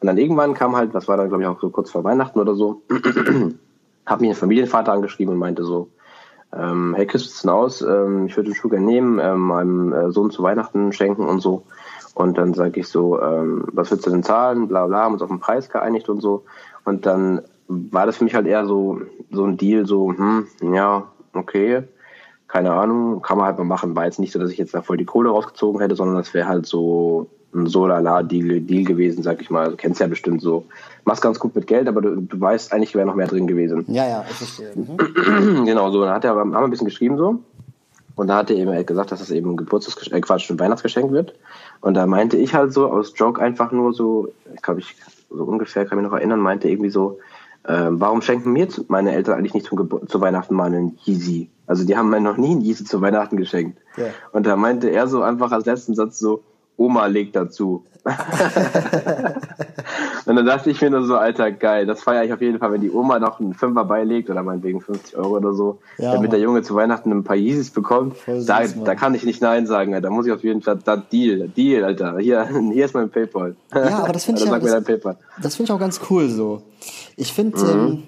Und 0.00 0.06
dann 0.06 0.18
irgendwann 0.18 0.54
kam 0.54 0.74
halt, 0.74 0.94
was 0.94 1.06
war 1.08 1.16
dann, 1.16 1.28
glaube 1.28 1.42
ich, 1.42 1.48
auch 1.48 1.60
so 1.60 1.70
kurz 1.70 1.90
vor 1.90 2.04
Weihnachten 2.04 2.40
oder 2.40 2.54
so, 2.54 2.82
hat 4.06 4.20
mich 4.20 4.30
ein 4.30 4.36
Familienvater 4.36 4.92
angeschrieben 4.92 5.34
und 5.34 5.38
meinte 5.38 5.62
so, 5.62 5.90
ähm, 6.54 6.94
hey, 6.96 7.06
Chris, 7.06 7.26
ist 7.26 7.44
denn 7.44 7.50
aus? 7.50 7.80
Ähm, 7.82 8.26
ich 8.26 8.36
würde 8.36 8.50
den 8.50 8.56
Schuh 8.56 8.68
gerne 8.68 8.84
nehmen, 8.84 9.18
ähm, 9.20 9.40
meinem 9.40 9.92
äh, 9.92 10.10
Sohn 10.10 10.30
zu 10.30 10.42
Weihnachten 10.42 10.92
schenken 10.92 11.26
und 11.26 11.40
so. 11.40 11.62
Und 12.14 12.36
dann 12.36 12.54
sage 12.54 12.80
ich 12.80 12.88
so, 12.88 13.20
ähm, 13.20 13.64
was 13.72 13.90
willst 13.90 14.06
du 14.06 14.10
denn 14.10 14.22
zahlen? 14.22 14.68
Bla 14.68 14.86
bla, 14.86 15.04
haben 15.04 15.14
uns 15.14 15.22
auf 15.22 15.30
den 15.30 15.40
Preis 15.40 15.70
geeinigt 15.70 16.08
und 16.08 16.20
so. 16.20 16.44
Und 16.84 17.06
dann 17.06 17.42
war 17.68 18.06
das 18.06 18.18
für 18.18 18.24
mich 18.24 18.34
halt 18.34 18.46
eher 18.46 18.66
so, 18.66 19.00
so 19.30 19.44
ein 19.44 19.56
Deal, 19.56 19.86
so, 19.86 20.12
hm, 20.12 20.46
ja, 20.74 21.04
okay, 21.32 21.84
keine 22.48 22.72
Ahnung, 22.72 23.22
kann 23.22 23.38
man 23.38 23.46
halt 23.46 23.56
mal 23.56 23.64
machen. 23.64 23.96
War 23.96 24.04
jetzt 24.04 24.18
nicht 24.18 24.32
so, 24.32 24.38
dass 24.38 24.50
ich 24.50 24.58
jetzt 24.58 24.74
da 24.74 24.82
voll 24.82 24.98
die 24.98 25.06
Kohle 25.06 25.30
rausgezogen 25.30 25.80
hätte, 25.80 25.96
sondern 25.96 26.16
das 26.16 26.34
wäre 26.34 26.48
halt 26.48 26.66
so 26.66 27.30
ein 27.54 27.66
Solala-Deal 27.66 28.60
Deal 28.60 28.84
gewesen, 28.84 29.22
sag 29.22 29.40
ich 29.40 29.50
mal. 29.50 29.64
Also, 29.64 29.76
kennst 29.76 30.00
ja 30.00 30.06
bestimmt 30.06 30.42
so. 30.42 30.66
Machst 31.04 31.22
ganz 31.22 31.38
gut 31.38 31.54
mit 31.54 31.66
Geld, 31.66 31.88
aber 31.88 32.02
du, 32.02 32.20
du 32.20 32.40
weißt, 32.40 32.72
eigentlich 32.72 32.94
wäre 32.94 33.06
noch 33.06 33.14
mehr 33.14 33.26
drin 33.26 33.46
gewesen. 33.46 33.84
Ja, 33.88 34.06
ja, 34.06 34.24
ich 34.28 34.36
verstehe. 34.36 34.72
Mhm. 34.74 35.64
genau, 35.64 35.90
so. 35.90 36.02
Dann 36.02 36.14
hat 36.14 36.24
er, 36.24 36.34
haben 36.34 36.50
wir 36.50 36.58
ein 36.58 36.70
bisschen 36.70 36.86
geschrieben 36.86 37.16
so. 37.16 37.38
Und 38.14 38.28
da 38.28 38.36
hat 38.36 38.50
er 38.50 38.56
eben 38.56 38.86
gesagt, 38.86 39.12
dass 39.12 39.20
das 39.20 39.30
eben 39.30 39.50
ein 39.50 39.56
Geburtstagsgeschenk, 39.56 40.16
äh, 40.16 40.20
Quatsch, 40.20 40.50
ein 40.50 40.58
Weihnachtsgeschenk 40.58 41.12
wird. 41.12 41.34
Und 41.80 41.94
da 41.94 42.06
meinte 42.06 42.36
ich 42.36 42.54
halt 42.54 42.72
so 42.72 42.88
aus 42.88 43.12
Joke 43.16 43.40
einfach 43.40 43.72
nur 43.72 43.92
so, 43.92 44.32
ich 44.54 44.62
glaube, 44.62 44.80
ich 44.80 44.96
so 45.30 45.44
ungefähr, 45.44 45.86
kann 45.86 45.98
mich 45.98 46.06
noch 46.06 46.16
erinnern, 46.16 46.40
meinte 46.40 46.68
irgendwie 46.68 46.90
so, 46.90 47.18
äh, 47.64 47.86
warum 47.88 48.22
schenken 48.22 48.52
mir 48.52 48.68
meine 48.88 49.12
Eltern 49.12 49.38
eigentlich 49.38 49.54
nicht 49.54 49.66
zum 49.66 50.08
zu 50.08 50.20
Weihnachten 50.20 50.54
mal 50.54 50.66
einen 50.66 50.98
Yeezy? 51.04 51.48
Also 51.66 51.86
die 51.86 51.96
haben 51.96 52.10
mir 52.10 52.20
noch 52.20 52.36
nie 52.36 52.50
einen 52.50 52.60
Yeezy 52.60 52.84
zu 52.84 53.00
Weihnachten 53.00 53.36
geschenkt. 53.36 53.78
Ja. 53.96 54.06
Und 54.32 54.46
da 54.46 54.56
meinte 54.56 54.90
er 54.90 55.06
so 55.06 55.22
einfach 55.22 55.52
als 55.52 55.66
letzten 55.66 55.94
Satz 55.94 56.18
so, 56.18 56.42
Oma 56.76 57.06
legt 57.06 57.36
dazu. 57.36 57.84
und 60.26 60.36
dann 60.36 60.46
dachte 60.46 60.70
ich 60.70 60.80
mir 60.80 60.90
nur 60.90 61.04
so, 61.04 61.16
Alter, 61.16 61.50
geil, 61.50 61.86
das 61.86 62.02
feiere 62.02 62.24
ich 62.24 62.32
auf 62.32 62.40
jeden 62.40 62.58
Fall, 62.58 62.72
wenn 62.72 62.80
die 62.80 62.90
Oma 62.90 63.18
noch 63.18 63.40
einen 63.40 63.54
Fünfer 63.54 63.84
beilegt 63.84 64.30
oder 64.30 64.42
meinetwegen 64.42 64.80
50 64.80 65.16
Euro 65.16 65.36
oder 65.36 65.52
so, 65.52 65.78
ja, 65.98 66.12
damit 66.12 66.22
Mann. 66.22 66.30
der 66.30 66.40
Junge 66.40 66.62
zu 66.62 66.74
Weihnachten 66.74 67.10
ein 67.10 67.24
paar 67.24 67.36
Yeezys 67.36 67.70
bekommt. 67.70 68.16
Süß, 68.26 68.46
da, 68.46 68.62
da 68.66 68.94
kann 68.94 69.14
ich 69.14 69.24
nicht 69.24 69.42
Nein 69.42 69.66
sagen, 69.66 69.94
Alter. 69.94 70.08
Da 70.08 70.14
muss 70.14 70.26
ich 70.26 70.32
auf 70.32 70.44
jeden 70.44 70.62
Fall, 70.62 70.78
da 70.84 70.96
Deal, 70.96 71.48
Deal, 71.48 71.84
Alter. 71.84 72.18
Hier, 72.18 72.48
hier 72.72 72.84
ist 72.84 72.94
mein 72.94 73.10
Paypal. 73.10 73.56
Ja, 73.74 73.98
aber 73.98 74.12
das 74.12 74.24
finde 74.24 74.40
ich, 74.44 74.48
ja, 74.48 74.80
das, 75.42 75.58
ich 75.58 75.72
auch 75.72 75.78
ganz 75.78 76.00
cool 76.10 76.28
so. 76.28 76.62
Ich 77.16 77.32
finde, 77.32 77.58
mhm. 77.58 77.70
ähm, 77.70 78.02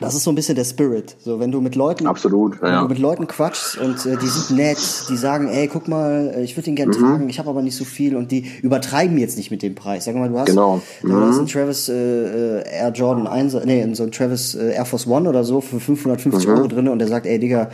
das 0.00 0.14
ist 0.16 0.24
so 0.24 0.32
ein 0.32 0.34
bisschen 0.34 0.56
der 0.56 0.64
Spirit. 0.64 1.14
So, 1.20 1.38
wenn 1.38 1.52
du 1.52 1.60
mit 1.60 1.76
Leuten, 1.76 2.08
Absolut, 2.08 2.60
wenn 2.60 2.74
du 2.74 2.88
mit 2.88 2.98
Leuten 2.98 3.28
quatschst 3.28 3.78
und 3.78 4.04
äh, 4.06 4.16
die 4.16 4.26
sind 4.26 4.56
nett, 4.56 4.78
die 5.08 5.16
sagen, 5.16 5.48
ey, 5.48 5.68
guck 5.68 5.86
mal, 5.86 6.32
äh, 6.34 6.42
ich 6.42 6.56
würde 6.56 6.64
den 6.64 6.74
gerne 6.74 6.96
mhm. 6.96 7.00
tragen, 7.00 7.28
ich 7.28 7.38
habe 7.38 7.48
aber 7.48 7.62
nicht 7.62 7.76
so 7.76 7.84
viel 7.84 8.16
und 8.16 8.32
die 8.32 8.44
übertreiben 8.62 9.16
jetzt 9.18 9.36
nicht 9.36 9.52
mit 9.52 9.62
dem 9.62 9.76
Preis. 9.76 10.04
Sag 10.04 10.16
mal, 10.16 10.28
du 10.28 10.38
hast, 10.38 10.46
genau. 10.46 10.80
mhm. 11.02 11.08
du 11.08 11.20
hast 11.20 11.38
einen 11.38 11.46
Travis 11.46 11.88
äh, 11.88 11.94
äh 11.94 12.64
Air 12.68 12.90
Jordan 12.92 13.28
1, 13.28 13.56
nee, 13.66 13.86
so 13.94 14.02
ein 14.02 14.10
Travis 14.10 14.56
äh, 14.56 14.72
Air 14.72 14.84
Force 14.84 15.06
One 15.06 15.28
oder 15.28 15.44
so 15.44 15.60
für 15.60 15.78
550 15.78 16.48
mhm. 16.48 16.54
Euro 16.54 16.66
drin 16.66 16.88
und 16.88 16.98
der 16.98 17.06
sagt, 17.06 17.26
ey, 17.26 17.38
Digga, 17.38 17.70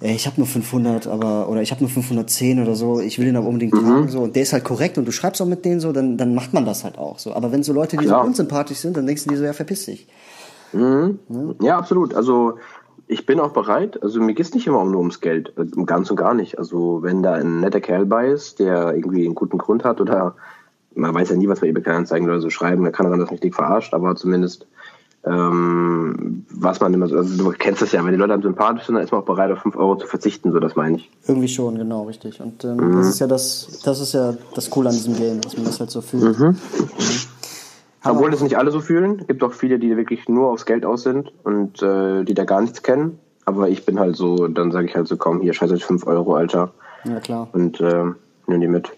ey, 0.00 0.16
ich 0.16 0.26
habe 0.26 0.38
nur 0.38 0.48
500, 0.48 1.06
aber 1.06 1.48
oder 1.48 1.62
ich 1.62 1.70
habe 1.70 1.82
nur 1.82 1.90
510 1.90 2.60
oder 2.60 2.74
so, 2.74 2.98
ich 2.98 3.20
will 3.20 3.26
den 3.26 3.36
aber 3.36 3.46
unbedingt 3.46 3.74
tragen 3.74 4.02
mhm. 4.02 4.08
so 4.08 4.22
und 4.22 4.34
der 4.34 4.42
ist 4.42 4.52
halt 4.52 4.64
korrekt 4.64 4.98
und 4.98 5.06
du 5.06 5.12
schreibst 5.12 5.40
auch 5.40 5.46
mit 5.46 5.64
denen 5.64 5.78
so, 5.78 5.92
dann 5.92 6.16
dann 6.16 6.34
macht 6.34 6.52
man 6.52 6.64
das 6.64 6.82
halt 6.82 6.98
auch 6.98 7.20
so. 7.20 7.32
Aber 7.32 7.52
wenn 7.52 7.62
so 7.62 7.72
Leute, 7.72 7.96
die 7.96 8.06
Klar. 8.06 8.22
so 8.22 8.26
unsympathisch 8.26 8.78
sind, 8.78 8.96
dann 8.96 9.06
denkst 9.06 9.22
du 9.22 9.30
dir 9.30 9.38
so, 9.38 9.44
ja, 9.44 9.52
verpiss 9.52 9.86
dich. 9.86 10.08
Mhm. 10.74 11.18
Ja, 11.60 11.78
absolut. 11.78 12.14
Also 12.14 12.58
ich 13.06 13.26
bin 13.26 13.40
auch 13.40 13.52
bereit. 13.52 14.02
Also 14.02 14.20
mir 14.20 14.34
geht 14.34 14.46
es 14.46 14.54
nicht 14.54 14.66
immer 14.66 14.84
nur 14.84 15.00
ums 15.00 15.20
Geld, 15.20 15.52
also 15.56 15.84
ganz 15.84 16.10
und 16.10 16.16
gar 16.16 16.34
nicht. 16.34 16.58
Also 16.58 17.02
wenn 17.02 17.22
da 17.22 17.34
ein 17.34 17.60
netter 17.60 17.80
Kerl 17.80 18.06
bei 18.06 18.28
ist, 18.28 18.58
der 18.58 18.94
irgendwie 18.94 19.24
einen 19.24 19.34
guten 19.34 19.58
Grund 19.58 19.84
hat 19.84 20.00
oder 20.00 20.36
man 20.94 21.14
weiß 21.14 21.30
ja 21.30 21.36
nie, 21.36 21.48
was 21.48 21.60
bei 21.60 21.68
eBay 21.68 21.82
Kleinanzeigen 21.82 22.28
oder 22.28 22.40
so 22.40 22.50
schreiben, 22.50 22.84
da 22.84 22.90
kann 22.90 23.06
er 23.06 23.10
dann 23.10 23.20
das 23.20 23.30
richtig 23.30 23.54
verarscht, 23.54 23.94
aber 23.94 24.14
zumindest 24.14 24.66
ähm, 25.26 26.44
was 26.50 26.80
man 26.80 26.92
immer 26.92 27.08
so, 27.08 27.16
also 27.16 27.42
du 27.42 27.50
kennst 27.52 27.80
das 27.80 27.92
ja, 27.92 28.04
wenn 28.04 28.12
die 28.12 28.18
Leute 28.18 28.34
einem 28.34 28.42
sympathisch 28.42 28.84
sind, 28.84 28.96
dann 28.96 29.04
ist 29.04 29.10
man 29.10 29.22
auch 29.22 29.26
bereit, 29.26 29.50
auf 29.50 29.58
5 29.60 29.74
Euro 29.76 29.96
zu 29.96 30.06
verzichten, 30.06 30.52
so 30.52 30.60
das 30.60 30.76
meine 30.76 30.98
ich. 30.98 31.10
Irgendwie 31.26 31.48
schon, 31.48 31.78
genau, 31.78 32.02
richtig. 32.02 32.40
Und 32.40 32.62
ähm, 32.64 32.76
mhm. 32.76 32.96
das 32.96 33.08
ist 33.08 33.20
ja 33.20 33.26
das, 33.26 33.80
das 33.84 34.00
ist 34.00 34.12
ja 34.12 34.34
das 34.54 34.68
Coole 34.68 34.90
an 34.90 34.94
diesem 34.94 35.16
Game, 35.16 35.40
dass 35.40 35.56
man 35.56 35.64
das 35.64 35.80
halt 35.80 35.90
so 35.90 36.02
fühlt. 36.02 36.38
Mhm. 36.38 36.46
Mhm. 36.46 36.56
Obwohl 38.04 38.30
das 38.30 38.42
nicht 38.42 38.58
alle 38.58 38.70
so 38.70 38.80
fühlen. 38.80 39.20
Es 39.20 39.26
gibt 39.26 39.42
auch 39.42 39.52
viele, 39.52 39.78
die 39.78 39.96
wirklich 39.96 40.28
nur 40.28 40.50
aufs 40.50 40.66
Geld 40.66 40.84
aus 40.84 41.02
sind 41.02 41.32
und 41.42 41.82
äh, 41.82 42.24
die 42.24 42.34
da 42.34 42.44
gar 42.44 42.60
nichts 42.60 42.82
kennen. 42.82 43.18
Aber 43.46 43.68
ich 43.68 43.84
bin 43.84 43.98
halt 43.98 44.16
so, 44.16 44.48
dann 44.48 44.72
sage 44.72 44.86
ich 44.86 44.96
halt 44.96 45.06
so, 45.06 45.16
komm, 45.16 45.40
hier 45.40 45.52
scheiße 45.52 45.78
5 45.78 46.06
Euro, 46.06 46.34
Alter. 46.34 46.72
Ja, 47.04 47.20
klar. 47.20 47.48
Und 47.52 47.80
äh, 47.80 48.04
nimm 48.46 48.60
die 48.60 48.68
mit. 48.68 48.90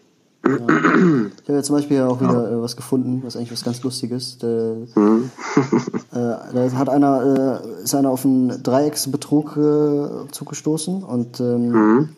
Ja. 0.47 0.53
Ich 0.55 1.49
habe 1.49 1.59
ja 1.59 1.62
zum 1.62 1.77
Beispiel 1.77 2.03
auch 2.03 2.21
wieder 2.21 2.51
ja. 2.51 2.57
äh, 2.57 2.62
was 2.62 2.77
gefunden, 2.77 3.23
was 3.25 3.37
eigentlich 3.37 3.53
was 3.53 3.64
ganz 3.64 3.83
Lustiges. 3.83 4.38
Der, 4.38 4.77
mhm. 4.95 5.31
äh, 6.12 6.19
da 6.19 6.73
hat 6.75 6.88
einer, 6.88 7.62
äh, 7.64 7.83
ist 7.83 7.95
einer 7.95 8.11
auf 8.11 8.25
einen 8.25 8.62
Dreiecksbetrug 8.62 9.57
äh, 9.57 10.31
zugestoßen 10.31 11.03
und 11.03 11.40
ähm, 11.40 11.69
mhm. 11.71 12.09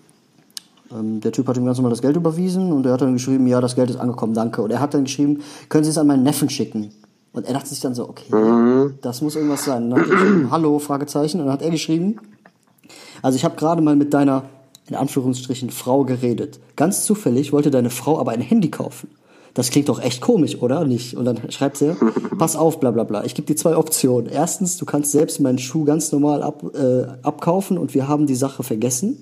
Ähm, 0.92 1.20
der 1.20 1.32
Typ 1.32 1.46
hat 1.48 1.56
ihm 1.56 1.64
ganz 1.64 1.78
normal 1.78 1.90
das 1.90 2.02
Geld 2.02 2.16
überwiesen 2.16 2.72
und 2.72 2.86
er 2.86 2.92
hat 2.92 3.02
dann 3.02 3.12
geschrieben, 3.12 3.46
ja, 3.46 3.60
das 3.60 3.74
Geld 3.74 3.90
ist 3.90 3.96
angekommen, 3.96 4.34
danke. 4.34 4.62
Und 4.62 4.70
er 4.70 4.80
hat 4.80 4.94
dann 4.94 5.04
geschrieben, 5.04 5.42
können 5.68 5.84
Sie 5.84 5.90
es 5.90 5.98
an 5.98 6.06
meinen 6.06 6.22
Neffen 6.22 6.48
schicken? 6.48 6.92
Und 7.32 7.46
er 7.46 7.52
dachte 7.52 7.68
sich 7.68 7.80
dann 7.80 7.94
so, 7.94 8.08
okay, 8.08 8.34
mhm. 8.34 8.94
das 9.02 9.20
muss 9.20 9.36
irgendwas 9.36 9.64
sein. 9.64 9.84
Und 9.84 9.90
dann 9.90 10.00
hat 10.00 10.08
er 10.08 10.14
geschrieben, 10.14 10.46
hallo, 10.50 10.78
Fragezeichen. 10.78 11.40
Und 11.40 11.46
dann 11.46 11.52
hat 11.54 11.62
er 11.62 11.70
geschrieben, 11.70 12.16
also 13.22 13.36
ich 13.36 13.44
habe 13.44 13.56
gerade 13.56 13.82
mal 13.82 13.96
mit 13.96 14.14
deiner, 14.14 14.44
in 14.88 14.94
Anführungsstrichen, 14.94 15.70
Frau 15.70 16.04
geredet. 16.04 16.58
Ganz 16.76 17.04
zufällig 17.04 17.52
wollte 17.52 17.70
deine 17.70 17.90
Frau 17.90 18.18
aber 18.18 18.32
ein 18.32 18.40
Handy 18.40 18.70
kaufen. 18.70 19.10
Das 19.54 19.70
klingt 19.70 19.88
doch 19.88 20.00
echt 20.00 20.20
komisch, 20.20 20.60
oder? 20.62 20.84
Nicht? 20.84 21.16
Und 21.16 21.24
dann 21.24 21.50
schreibt 21.50 21.76
sie, 21.76 21.96
pass 22.38 22.56
auf, 22.56 22.80
bla 22.80 22.90
bla 22.90 23.04
bla. 23.04 23.24
Ich 23.24 23.34
gebe 23.34 23.46
dir 23.46 23.56
zwei 23.56 23.76
Optionen. 23.76 24.30
Erstens, 24.30 24.76
du 24.76 24.84
kannst 24.84 25.12
selbst 25.12 25.40
meinen 25.40 25.58
Schuh 25.58 25.84
ganz 25.84 26.12
normal 26.12 26.42
ab, 26.42 26.62
äh, 26.74 27.06
abkaufen 27.22 27.76
und 27.76 27.94
wir 27.94 28.08
haben 28.08 28.26
die 28.26 28.36
Sache 28.36 28.62
vergessen. 28.62 29.20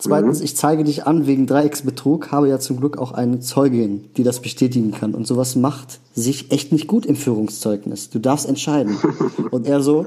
Zweitens, 0.00 0.38
mhm. 0.38 0.44
ich 0.46 0.56
zeige 0.56 0.82
dich 0.82 1.06
an 1.06 1.26
wegen 1.26 1.46
Dreiecksbetrug, 1.46 2.32
habe 2.32 2.48
ja 2.48 2.58
zum 2.58 2.78
Glück 2.78 2.96
auch 2.96 3.12
eine 3.12 3.40
Zeugin, 3.40 4.10
die 4.16 4.22
das 4.22 4.40
bestätigen 4.40 4.92
kann. 4.92 5.14
Und 5.14 5.26
sowas 5.26 5.56
macht 5.56 6.00
sich 6.14 6.50
echt 6.50 6.72
nicht 6.72 6.86
gut 6.86 7.04
im 7.04 7.16
Führungszeugnis. 7.16 8.08
Du 8.08 8.18
darfst 8.18 8.48
entscheiden. 8.48 8.96
Und 9.50 9.66
er 9.66 9.82
so, 9.82 10.06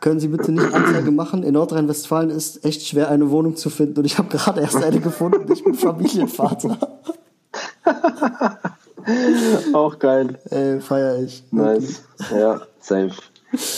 können 0.00 0.20
Sie 0.20 0.28
bitte 0.28 0.52
nicht 0.52 0.72
Anzeige 0.72 1.10
machen? 1.10 1.42
In 1.42 1.52
Nordrhein-Westfalen 1.52 2.30
ist 2.30 2.64
echt 2.64 2.86
schwer, 2.86 3.10
eine 3.10 3.30
Wohnung 3.30 3.56
zu 3.56 3.68
finden. 3.68 3.98
Und 3.98 4.06
ich 4.06 4.16
habe 4.16 4.28
gerade 4.28 4.62
erst 4.62 4.76
eine 4.76 5.00
gefunden. 5.00 5.52
Ich 5.52 5.62
bin 5.62 5.74
Familienvater. 5.74 6.78
auch 9.74 9.98
geil. 9.98 10.38
Ey, 10.48 10.80
feier 10.80 11.18
ich. 11.18 11.44
Nice. 11.50 12.02
Ja, 12.30 12.62
safe. 12.80 13.12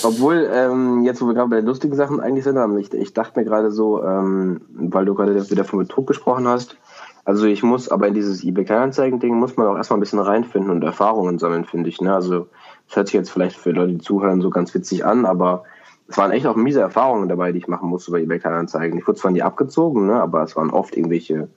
Obwohl, 0.02 0.48
ähm, 0.52 1.02
jetzt 1.04 1.20
wo 1.20 1.26
wir 1.26 1.34
gerade 1.34 1.50
bei 1.50 1.56
den 1.56 1.66
lustigen 1.66 1.94
Sachen 1.94 2.20
eigentlich 2.20 2.44
sind, 2.44 2.78
ich, 2.78 2.92
ich 2.94 3.12
dachte 3.12 3.38
mir 3.38 3.44
gerade 3.44 3.70
so, 3.70 4.02
ähm, 4.02 4.62
weil 4.70 5.04
du 5.04 5.14
gerade 5.14 5.50
wieder 5.50 5.64
von 5.64 5.78
Betrug 5.80 6.06
gesprochen 6.06 6.48
hast, 6.48 6.76
also 7.24 7.44
ich 7.46 7.62
muss, 7.62 7.90
aber 7.90 8.08
in 8.08 8.14
dieses 8.14 8.42
eBay 8.42 8.64
Kleinanzeigen-Ding 8.64 9.34
muss 9.34 9.58
man 9.58 9.66
auch 9.66 9.76
erstmal 9.76 9.98
ein 9.98 10.00
bisschen 10.00 10.18
reinfinden 10.18 10.70
und 10.70 10.82
Erfahrungen 10.82 11.38
sammeln, 11.38 11.66
finde 11.66 11.90
ich. 11.90 12.00
Ne? 12.00 12.14
Also 12.14 12.46
das 12.86 12.96
hört 12.96 13.08
sich 13.08 13.14
jetzt 13.14 13.30
vielleicht 13.30 13.56
für 13.56 13.72
Leute, 13.72 13.92
die 13.92 13.98
zuhören, 13.98 14.40
so 14.40 14.48
ganz 14.48 14.72
witzig 14.74 15.04
an, 15.04 15.26
aber 15.26 15.64
es 16.08 16.16
waren 16.16 16.30
echt 16.30 16.46
auch 16.46 16.56
miese 16.56 16.80
Erfahrungen 16.80 17.28
dabei, 17.28 17.52
die 17.52 17.58
ich 17.58 17.68
machen 17.68 17.90
musste 17.90 18.12
bei 18.12 18.22
eBay 18.22 18.38
Kleinanzeigen. 18.38 18.98
Ich 18.98 19.06
wurde 19.06 19.18
zwar 19.18 19.30
nie 19.30 19.42
abgezogen, 19.42 20.06
ne? 20.06 20.22
aber 20.22 20.42
es 20.42 20.56
waren 20.56 20.70
oft 20.70 20.96
irgendwelche 20.96 21.48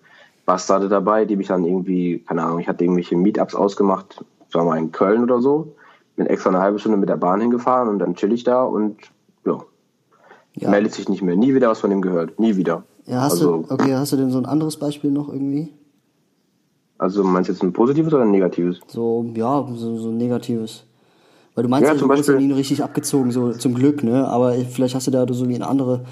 Bastarde 0.45 0.89
dabei, 0.89 1.23
die 1.23 1.37
mich 1.37 1.47
dann 1.47 1.63
irgendwie, 1.63 2.19
keine 2.27 2.43
Ahnung, 2.43 2.59
ich 2.59 2.67
hatte 2.67 2.83
irgendwelche 2.83 3.15
Meetups 3.15 3.55
ausgemacht, 3.55 4.25
sagen 4.49 4.65
wir 4.65 4.71
mal 4.71 4.77
in 4.77 4.91
Köln 4.91 5.23
oder 5.23 5.39
so 5.39 5.73
bin 6.21 6.27
extra 6.27 6.51
eine 6.51 6.59
halbe 6.59 6.77
Stunde 6.79 6.97
mit 6.97 7.09
der 7.09 7.17
Bahn 7.17 7.41
hingefahren 7.41 7.89
und 7.89 7.99
dann 7.99 8.15
chill 8.15 8.31
ich 8.31 8.43
da 8.43 8.63
und 8.63 8.97
ja, 9.45 9.59
ja. 10.55 10.69
meldet 10.69 10.93
sich 10.93 11.09
nicht 11.09 11.21
mehr. 11.21 11.35
Nie 11.35 11.55
wieder 11.55 11.69
was 11.69 11.79
von 11.79 11.89
dem 11.89 12.01
gehört. 12.01 12.39
Nie 12.39 12.55
wieder. 12.55 12.83
Ja, 13.05 13.21
hast 13.21 13.33
also, 13.33 13.63
du, 13.63 13.73
okay, 13.73 13.95
hast 13.95 14.11
du 14.11 14.17
denn 14.17 14.29
so 14.29 14.37
ein 14.37 14.45
anderes 14.45 14.77
Beispiel 14.77 15.09
noch 15.09 15.29
irgendwie? 15.29 15.69
Also 16.97 17.23
meinst 17.23 17.49
du 17.49 17.53
jetzt 17.53 17.63
ein 17.63 17.73
positives 17.73 18.13
oder 18.13 18.23
ein 18.23 18.31
negatives? 18.31 18.79
So, 18.87 19.25
ja, 19.33 19.67
so, 19.73 19.97
so 19.97 20.09
ein 20.09 20.17
negatives. 20.17 20.83
Weil 21.55 21.63
du 21.63 21.69
meinst, 21.69 21.89
ja, 21.89 21.95
du 21.95 22.09
hast 22.09 22.27
ja 22.27 22.35
nie 22.35 22.51
richtig 22.51 22.83
abgezogen, 22.83 23.31
so 23.31 23.51
zum 23.53 23.73
Glück, 23.73 24.03
ne? 24.03 24.27
Aber 24.27 24.53
vielleicht 24.53 24.93
hast 24.93 25.07
du 25.07 25.11
da 25.11 25.25
so 25.33 25.49
wie 25.49 25.55
eine 25.55 25.67
andere 25.67 26.05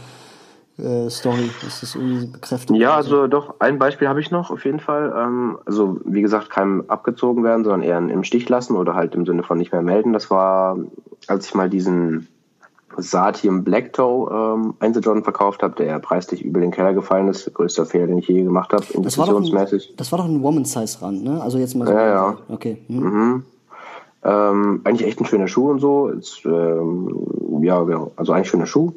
äh, 0.79 1.09
Story. 1.09 1.49
Ist 1.65 1.83
das 1.83 1.95
irgendwie 1.95 2.27
bekräftigt? 2.27 2.79
Ja, 2.79 2.95
also 2.95 3.27
doch, 3.27 3.55
ein 3.59 3.79
Beispiel 3.79 4.07
habe 4.07 4.19
ich 4.19 4.31
noch 4.31 4.51
auf 4.51 4.65
jeden 4.65 4.79
Fall. 4.79 5.13
Ähm, 5.15 5.57
also 5.65 5.99
wie 6.05 6.21
gesagt, 6.21 6.49
keinem 6.49 6.85
abgezogen 6.87 7.43
werden, 7.43 7.63
sondern 7.63 7.81
eher 7.81 7.97
im 7.97 8.23
Stich 8.23 8.47
lassen 8.49 8.75
oder 8.75 8.95
halt 8.95 9.15
im 9.15 9.25
Sinne 9.25 9.43
von 9.43 9.57
nicht 9.57 9.71
mehr 9.71 9.81
melden. 9.81 10.13
Das 10.13 10.29
war, 10.31 10.77
als 11.27 11.47
ich 11.47 11.55
mal 11.55 11.69
diesen 11.69 12.27
Satium 12.97 13.63
Black 13.63 13.93
Toe 13.93 14.29
ähm, 14.31 14.73
Einzeljordan 14.79 15.23
verkauft 15.23 15.63
habe, 15.63 15.75
der 15.75 15.99
preislich 15.99 16.43
über 16.43 16.59
den 16.59 16.71
Keller 16.71 16.93
gefallen 16.93 17.27
ist. 17.27 17.45
Der 17.45 17.53
größte 17.53 17.85
Fehler, 17.85 18.07
den 18.07 18.17
ich 18.17 18.27
je 18.27 18.43
gemacht 18.43 18.73
habe, 18.73 18.83
investitionsmäßig. 18.91 19.93
Das 19.97 20.11
war 20.11 20.19
doch 20.19 20.25
ein, 20.25 20.41
Woman-Size-Rand, 20.41 21.23
ne? 21.23 21.41
Also 21.41 21.57
jetzt 21.57 21.75
mal 21.75 21.87
so. 21.87 21.93
Ja, 21.93 22.07
ja. 22.07 22.37
Okay. 22.49 22.81
Mhm. 22.87 22.99
Mhm. 22.99 23.43
Ähm, 24.21 24.81
eigentlich 24.83 25.07
echt 25.07 25.19
ein 25.21 25.25
schöner 25.25 25.47
Schuh 25.47 25.69
und 25.69 25.79
so. 25.79 26.07
Ist, 26.07 26.41
ähm, 26.45 27.61
ja. 27.61 27.85
Also 28.15 28.33
eigentlich 28.33 28.49
schöner 28.49 28.65
Schuh. 28.65 28.93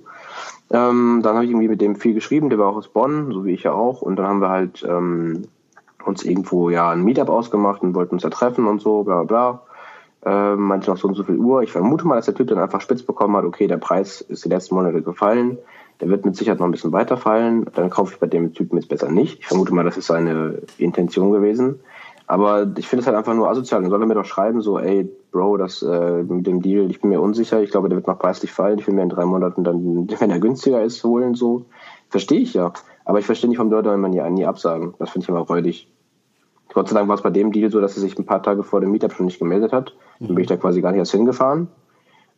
Ähm, 0.72 1.20
dann 1.22 1.34
habe 1.34 1.44
ich 1.44 1.50
irgendwie 1.50 1.68
mit 1.68 1.82
dem 1.82 1.96
viel 1.96 2.14
geschrieben, 2.14 2.48
der 2.48 2.58
war 2.58 2.68
auch 2.68 2.76
aus 2.76 2.88
Bonn, 2.88 3.30
so 3.32 3.44
wie 3.44 3.52
ich 3.52 3.62
ja 3.64 3.72
auch. 3.72 4.00
Und 4.00 4.16
dann 4.16 4.26
haben 4.26 4.40
wir 4.40 4.48
halt 4.48 4.84
ähm, 4.88 5.42
uns 6.04 6.24
irgendwo 6.24 6.70
ja 6.70 6.90
ein 6.90 7.04
Meetup 7.04 7.28
ausgemacht 7.28 7.82
und 7.82 7.94
wollten 7.94 8.14
uns 8.14 8.22
da 8.22 8.30
treffen 8.30 8.66
und 8.66 8.80
so, 8.80 9.04
bla 9.04 9.24
bla. 9.24 9.62
Ähm, 10.24 10.62
meinte 10.62 10.90
noch 10.90 10.96
so 10.96 11.08
und 11.08 11.14
so 11.14 11.24
viel 11.24 11.36
Uhr. 11.36 11.62
Ich 11.62 11.72
vermute 11.72 12.06
mal, 12.06 12.16
dass 12.16 12.26
der 12.26 12.34
Typ 12.34 12.46
dann 12.46 12.58
einfach 12.58 12.80
spitz 12.80 13.02
bekommen 13.02 13.36
hat, 13.36 13.44
okay, 13.44 13.66
der 13.66 13.76
Preis 13.76 14.20
ist 14.22 14.44
die 14.44 14.48
letzten 14.48 14.76
Monate 14.76 15.02
gefallen, 15.02 15.58
der 16.00 16.08
wird 16.08 16.24
mit 16.24 16.36
Sicherheit 16.36 16.60
noch 16.60 16.66
ein 16.66 16.72
bisschen 16.72 16.92
weiterfallen, 16.92 17.66
dann 17.74 17.90
kaufe 17.90 18.14
ich 18.14 18.20
bei 18.20 18.28
dem 18.28 18.54
Typen 18.54 18.76
jetzt 18.76 18.88
besser 18.88 19.10
nicht. 19.10 19.40
Ich 19.40 19.46
vermute 19.46 19.74
mal, 19.74 19.84
das 19.84 19.96
ist 19.96 20.06
seine 20.06 20.62
Intention 20.78 21.32
gewesen. 21.32 21.80
Aber 22.26 22.66
ich 22.78 22.88
finde 22.88 23.02
es 23.02 23.06
halt 23.06 23.16
einfach 23.16 23.34
nur 23.34 23.50
asozial. 23.50 23.82
Dann 23.82 23.90
soll 23.90 24.00
er 24.00 24.06
mir 24.06 24.14
doch 24.14 24.24
schreiben, 24.24 24.62
so, 24.62 24.78
ey, 24.78 25.10
Bro, 25.32 25.56
das 25.56 25.82
äh, 25.82 26.22
mit 26.22 26.46
dem 26.46 26.60
Deal, 26.60 26.90
ich 26.90 27.00
bin 27.00 27.10
mir 27.10 27.20
unsicher, 27.20 27.62
ich 27.62 27.70
glaube, 27.70 27.88
der 27.88 27.96
wird 27.96 28.06
noch 28.06 28.18
preislich 28.18 28.52
fallen, 28.52 28.78
ich 28.78 28.86
will 28.86 28.94
mir 28.94 29.02
in 29.02 29.08
drei 29.08 29.24
Monaten 29.24 29.64
dann, 29.64 30.08
wenn 30.20 30.30
er 30.30 30.38
günstiger 30.38 30.82
ist, 30.82 31.02
holen, 31.02 31.34
so. 31.34 31.64
Verstehe 32.10 32.40
ich 32.40 32.54
ja. 32.54 32.72
Aber 33.04 33.18
ich 33.18 33.26
verstehe 33.26 33.48
nicht, 33.48 33.58
warum 33.58 33.72
Leute 33.72 33.88
immer 33.88 34.08
nie, 34.08 34.22
nie 34.30 34.44
absagen. 34.44 34.94
Das 34.98 35.10
finde 35.10 35.24
ich 35.24 35.28
immer 35.30 35.40
räudig. 35.40 35.88
Gott 36.72 36.88
sei 36.88 36.94
Dank 36.94 37.08
war 37.08 37.16
es 37.16 37.22
bei 37.22 37.30
dem 37.30 37.52
Deal 37.52 37.70
so, 37.70 37.80
dass 37.80 37.96
er 37.96 38.00
sich 38.02 38.18
ein 38.18 38.26
paar 38.26 38.42
Tage 38.42 38.62
vor 38.62 38.80
dem 38.80 38.92
Meetup 38.92 39.12
schon 39.12 39.26
nicht 39.26 39.38
gemeldet 39.38 39.72
hat. 39.72 39.94
Dann 40.20 40.28
bin 40.28 40.42
ich 40.42 40.46
da 40.46 40.56
quasi 40.56 40.80
gar 40.80 40.92
nicht 40.92 41.00
erst 41.00 41.12
hingefahren. 41.12 41.68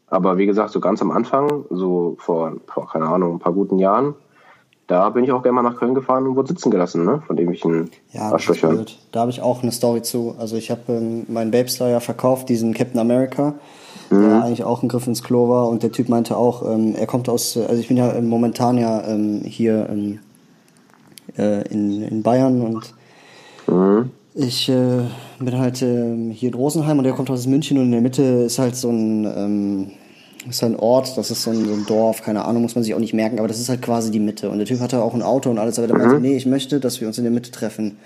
Aber 0.06 0.38
wie 0.38 0.46
gesagt, 0.46 0.70
so 0.70 0.80
ganz 0.80 1.02
am 1.02 1.10
Anfang, 1.10 1.64
so 1.70 2.16
vor, 2.18 2.54
vor 2.66 2.88
keine 2.88 3.06
Ahnung, 3.06 3.34
ein 3.34 3.38
paar 3.38 3.52
guten 3.52 3.78
Jahren, 3.78 4.14
da 4.86 5.08
bin 5.08 5.24
ich 5.24 5.32
auch 5.32 5.42
gerne 5.42 5.54
mal 5.54 5.62
nach 5.62 5.78
Köln 5.78 5.94
gefahren 5.94 6.26
und 6.26 6.36
wurde 6.36 6.48
sitzen 6.48 6.70
gelassen, 6.70 7.04
ne? 7.04 7.22
Von 7.26 7.38
irgendwelchen 7.38 7.90
ja, 8.12 8.32
Arschlöchern. 8.32 8.84
Da 9.12 9.20
habe 9.20 9.30
ich 9.30 9.40
auch 9.40 9.62
eine 9.62 9.72
Story 9.72 10.02
zu. 10.02 10.34
Also 10.38 10.56
ich 10.56 10.70
habe 10.70 10.80
ähm, 10.88 11.24
meinen 11.28 11.50
Babestar 11.50 11.88
ja 11.88 12.00
verkauft, 12.00 12.48
diesen 12.48 12.74
Captain 12.74 13.00
America, 13.00 13.54
mhm. 14.10 14.22
der 14.22 14.44
eigentlich 14.44 14.64
auch 14.64 14.82
ein 14.82 14.88
Griff 14.88 15.06
ins 15.06 15.22
Klo 15.22 15.48
war. 15.48 15.68
Und 15.68 15.82
der 15.82 15.92
Typ 15.92 16.10
meinte 16.10 16.36
auch, 16.36 16.68
ähm, 16.68 16.94
er 16.96 17.06
kommt 17.06 17.28
aus, 17.30 17.56
also 17.56 17.80
ich 17.80 17.88
bin 17.88 17.96
ja 17.96 18.20
momentan 18.20 18.76
ja 18.76 19.02
ähm, 19.06 19.40
hier 19.44 19.88
ähm, 19.88 20.18
äh, 21.38 21.66
in, 21.68 22.02
in 22.02 22.22
Bayern 22.22 22.60
und 22.60 22.94
mhm. 23.66 24.10
ich 24.34 24.68
äh, 24.68 25.00
bin 25.38 25.58
halt 25.58 25.80
äh, 25.80 26.30
hier 26.32 26.50
in 26.50 26.54
Rosenheim 26.54 26.98
und 26.98 27.04
der 27.04 27.14
kommt 27.14 27.30
aus 27.30 27.46
München 27.46 27.78
und 27.78 27.84
in 27.84 27.92
der 27.92 28.00
Mitte 28.02 28.22
ist 28.22 28.58
halt 28.58 28.76
so 28.76 28.90
ein 28.90 29.24
ähm, 29.24 29.90
das 30.46 30.56
ist 30.56 30.64
ein 30.64 30.76
Ort, 30.76 31.16
das 31.16 31.30
ist 31.30 31.42
so 31.42 31.50
ein, 31.50 31.64
so 31.64 31.72
ein, 31.72 31.86
Dorf, 31.86 32.22
keine 32.22 32.44
Ahnung, 32.44 32.62
muss 32.62 32.74
man 32.74 32.84
sich 32.84 32.94
auch 32.94 32.98
nicht 32.98 33.14
merken, 33.14 33.38
aber 33.38 33.48
das 33.48 33.58
ist 33.58 33.68
halt 33.68 33.82
quasi 33.82 34.10
die 34.10 34.20
Mitte. 34.20 34.50
Und 34.50 34.58
der 34.58 34.66
Typ 34.66 34.80
hatte 34.80 35.02
auch 35.02 35.14
ein 35.14 35.22
Auto 35.22 35.50
und 35.50 35.58
alles, 35.58 35.78
aber 35.78 35.88
der 35.88 35.96
mhm. 35.96 36.02
meinte, 36.02 36.20
nee, 36.20 36.36
ich 36.36 36.46
möchte, 36.46 36.80
dass 36.80 37.00
wir 37.00 37.08
uns 37.08 37.16
in 37.18 37.24
der 37.24 37.32
Mitte 37.32 37.50
treffen. 37.50 37.98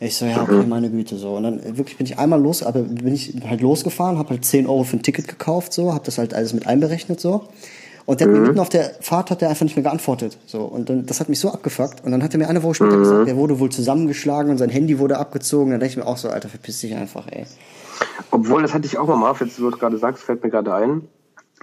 Ich 0.00 0.16
so, 0.16 0.24
ja, 0.24 0.42
okay, 0.42 0.62
mhm. 0.62 0.68
meine 0.68 0.90
Güte, 0.90 1.16
so. 1.16 1.36
Und 1.36 1.44
dann 1.44 1.76
wirklich 1.76 1.96
bin 1.96 2.06
ich 2.06 2.18
einmal 2.18 2.40
los, 2.40 2.64
aber 2.64 2.80
bin 2.80 3.14
ich 3.14 3.34
halt 3.48 3.60
losgefahren, 3.60 4.18
habe 4.18 4.30
halt 4.30 4.44
10 4.44 4.66
Euro 4.66 4.82
für 4.82 4.96
ein 4.96 5.02
Ticket 5.02 5.28
gekauft, 5.28 5.72
so, 5.72 5.92
habe 5.92 6.04
das 6.04 6.18
halt 6.18 6.34
alles 6.34 6.52
mit 6.52 6.66
einberechnet, 6.66 7.20
so. 7.20 7.44
Und 8.04 8.18
der 8.18 8.26
hat 8.26 8.32
mir 8.32 8.40
mhm. 8.40 8.46
mitten 8.48 8.58
auf 8.58 8.68
der 8.68 8.96
Fahrt 9.00 9.30
hat 9.30 9.42
der 9.42 9.48
einfach 9.48 9.62
nicht 9.62 9.76
mehr 9.76 9.84
geantwortet, 9.84 10.36
so. 10.46 10.62
Und 10.62 10.88
dann, 10.88 11.06
das 11.06 11.20
hat 11.20 11.28
mich 11.28 11.38
so 11.38 11.50
abgefuckt. 11.52 12.04
Und 12.04 12.10
dann 12.10 12.24
hat 12.24 12.34
er 12.34 12.38
mir 12.38 12.48
eine 12.48 12.64
Woche 12.64 12.74
später 12.74 12.96
mhm. 12.96 13.02
gesagt, 13.02 13.28
der 13.28 13.36
wurde 13.36 13.60
wohl 13.60 13.70
zusammengeschlagen 13.70 14.50
und 14.50 14.58
sein 14.58 14.70
Handy 14.70 14.98
wurde 14.98 15.18
abgezogen. 15.18 15.70
Dann 15.70 15.78
dachte 15.78 15.92
ich 15.92 15.96
mir 15.96 16.06
auch 16.06 16.16
so, 16.16 16.28
Alter, 16.28 16.48
verpiss 16.48 16.80
dich 16.80 16.96
einfach, 16.96 17.28
ey. 17.30 17.44
Obwohl, 18.32 18.62
das 18.62 18.74
hatte 18.74 18.86
ich 18.86 18.98
auch 18.98 19.06
mal 19.06 19.32
jetzt, 19.38 19.56
du 19.56 19.70
gerade 19.70 19.98
sagst, 19.98 20.24
fällt 20.24 20.42
mir 20.42 20.50
gerade 20.50 20.74
ein 20.74 21.02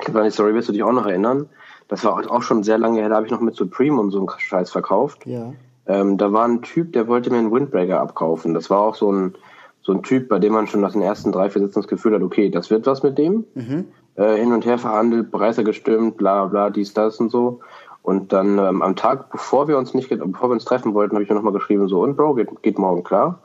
ich 0.02 0.08
habe 0.08 0.22
eine 0.22 0.32
Story, 0.32 0.54
wirst 0.54 0.70
du 0.70 0.74
dich 0.74 0.84
auch 0.84 0.92
noch 0.92 1.06
erinnern? 1.06 1.50
Das 1.88 2.04
war 2.04 2.32
auch 2.32 2.42
schon 2.44 2.64
sehr 2.64 2.78
lange 2.78 3.00
her, 3.00 3.10
da 3.10 3.16
habe 3.16 3.26
ich 3.26 3.32
noch 3.32 3.42
mit 3.42 3.56
Supreme 3.56 4.00
und 4.00 4.12
so 4.12 4.20
einen 4.20 4.30
Scheiß 4.30 4.72
verkauft. 4.72 5.26
Ja. 5.26 5.54
Ähm, 5.88 6.18
da 6.18 6.32
war 6.32 6.48
ein 6.48 6.62
Typ, 6.62 6.94
der 6.94 7.08
wollte 7.08 7.32
mir 7.32 7.40
einen 7.40 7.52
Windbreaker 7.52 8.00
abkaufen. 8.00 8.54
Das 8.54 8.70
war 8.70 8.80
auch 8.80 8.96
so 8.96 9.12
ein, 9.12 9.34
so 9.82 9.92
ein 9.92 10.04
Typ, 10.04 10.30
bei 10.30 10.38
dem 10.38 10.54
man 10.54 10.68
schon 10.68 10.82
nach 10.82 10.92
den 10.92 11.02
ersten 11.02 11.32
drei, 11.32 11.50
vier 11.50 11.64
Sitzen 11.64 11.80
das 11.80 11.88
Gefühl 11.88 12.14
hat, 12.14 12.22
okay, 12.22 12.50
das 12.50 12.70
wird 12.70 12.86
was 12.86 13.02
mit 13.02 13.18
dem. 13.18 13.46
Mhm. 13.56 13.86
Äh, 14.16 14.36
hin 14.36 14.54
und 14.54 14.66
her 14.66 14.78
verhandelt, 14.78 15.32
Preise 15.32 15.64
gestimmt, 15.64 16.18
bla 16.18 16.46
bla, 16.46 16.70
dies, 16.70 16.94
das 16.94 17.20
und 17.20 17.32
so. 17.32 17.62
Und 18.04 18.34
dann 18.34 18.60
ähm, 18.60 18.82
am 18.84 18.96
Tag, 18.96 19.32
bevor 19.32 19.68
wir 19.68 19.78
uns 19.78 19.94
nicht, 19.96 20.10
bevor 20.10 20.50
wir 20.50 20.54
uns 20.54 20.66
treffen 20.66 20.94
wollten, 20.94 21.16
habe 21.16 21.24
ich 21.24 21.30
mir 21.30 21.36
nochmal 21.36 21.54
geschrieben, 21.54 21.88
so, 21.88 22.02
und 22.02 22.16
Bro, 22.16 22.36
geht, 22.36 22.62
geht 22.62 22.78
morgen 22.78 23.04
klar? 23.04 23.40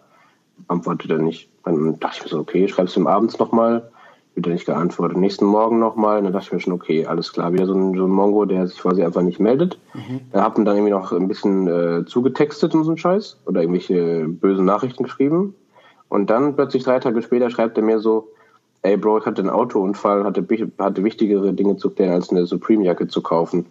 Antwortet 0.69 1.11
er 1.11 1.19
nicht. 1.19 1.49
Dann 1.65 1.99
dachte 1.99 2.19
ich 2.19 2.25
mir 2.25 2.29
so, 2.29 2.41
okay, 2.41 2.69
schreibst 2.69 2.95
du 2.95 3.01
ihm 3.01 3.07
abends 3.07 3.39
nochmal 3.39 3.91
wieder 4.35 4.51
nicht 4.51 4.67
geantwortet. 4.67 5.17
Nächsten 5.17 5.45
Morgen 5.45 5.79
nochmal, 5.79 6.23
dann 6.23 6.33
dachte 6.33 6.47
ich 6.47 6.53
mir 6.53 6.61
schon, 6.61 6.73
okay, 6.73 7.07
alles 7.07 7.33
klar, 7.33 7.53
wieder 7.53 7.67
so 7.67 7.75
ein, 7.75 7.95
so 7.95 8.05
ein 8.05 8.11
Mongo, 8.11 8.45
der 8.45 8.67
sich 8.67 8.79
quasi 8.79 9.05
einfach 9.05 9.23
nicht 9.23 9.41
meldet. 9.41 9.79
Mhm. 9.95 10.21
Dann 10.33 10.43
hab 10.43 10.59
ihn 10.59 10.65
dann 10.65 10.77
irgendwie 10.77 10.93
noch 10.93 11.13
ein 11.13 11.29
bisschen 11.29 11.69
äh, 11.69 12.05
zugetextet 12.05 12.75
und 12.75 12.85
so 12.85 12.93
ein 12.93 12.99
Scheiß 12.99 13.39
oder 13.47 13.61
irgendwelche 13.61 14.27
bösen 14.29 14.65
Nachrichten 14.65 15.05
geschrieben. 15.05 15.55
Und 16.09 16.31
dann 16.31 16.55
plötzlich 16.57 16.85
drei 16.85 16.99
Tage 16.99 17.23
später 17.23 17.51
schreibt 17.51 17.77
er 17.77 17.85
mir 17.85 18.01
so, 18.01 18.29
ey 18.83 18.97
Bro, 18.97 19.19
ich 19.19 19.27
hatte 19.27 19.43
einen 19.43 19.51
Autounfall, 19.51 20.25
hatte, 20.25 20.47
hatte 20.79 21.05
wichtigere 21.05 21.53
Dinge 21.53 21.77
zu 21.77 21.91
klären, 21.91 22.13
als 22.13 22.31
eine 22.31 22.47
Supreme-Jacke 22.47 23.09
zu 23.09 23.23
kaufen. 23.23 23.67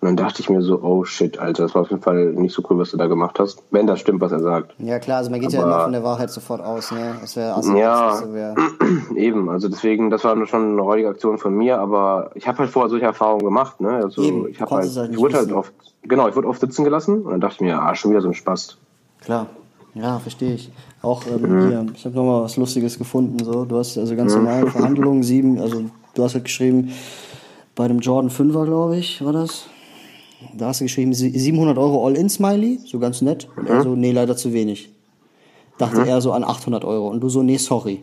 Und 0.00 0.08
dann 0.08 0.16
dachte 0.16 0.42
ich 0.42 0.50
mir 0.50 0.60
so, 0.60 0.82
oh 0.82 1.04
shit, 1.04 1.38
Alter, 1.38 1.62
das 1.62 1.74
war 1.74 1.82
auf 1.82 1.90
jeden 1.90 2.02
Fall 2.02 2.26
nicht 2.32 2.54
so 2.54 2.62
cool, 2.68 2.78
was 2.78 2.90
du 2.90 2.98
da 2.98 3.06
gemacht 3.06 3.38
hast, 3.40 3.62
wenn 3.70 3.86
das 3.86 3.98
stimmt, 3.98 4.20
was 4.20 4.30
er 4.30 4.40
sagt. 4.40 4.74
Ja 4.78 4.98
klar, 4.98 5.18
also 5.18 5.30
man 5.30 5.40
geht 5.40 5.54
Aber, 5.54 5.56
ja 5.56 5.62
immer 5.64 5.82
von 5.84 5.92
der 5.92 6.04
Wahrheit 6.04 6.30
sofort 6.30 6.60
aus, 6.60 6.92
ne? 6.92 7.16
Das 7.20 7.34
wäre 7.34 7.54
also 7.54 7.74
Ja, 7.74 8.22
wär. 8.32 8.54
eben, 9.16 9.48
also 9.48 9.68
deswegen, 9.68 10.10
das 10.10 10.22
war 10.22 10.46
schon 10.46 10.72
eine 10.72 10.82
räudige 10.82 11.08
Aktion 11.08 11.38
von 11.38 11.54
mir, 11.56 11.78
aber 11.78 12.30
ich 12.34 12.46
habe 12.46 12.58
halt 12.58 12.70
vorher 12.70 12.90
solche 12.90 13.06
Erfahrungen 13.06 13.44
gemacht, 13.44 13.80
ne? 13.80 13.88
Also 13.88 14.22
eben, 14.22 14.48
ich 14.48 14.60
habe 14.60 14.76
halt, 14.76 14.94
halt 14.94 15.12
ich 15.12 15.18
wurde 15.18 15.38
halt 15.38 15.52
oft, 15.52 15.72
genau, 16.02 16.28
ich 16.28 16.36
wurde 16.36 16.48
oft 16.48 16.60
sitzen 16.60 16.84
gelassen 16.84 17.22
und 17.22 17.30
dann 17.30 17.40
dachte 17.40 17.54
ich 17.54 17.60
mir, 17.62 17.80
ah, 17.80 17.94
schon 17.94 18.10
wieder 18.10 18.20
so 18.20 18.28
ein 18.28 18.34
Spaß. 18.34 18.76
Klar. 19.22 19.46
Ja, 19.94 20.18
verstehe 20.18 20.54
ich. 20.54 20.70
Auch 21.00 21.22
ähm, 21.26 21.40
mhm. 21.40 21.68
hier, 21.68 21.86
ich 21.94 22.04
habe 22.04 22.14
nochmal 22.14 22.42
was 22.42 22.58
Lustiges 22.58 22.98
gefunden. 22.98 23.42
So, 23.42 23.64
du 23.64 23.78
hast 23.78 23.96
also 23.96 24.14
ganz 24.14 24.34
mhm. 24.34 24.44
normale 24.44 24.66
Verhandlungen, 24.70 25.22
sieben, 25.22 25.58
also 25.58 25.84
du 26.14 26.22
hast 26.22 26.34
halt 26.34 26.44
geschrieben, 26.44 26.92
bei 27.74 27.88
dem 27.88 28.00
Jordan 28.00 28.30
5er, 28.30 28.66
glaube 28.66 28.96
ich, 28.98 29.24
war 29.24 29.32
das. 29.32 29.68
Da 30.54 30.68
hast 30.68 30.80
du 30.80 30.84
geschrieben, 30.84 31.14
700 31.14 31.78
Euro 31.78 32.06
All-In-Smiley, 32.06 32.80
so 32.84 32.98
ganz 32.98 33.22
nett. 33.22 33.48
Und 33.56 33.68
er 33.68 33.82
so, 33.82 33.96
nee, 33.96 34.12
leider 34.12 34.36
zu 34.36 34.52
wenig. 34.52 34.90
Dachte 35.78 36.00
mhm. 36.00 36.08
er 36.08 36.20
so 36.20 36.32
an 36.32 36.44
800 36.44 36.84
Euro. 36.84 37.08
Und 37.08 37.20
du 37.20 37.28
so, 37.28 37.42
nee, 37.42 37.56
sorry. 37.56 38.02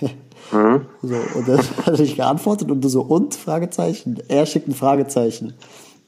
Mhm. 0.52 0.82
So, 1.02 1.16
und 1.34 1.48
dann 1.48 1.58
hat 1.78 1.88
er 1.88 1.96
dich 1.96 2.14
geantwortet 2.14 2.70
und 2.70 2.80
du 2.80 2.88
so, 2.88 3.02
und? 3.02 3.34
Fragezeichen. 3.34 4.22
Er 4.28 4.46
schickt 4.46 4.68
ein 4.68 4.74
Fragezeichen. 4.74 5.54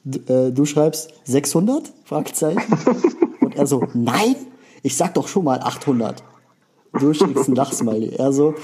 Du, 0.05 0.33
äh, 0.33 0.51
du 0.51 0.63
schreibst 0.63 1.09
600? 1.25 1.91
Fragezeichen. 2.05 2.61
Und 3.41 3.55
er 3.55 3.67
so, 3.67 3.85
nein, 3.93 4.35
ich 4.81 4.95
sag 4.95 5.13
doch 5.15 5.27
schon 5.27 5.43
mal 5.43 5.59
800. 5.59 6.23
Du 6.99 7.13
schickst 7.13 7.49
ein 7.49 7.55
Lachsmiley. 7.55 8.15
Er 8.15 8.31
so, 8.31 8.55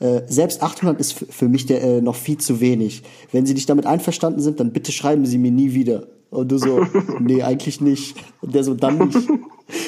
äh, 0.00 0.22
selbst 0.26 0.62
800 0.62 0.98
ist 0.98 1.12
für 1.12 1.48
mich 1.48 1.66
der, 1.66 1.82
äh, 1.82 2.00
noch 2.00 2.14
viel 2.14 2.38
zu 2.38 2.60
wenig. 2.60 3.02
Wenn 3.32 3.46
Sie 3.46 3.54
nicht 3.54 3.68
damit 3.68 3.84
einverstanden 3.84 4.40
sind, 4.40 4.60
dann 4.60 4.72
bitte 4.72 4.92
schreiben 4.92 5.26
Sie 5.26 5.38
mir 5.38 5.50
nie 5.50 5.74
wieder. 5.74 6.06
Und 6.30 6.50
du 6.50 6.58
so, 6.58 6.86
nee, 7.20 7.42
eigentlich 7.42 7.80
nicht. 7.80 8.16
Und 8.40 8.54
der 8.54 8.64
so, 8.64 8.74
dann 8.74 8.98
nicht. 8.98 9.28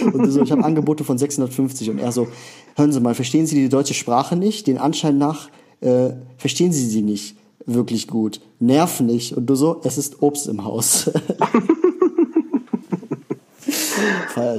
Und 0.03 0.19
du 0.19 0.31
so, 0.31 0.43
ich 0.43 0.53
habe 0.53 0.65
Angebote 0.65 1.05
von 1.05 1.19
650. 1.19 1.91
Und 1.91 1.99
er 1.99 2.13
so, 2.13 2.29
hören 2.77 2.93
Sie 2.93 3.01
mal, 3.01 3.15
verstehen 3.15 3.47
Sie 3.47 3.57
die 3.57 3.69
deutsche 3.69 3.95
Sprache 3.95 4.37
nicht? 4.37 4.67
Den 4.67 4.79
Anschein 4.79 5.19
nach 5.19 5.49
äh, 5.81 6.11
verstehen 6.37 6.73
Sie 6.73 6.87
sie 6.87 7.03
nicht 7.03 7.37
wirklich 7.67 8.09
gut. 8.09 8.41
Nerv 8.59 9.01
nicht. 9.01 9.37
Und 9.37 9.47
du 9.47 9.55
so, 9.55 9.81
es 9.85 9.99
ist 9.99 10.23
Obst 10.23 10.49
im 10.49 10.65
Haus. 10.65 11.11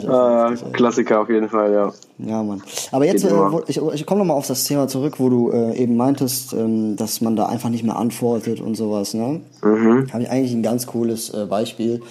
ah, 0.07 0.53
Klassiker 0.73 1.21
auf 1.21 1.29
jeden 1.29 1.49
Fall, 1.49 1.71
ja. 1.71 1.91
Ja, 2.19 2.43
Mann. 2.43 2.61
Aber 2.91 3.05
jetzt, 3.05 3.23
äh, 3.23 3.31
ich, 3.67 3.81
ich 3.93 4.05
komme 4.05 4.19
nochmal 4.19 4.37
auf 4.37 4.47
das 4.47 4.63
Thema 4.65 4.87
zurück, 4.87 5.15
wo 5.17 5.29
du 5.29 5.51
äh, 5.51 5.75
eben 5.75 5.97
meintest, 5.97 6.53
ähm, 6.53 6.95
dass 6.95 7.21
man 7.21 7.35
da 7.35 7.47
einfach 7.47 7.69
nicht 7.69 7.83
mehr 7.83 7.95
antwortet 7.95 8.61
und 8.61 8.75
sowas. 8.75 9.13
Ne? 9.13 9.41
Mhm. 9.63 10.07
Habe 10.13 10.23
ich 10.23 10.29
eigentlich 10.29 10.53
ein 10.53 10.63
ganz 10.63 10.85
cooles 10.87 11.33
äh, 11.33 11.45
Beispiel. 11.45 12.01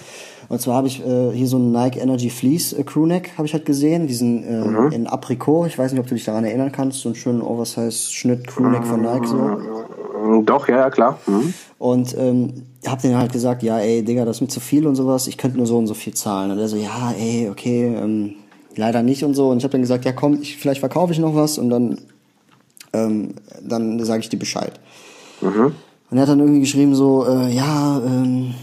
Und 0.51 0.59
zwar 0.59 0.75
habe 0.75 0.87
ich 0.87 0.99
äh, 1.05 1.31
hier 1.31 1.47
so 1.47 1.55
einen 1.55 1.71
Nike 1.71 1.99
Energy 1.99 2.29
Fleece 2.29 2.73
äh, 2.73 2.83
Crewneck, 2.83 3.31
habe 3.37 3.47
ich 3.47 3.53
halt 3.53 3.65
gesehen, 3.65 4.07
diesen 4.07 4.43
äh, 4.43 4.67
mhm. 4.67 4.91
in 4.91 5.07
Apricot. 5.07 5.67
Ich 5.67 5.77
weiß 5.77 5.93
nicht, 5.93 6.01
ob 6.01 6.07
du 6.07 6.15
dich 6.15 6.25
daran 6.25 6.43
erinnern 6.43 6.73
kannst, 6.73 6.99
so 6.99 7.07
einen 7.07 7.15
schönen 7.15 7.41
Oversize 7.41 8.11
Schnitt 8.11 8.47
Crewneck 8.47 8.85
von 8.85 9.01
Nike 9.01 9.27
so. 9.27 9.37
Doch, 10.45 10.67
ja, 10.67 10.77
ja 10.77 10.89
klar. 10.89 11.19
Mhm. 11.25 11.53
Und 11.79 12.15
ähm, 12.17 12.63
hab 12.85 13.01
denen 13.01 13.17
halt 13.17 13.31
gesagt, 13.31 13.63
ja, 13.63 13.79
ey, 13.79 14.03
Digga, 14.03 14.25
das 14.25 14.37
ist 14.37 14.41
mir 14.41 14.47
zu 14.47 14.59
viel 14.59 14.87
und 14.87 14.95
sowas, 14.95 15.27
ich 15.27 15.37
könnte 15.37 15.57
nur 15.57 15.65
so 15.65 15.77
und 15.77 15.87
so 15.87 15.93
viel 15.93 16.13
zahlen. 16.13 16.51
Und 16.51 16.59
er 16.59 16.67
so, 16.67 16.77
ja, 16.77 17.13
ey, 17.17 17.49
okay, 17.49 17.95
ähm, 17.95 18.35
leider 18.75 19.03
nicht 19.03 19.23
und 19.23 19.33
so. 19.33 19.49
Und 19.49 19.57
ich 19.57 19.63
habe 19.63 19.71
dann 19.73 19.81
gesagt, 19.81 20.05
ja 20.05 20.11
komm, 20.11 20.39
ich, 20.41 20.57
vielleicht 20.57 20.79
verkaufe 20.79 21.13
ich 21.13 21.19
noch 21.19 21.35
was 21.35 21.57
und 21.57 21.69
dann, 21.69 21.99
ähm, 22.93 23.35
dann 23.61 24.03
sage 24.03 24.21
ich 24.21 24.29
dir 24.29 24.37
Bescheid. 24.37 24.79
Mhm. 25.41 25.73
Und 26.09 26.17
er 26.17 26.21
hat 26.21 26.29
dann 26.29 26.39
irgendwie 26.39 26.59
geschrieben 26.59 26.93
so, 26.93 27.25
äh, 27.25 27.53
ja, 27.53 28.01
ähm, 28.05 28.53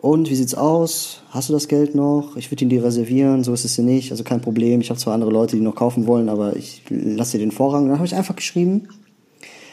und 0.00 0.30
wie 0.30 0.34
sieht's 0.34 0.54
aus? 0.54 1.22
Hast 1.30 1.50
du 1.50 1.52
das 1.52 1.68
Geld 1.68 1.94
noch? 1.94 2.36
Ich 2.36 2.50
würde 2.50 2.64
ihn 2.64 2.70
dir 2.70 2.82
reservieren, 2.82 3.44
so 3.44 3.52
ist 3.52 3.66
es 3.66 3.76
ja 3.76 3.84
nicht, 3.84 4.10
also 4.10 4.24
kein 4.24 4.40
Problem. 4.40 4.80
Ich 4.80 4.88
habe 4.88 4.98
zwar 4.98 5.12
andere 5.12 5.30
Leute, 5.30 5.56
die 5.56 5.62
noch 5.62 5.74
kaufen 5.74 6.06
wollen, 6.06 6.30
aber 6.30 6.56
ich 6.56 6.82
lasse 6.88 7.32
dir 7.36 7.44
den 7.44 7.52
Vorrang. 7.52 7.82
Und 7.82 7.88
dann 7.90 7.98
habe 7.98 8.06
ich 8.06 8.14
einfach 8.14 8.34
geschrieben, 8.34 8.88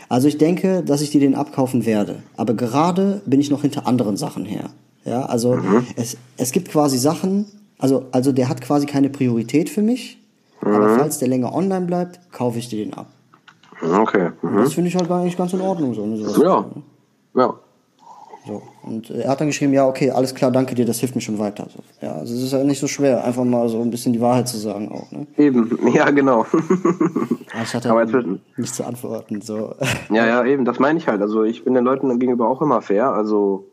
also 0.09 0.27
ich 0.27 0.37
denke, 0.37 0.83
dass 0.83 1.01
ich 1.01 1.11
dir 1.11 1.19
den 1.19 1.35
abkaufen 1.35 1.85
werde. 1.85 2.23
Aber 2.37 2.53
gerade 2.53 3.21
bin 3.25 3.39
ich 3.39 3.49
noch 3.49 3.61
hinter 3.61 3.87
anderen 3.87 4.17
Sachen 4.17 4.45
her. 4.45 4.69
Ja, 5.05 5.25
also 5.25 5.55
mhm. 5.55 5.85
es, 5.95 6.17
es 6.37 6.51
gibt 6.51 6.69
quasi 6.69 6.97
Sachen, 6.97 7.45
also, 7.79 8.05
also 8.11 8.31
der 8.31 8.49
hat 8.49 8.61
quasi 8.61 8.85
keine 8.85 9.09
Priorität 9.09 9.69
für 9.69 9.81
mich. 9.81 10.17
Mhm. 10.61 10.73
Aber 10.73 10.95
falls 10.97 11.19
der 11.19 11.27
länger 11.27 11.53
online 11.53 11.85
bleibt, 11.85 12.19
kaufe 12.31 12.59
ich 12.59 12.69
dir 12.69 12.83
den 12.83 12.93
ab. 12.93 13.07
Okay. 13.81 14.31
Mhm. 14.41 14.57
Das 14.57 14.73
finde 14.73 14.89
ich 14.89 14.95
halt 14.95 15.09
eigentlich 15.11 15.37
ganz 15.37 15.53
in 15.53 15.61
Ordnung. 15.61 15.93
So, 15.93 16.05
ne, 16.05 16.17
ja. 16.43 16.65
Ja. 17.35 17.53
So. 18.47 18.61
Und 18.83 19.09
er 19.09 19.29
hat 19.29 19.41
dann 19.41 19.47
geschrieben, 19.47 19.73
ja, 19.73 19.85
okay, 19.85 20.11
alles 20.11 20.33
klar, 20.33 20.51
danke 20.51 20.73
dir, 20.73 20.85
das 20.85 20.99
hilft 20.99 21.15
mir 21.15 21.21
schon 21.21 21.37
weiter. 21.37 21.67
So. 21.69 21.79
Ja, 22.05 22.13
also 22.13 22.33
es 22.33 22.41
ist 22.41 22.53
halt 22.53 22.65
nicht 22.65 22.79
so 22.79 22.87
schwer, 22.87 23.23
einfach 23.25 23.43
mal 23.43 23.67
so 23.67 23.81
ein 23.81 23.91
bisschen 23.91 24.13
die 24.13 24.21
Wahrheit 24.21 24.47
zu 24.47 24.57
sagen 24.57 24.89
auch. 24.89 25.11
Ne? 25.11 25.27
Eben, 25.37 25.77
ja, 25.93 26.09
genau. 26.11 26.45
ich 27.61 27.73
hatte 27.75 27.91
Aber 27.91 28.05
jetzt 28.05 28.15
nicht 28.55 28.73
zu 28.73 28.85
antworten. 28.85 29.41
So. 29.41 29.75
Ja, 30.09 30.25
ja, 30.25 30.45
eben, 30.45 30.63
das 30.63 30.79
meine 30.79 30.97
ich 30.97 31.07
halt. 31.07 31.21
Also 31.21 31.43
ich 31.43 31.65
bin 31.65 31.73
den 31.73 31.83
Leuten 31.83 32.17
gegenüber 32.19 32.47
auch 32.47 32.61
immer 32.61 32.81
fair, 32.81 33.11
also 33.11 33.65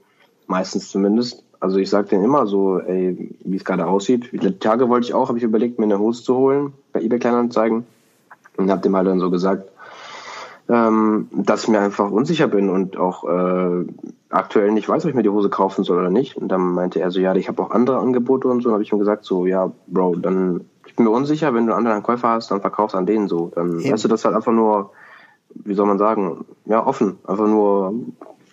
meistens 0.47 0.91
zumindest. 0.91 1.45
Also 1.61 1.79
ich 1.79 1.89
sage 1.89 2.09
denen 2.09 2.25
immer 2.25 2.47
so, 2.47 2.81
ey, 2.81 3.37
wie 3.45 3.57
es 3.57 3.65
gerade 3.65 3.87
aussieht. 3.87 4.31
Die 4.33 4.59
Tage 4.59 4.89
wollte 4.89 5.07
ich 5.07 5.15
auch, 5.15 5.29
habe 5.29 5.39
ich 5.39 5.45
überlegt, 5.45 5.79
mir 5.79 5.85
eine 5.85 5.99
Hose 5.99 6.23
zu 6.23 6.37
holen 6.37 6.73
bei 6.93 7.01
eBay 7.01 7.19
Kleinanzeigen 7.19 7.85
und 8.57 8.71
habe 8.71 8.83
dem 8.83 8.97
halt 8.97 9.07
dann 9.07 9.21
so 9.21 9.31
gesagt, 9.31 9.71
ähm, 10.69 11.29
dass 11.33 11.65
ich 11.65 11.69
mir 11.69 11.81
einfach 11.81 12.11
unsicher 12.11 12.49
bin 12.49 12.69
und 12.69 12.97
auch 12.97 13.25
äh, 13.25 13.85
aktuell 14.35 14.73
nicht 14.73 14.89
weiß, 14.89 15.05
ob 15.05 15.11
ich 15.11 15.15
mir 15.15 15.23
die 15.23 15.31
Hose 15.31 15.49
kaufen 15.49 15.85
soll 15.85 15.99
oder 15.99 16.11
nicht. 16.11 16.37
Und 16.37 16.49
dann 16.49 16.61
meinte 16.61 17.01
er 17.01 17.11
so, 17.11 17.21
ja, 17.21 17.35
ich 17.35 17.49
habe 17.49 17.63
auch 17.63 17.71
andere 17.71 17.99
Angebote 17.99 18.49
und 18.49 18.63
so. 18.63 18.69
Und 18.69 18.75
habe 18.75 18.83
ich 18.83 18.93
ihm 18.93 18.99
gesagt, 18.99 19.25
so, 19.25 19.47
ja, 19.47 19.73
Bro, 19.87 20.17
dann 20.17 20.65
ich 20.87 20.97
bin 20.97 21.07
mir 21.07 21.11
unsicher, 21.11 21.53
wenn 21.55 21.67
du 21.67 21.73
einen 21.73 21.87
anderen 21.87 22.03
Käufer 22.05 22.29
hast, 22.29 22.51
dann 22.51 22.61
verkaufst 22.61 22.95
an 22.95 23.07
denen 23.07 23.27
so. 23.27 23.51
Dann 23.55 23.81
Eben. 23.81 23.93
weißt 23.93 24.05
du 24.05 24.09
das 24.09 24.25
halt 24.25 24.37
einfach 24.37 24.53
nur, 24.53 24.93
wie 25.55 25.75
soll 25.75 25.87
man 25.87 25.99
sagen, 25.99 26.45
ja, 26.67 26.87
offen. 26.87 27.19
Einfach 27.27 27.49
nur 27.49 27.95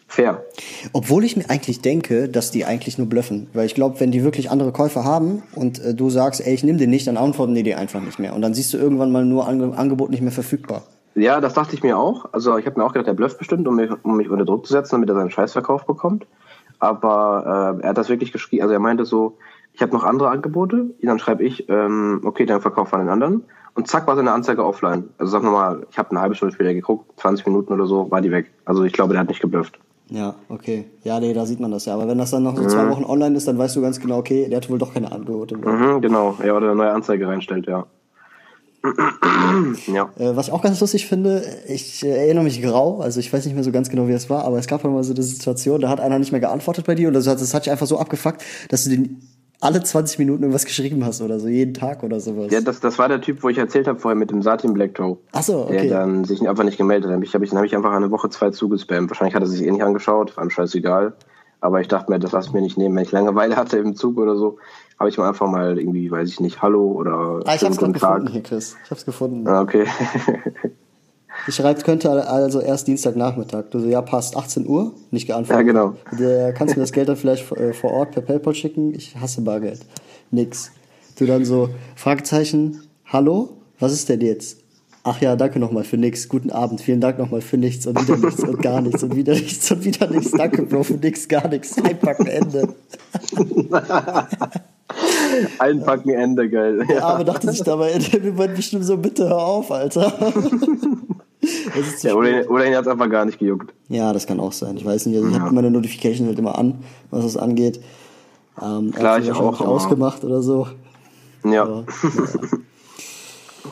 fair. 0.07 0.43
Obwohl 0.91 1.23
ich 1.23 1.38
mir 1.38 1.49
eigentlich 1.49 1.82
denke, 1.82 2.29
dass 2.29 2.51
die 2.51 2.65
eigentlich 2.65 2.97
nur 2.97 3.07
blöffen. 3.07 3.47
Weil 3.53 3.65
ich 3.65 3.75
glaube, 3.75 3.99
wenn 3.99 4.11
die 4.11 4.23
wirklich 4.23 4.49
andere 4.49 4.71
Käufer 4.71 5.03
haben 5.03 5.43
und 5.55 5.79
äh, 5.79 5.93
du 5.93 6.09
sagst, 6.09 6.45
ey, 6.45 6.53
ich 6.53 6.63
nehme 6.63 6.79
den 6.79 6.89
nicht, 6.89 7.07
dann 7.07 7.17
antworten 7.17 7.53
die 7.53 7.63
dir 7.63 7.77
einfach 7.77 8.01
nicht 8.01 8.19
mehr. 8.19 8.34
Und 8.34 8.41
dann 8.41 8.53
siehst 8.53 8.73
du 8.73 8.77
irgendwann 8.77 9.11
mal 9.11 9.23
nur 9.23 9.47
Ange 9.47 9.77
Angebot 9.77 10.09
nicht 10.09 10.21
mehr 10.21 10.32
verfügbar. 10.32 10.84
Ja, 11.16 11.41
das 11.41 11.53
dachte 11.53 11.76
ich 11.76 11.84
mir 11.84 11.97
auch. 11.97 12.26
Also 12.32 12.57
ich 12.57 12.66
habe 12.66 12.80
mir 12.80 12.86
auch 12.86 12.93
gedacht, 12.93 13.07
der 13.07 13.14
blufft 13.14 13.38
bestimmt, 13.38 13.68
um 13.68 13.76
mich, 13.76 13.91
um 14.03 14.18
mich 14.18 14.30
unter 14.30 14.45
Druck 14.45 14.66
zu 14.66 14.74
setzen, 14.74 14.95
damit 14.95 15.09
er 15.09 15.16
seinen 15.16 15.32
Scheißverkauf 15.32 15.86
bekommt. 15.86 16.26
Aber 16.80 17.78
äh, 17.80 17.84
er 17.84 17.89
hat 17.89 17.97
das 17.97 18.09
wirklich 18.09 18.32
geschrieben. 18.32 18.64
Also 18.64 18.74
er 18.74 18.80
meinte 18.80 19.05
so, 19.05 19.38
ich 19.74 19.82
habe 19.82 19.93
noch 19.93 20.03
andere 20.03 20.30
Angebote. 20.30 20.91
Dann 21.01 21.20
schreibe 21.20 21.43
ich, 21.43 21.70
ähm, 21.70 22.22
okay, 22.24 22.45
dann 22.45 22.62
verkauf 22.62 22.93
an 22.93 23.01
den 23.01 23.09
anderen. 23.09 23.43
Und 23.74 23.88
zack 23.88 24.07
war 24.07 24.16
seine 24.16 24.32
Anzeige 24.32 24.66
offline. 24.66 25.09
Also 25.18 25.32
sagen 25.32 25.45
wir 25.45 25.51
mal, 25.51 25.88
ich 25.89 25.97
habe 25.97 26.12
eine 26.12 26.22
halbe 26.22 26.36
Stunde 26.36 26.53
später 26.53 26.74
geguckt, 26.74 27.20
20 27.20 27.45
Minuten 27.45 27.74
oder 27.74 27.86
so, 27.86 28.12
war 28.12 28.22
die 28.22 28.32
weg. 28.32 28.51
Also 28.66 28.84
ich 28.84 28.93
glaube, 28.93 29.14
der 29.14 29.22
hat 29.22 29.30
nicht 29.30 29.41
geblufft. 29.41 29.80
Ja, 30.09 30.36
okay. 30.49 30.86
Ja, 31.03 31.22
nee, 31.22 31.34
da 31.34 31.45
sieht 31.45 31.62
man 31.62 31.72
das 31.72 31.86
ja. 31.86 31.93
Aber 31.93 32.07
wenn 32.07 32.18
das 32.18 32.32
dann 32.32 32.43
noch 32.43 32.57
so 32.57 32.64
mhm. 32.64 32.70
zwei 32.70 32.89
Wochen 32.89 33.05
online 33.05 33.38
ist, 33.38 33.47
dann 33.47 33.57
weißt 33.57 33.78
du 33.78 33.82
ganz 33.82 33.99
genau, 33.99 34.18
okay, 34.18 34.49
der 34.49 34.57
hat 34.57 34.70
wohl 34.70 34.78
doch 34.78 34.93
keine 34.93 35.09
Angebote 35.12 35.57
mehr. 35.57 35.72
Mhm, 35.72 36.01
genau, 36.01 36.36
ja, 36.45 36.53
oder 36.53 36.68
eine 36.68 36.76
neue 36.76 36.91
Anzeige 36.91 37.28
reinstellt, 37.28 37.66
ja. 37.68 37.86
ja. 39.93 40.09
Äh, 40.17 40.36
was 40.36 40.47
ich 40.47 40.53
auch 40.53 40.61
ganz 40.61 40.79
lustig 40.79 41.07
finde, 41.07 41.43
ich 41.67 42.03
äh, 42.03 42.09
erinnere 42.09 42.43
mich 42.43 42.61
grau, 42.61 42.99
also 42.99 43.19
ich 43.19 43.32
weiß 43.32 43.45
nicht 43.45 43.53
mehr 43.53 43.63
so 43.63 43.71
ganz 43.71 43.89
genau, 43.89 44.07
wie 44.07 44.13
es 44.13 44.29
war, 44.29 44.43
aber 44.43 44.57
es 44.57 44.67
gab 44.67 44.84
mal 44.84 45.03
so 45.03 45.13
eine 45.13 45.23
Situation, 45.23 45.82
da 45.82 45.89
hat 45.89 45.99
einer 45.99 46.17
nicht 46.17 46.32
mehr 46.32 46.41
geantwortet 46.41 46.86
bei 46.86 46.95
dir 46.95 47.07
und 47.07 47.13
das 47.13 47.27
hat, 47.27 47.39
das 47.39 47.53
hat 47.53 47.65
dich 47.65 47.71
einfach 47.71 47.88
so 47.88 47.99
abgefuckt, 47.99 48.43
dass 48.69 48.84
du 48.86 48.89
den 48.89 49.21
alle 49.61 49.84
20 49.84 50.17
Minuten 50.17 50.41
irgendwas 50.41 50.65
geschrieben 50.65 51.05
hast 51.05 51.21
oder 51.21 51.39
so, 51.39 51.47
jeden 51.47 51.75
Tag 51.75 52.01
oder 52.01 52.19
sowas. 52.19 52.51
Ja, 52.51 52.61
das, 52.61 52.79
das 52.79 52.97
war 52.97 53.07
der 53.07 53.21
Typ, 53.21 53.43
wo 53.43 53.49
ich 53.49 53.59
erzählt 53.59 53.88
habe 53.88 53.99
vorher 53.99 54.17
mit 54.17 54.32
dem 54.32 54.41
Satin 54.41 54.73
Black 54.73 54.95
Toe. 54.95 55.17
Ach 55.34 55.43
so, 55.43 55.65
okay. 55.65 55.88
Der 55.88 55.99
dann 55.99 56.25
sich 56.25 56.47
einfach 56.49 56.63
nicht 56.63 56.79
gemeldet 56.79 57.11
hat. 57.11 57.23
Ich 57.23 57.36
habe 57.36 57.45
ich, 57.45 57.53
hab 57.53 57.63
ich 57.63 57.75
einfach 57.75 57.91
eine 57.91 58.09
Woche, 58.09 58.29
zwei 58.29 58.49
zugespammt. 58.49 59.11
Wahrscheinlich 59.11 59.36
hat 59.36 59.43
er 59.43 59.47
sich 59.47 59.61
eh 59.61 59.69
nicht 59.69 59.84
angeschaut, 59.84 60.36
war 60.36 60.43
ihm 60.43 60.49
scheißegal. 60.49 61.13
Aber 61.59 61.79
ich 61.79 61.88
dachte 61.88 62.11
mir, 62.11 62.17
das 62.17 62.32
lasse 62.32 62.47
ich 62.47 62.53
mir 62.53 62.61
nicht 62.61 62.79
nehmen. 62.79 62.95
Wenn 62.95 63.03
ich 63.03 63.11
Langeweile 63.11 63.55
hatte 63.55 63.77
im 63.77 63.95
Zug 63.95 64.17
oder 64.17 64.36
so, 64.36 64.57
habe 65.02 65.10
ich 65.10 65.18
mir 65.18 65.26
einfach 65.26 65.47
mal 65.47 65.80
irgendwie, 65.80 66.10
weiß 66.12 66.30
ich 66.30 66.39
nicht, 66.39 66.62
Hallo 66.62 66.91
oder. 66.91 67.41
Ah, 67.45 67.56
ich 67.56 67.64
hab's 67.64 67.78
gerade 67.78 67.91
gefunden 67.91 68.28
hier, 68.28 68.43
Chris. 68.43 68.78
Ich 68.86 68.91
hab's 68.91 69.04
gefunden. 69.04 69.47
Ah, 69.47 69.62
okay. 69.62 69.86
Ich 71.47 71.56
schreibe, 71.56 71.82
könnte 71.82 72.12
also 72.28 72.60
erst 72.60 72.88
Dienstagnachmittag. 72.88 73.72
Du 73.72 73.80
so, 73.80 73.88
ja, 73.88 74.02
passt, 74.02 74.38
18 74.38 74.68
Uhr, 74.68 74.91
nicht 75.10 75.26
geantwortet. 75.26 75.66
Ja, 75.66 75.74
genau. 75.74 75.95
Der, 76.20 76.54
kannst 76.54 76.76
du 76.76 76.80
mir 76.80 76.84
das 76.84 76.91
Geld 76.91 77.10
dann 77.10 77.16
vielleicht 77.16 77.52
äh, 77.54 77.74
vor 77.74 77.91
Ort 77.93 78.12
per 78.12 78.22
PayPal 78.22 78.54
schicken? 78.54 78.93
Ich 78.93 79.16
hasse 79.20 79.41
Bargeld. 79.41 79.80
Nix. 80.30 80.72
Du 81.18 81.26
dann 81.26 81.43
so, 81.43 81.70
Fragezeichen, 81.95 82.82
hallo, 83.06 83.58
was 83.80 83.91
ist 83.91 84.10
denn 84.10 84.22
jetzt? 84.22 84.58
Ach 85.04 85.20
ja, 85.20 85.36
danke 85.36 85.60
nochmal 85.60 85.84
für 85.84 85.97
nix. 85.97 86.30
Guten 86.30 86.52
Abend. 86.52 86.80
Vielen 86.80 87.02
Dank 87.02 87.18
nochmal 87.18 87.41
für 87.41 87.58
nichts 87.58 87.88
und 87.88 87.99
wieder 87.99 88.18
nichts 88.18 88.43
und 88.43 88.62
gar 88.62 88.82
nichts 88.82 89.02
und 89.02 89.16
wieder 89.16 89.34
nichts 89.34 89.72
und 89.72 89.84
wieder 89.84 90.08
nichts. 90.08 90.32
Danke, 90.32 90.62
Bro, 90.62 90.84
für 90.84 90.93
nix, 90.93 91.28
gar 91.28 91.47
nichts. 91.47 91.82
Einpacken, 91.82 92.28
Ende. 92.28 92.76
Einpacken, 95.59 96.09
Ende, 96.09 96.49
geil. 96.49 96.86
Der 96.88 97.05
Arme 97.05 97.25
dachte 97.25 97.51
sich 97.51 97.63
dabei, 97.63 97.93
wir 98.11 98.38
wollen 98.38 98.55
bestimmt 98.55 98.86
so, 98.86 98.97
bitte 98.97 99.29
hör 99.29 99.39
auf, 99.39 99.71
Alter. 99.71 100.13
ja, 102.01 102.13
oder, 102.13 102.49
oder 102.49 102.65
ihn 102.65 102.75
hat 102.75 102.84
es 102.84 102.88
einfach 102.88 103.09
gar 103.09 103.25
nicht 103.25 103.39
gejuckt. 103.39 103.73
Ja, 103.89 104.13
das 104.13 104.27
kann 104.27 104.39
auch 104.39 104.53
sein. 104.53 104.77
Ich 104.77 104.86
weiß 104.86 105.05
nicht, 105.07 105.17
also 105.17 105.29
ich 105.29 105.36
ja. 105.36 105.41
habe 105.41 105.53
meine 105.53 105.71
Notification 105.71 106.27
halt 106.27 106.39
immer 106.39 106.57
an, 106.57 106.84
was 107.09 107.23
das 107.23 107.38
angeht. 107.38 107.82
Ähm, 108.61 108.91
Klar, 108.91 109.19
ich 109.19 109.32
auch. 109.32 109.61
ausgemacht 109.61 110.23
oder 110.23 110.41
so. 110.41 110.67
Ja. 111.43 111.63
Aber, 111.63 111.86
ja. 112.03 112.13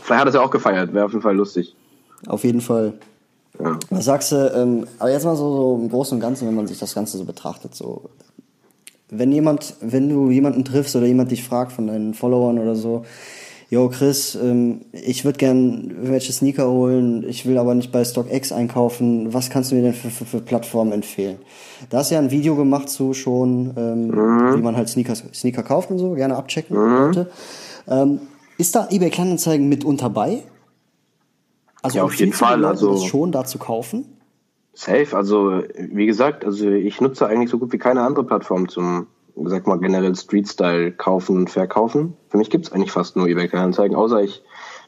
Vielleicht 0.02 0.10
hat 0.10 0.26
er 0.26 0.28
es 0.28 0.36
ja 0.36 0.42
auch 0.42 0.52
gefeiert, 0.52 0.94
wäre 0.94 1.06
auf 1.06 1.12
jeden 1.12 1.22
Fall 1.22 1.36
lustig. 1.36 1.76
Auf 2.28 2.44
jeden 2.44 2.62
Fall. 2.62 2.94
Ja. 3.60 3.78
Was 3.90 4.06
sagst 4.06 4.32
du, 4.32 4.36
ähm, 4.56 4.88
aber 5.00 5.12
jetzt 5.12 5.26
mal 5.26 5.36
so, 5.36 5.56
so 5.56 5.80
im 5.82 5.90
Großen 5.90 6.16
und 6.16 6.22
Ganzen, 6.22 6.48
wenn 6.48 6.56
man 6.56 6.68
sich 6.68 6.80
das 6.80 6.94
Ganze 6.94 7.18
so 7.18 7.26
betrachtet, 7.26 7.76
so, 7.76 8.10
wenn 9.10 9.32
jemand, 9.32 9.76
wenn 9.82 10.10
du 10.10 10.30
jemanden 10.30 10.64
triffst 10.66 10.96
oder 10.96 11.06
jemand 11.06 11.32
dich 11.32 11.44
fragt 11.44 11.72
von 11.72 11.88
deinen 11.88 12.14
Followern 12.14 12.60
oder 12.60 12.76
so, 12.76 13.06
yo 13.70 13.90
Chris, 13.90 14.36
ähm, 14.36 14.82
ich 14.92 15.26
würde 15.26 15.38
gern 15.38 15.92
welche 16.02 16.32
Sneaker 16.32 16.70
holen, 16.70 17.24
ich 17.28 17.46
will 17.46 17.58
aber 17.58 17.76
nicht 17.76 17.92
bei 17.92 18.04
StockX 18.04 18.52
einkaufen, 18.52 19.34
was 19.34 19.50
kannst 19.50 19.72
du 19.72 19.76
mir 19.76 19.84
denn 19.84 19.94
für, 19.94 20.10
für, 20.10 20.26
für 20.26 20.42
Plattformen 20.42 20.92
empfehlen? 20.92 21.38
Da 21.90 22.00
hast 22.00 22.10
du 22.10 22.16
ja 22.16 22.22
ein 22.22 22.32
Video 22.32 22.56
gemacht 22.56 22.90
zu 22.90 23.14
schon, 23.14 23.74
ähm, 23.78 24.08
mhm. 24.08 24.58
wie 24.58 24.62
man 24.62 24.76
halt 24.76 24.90
Sneaker, 24.90 25.16
Sneaker 25.16 25.64
kauft 25.64 25.92
und 25.92 26.00
so, 26.00 26.14
gerne 26.14 26.36
abchecken, 26.36 26.78
mhm. 26.78 27.06
Leute. 27.06 27.32
Ähm, 27.88 28.20
ist 28.58 28.76
da 28.76 28.88
eBay 28.90 29.10
Kleinanzeigen 29.10 29.70
mit 29.70 29.86
unterbei? 29.86 30.44
Also 31.82 31.98
ja, 31.98 32.04
auf 32.04 32.14
jeden 32.16 32.34
Fall. 32.34 32.66
Also 32.66 32.98
schon 32.98 33.32
da 33.32 33.46
zu 33.46 33.58
kaufen? 33.58 34.19
Safe. 34.80 35.14
Also 35.14 35.62
wie 35.78 36.06
gesagt, 36.06 36.46
also 36.46 36.70
ich 36.70 37.02
nutze 37.02 37.28
eigentlich 37.28 37.50
so 37.50 37.58
gut 37.58 37.74
wie 37.74 37.78
keine 37.78 38.02
andere 38.02 38.24
Plattform 38.24 38.70
zum, 38.70 39.08
sag 39.36 39.68
mal 39.68 39.78
generell 39.78 40.16
Street 40.16 40.48
Style 40.48 40.94
kaufen 40.94 41.36
und 41.36 41.50
verkaufen. 41.50 42.14
Für 42.30 42.38
mich 42.38 42.50
gibt's 42.50 42.72
eigentlich 42.72 42.94
fast 42.94 43.18
nur 43.18 43.28
eBay 43.28 43.50
Kleinanzeigen, 43.50 43.98
außer 43.98 44.22
ich 44.22 44.42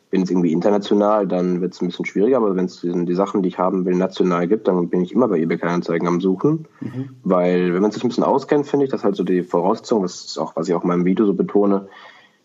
bin 0.09 0.21
jetzt 0.21 0.31
irgendwie 0.31 0.53
international, 0.53 1.27
dann 1.27 1.59
wird's 1.59 1.81
ein 1.81 1.87
bisschen 1.87 2.05
schwieriger. 2.05 2.37
Aber 2.37 2.55
wenn 2.55 2.65
es 2.65 2.79
die 2.81 3.13
Sachen, 3.13 3.43
die 3.43 3.49
ich 3.49 3.59
haben 3.59 3.83
will, 3.83 3.95
national 3.95 4.47
gibt, 4.47 4.69
dann 4.69 4.87
bin 4.87 5.01
ich 5.01 5.11
immer 5.11 5.27
bei 5.27 5.39
eBay 5.39 5.57
Kleinanzeigen 5.57 6.07
am 6.07 6.21
Suchen, 6.21 6.69
mhm. 6.79 7.09
weil 7.23 7.73
wenn 7.73 7.81
man 7.81 7.91
sich 7.91 8.03
ein 8.05 8.07
bisschen 8.07 8.23
auskennt, 8.23 8.67
finde 8.67 8.85
ich, 8.85 8.91
das 8.91 9.03
halt 9.03 9.17
so 9.17 9.25
die 9.25 9.43
Voraussetzung, 9.43 10.03
das 10.03 10.23
ist 10.23 10.37
auch 10.37 10.55
was 10.55 10.69
ich 10.69 10.73
auch 10.73 10.83
in 10.83 10.87
meinem 10.87 11.03
Video 11.03 11.25
so 11.25 11.33
betone 11.33 11.89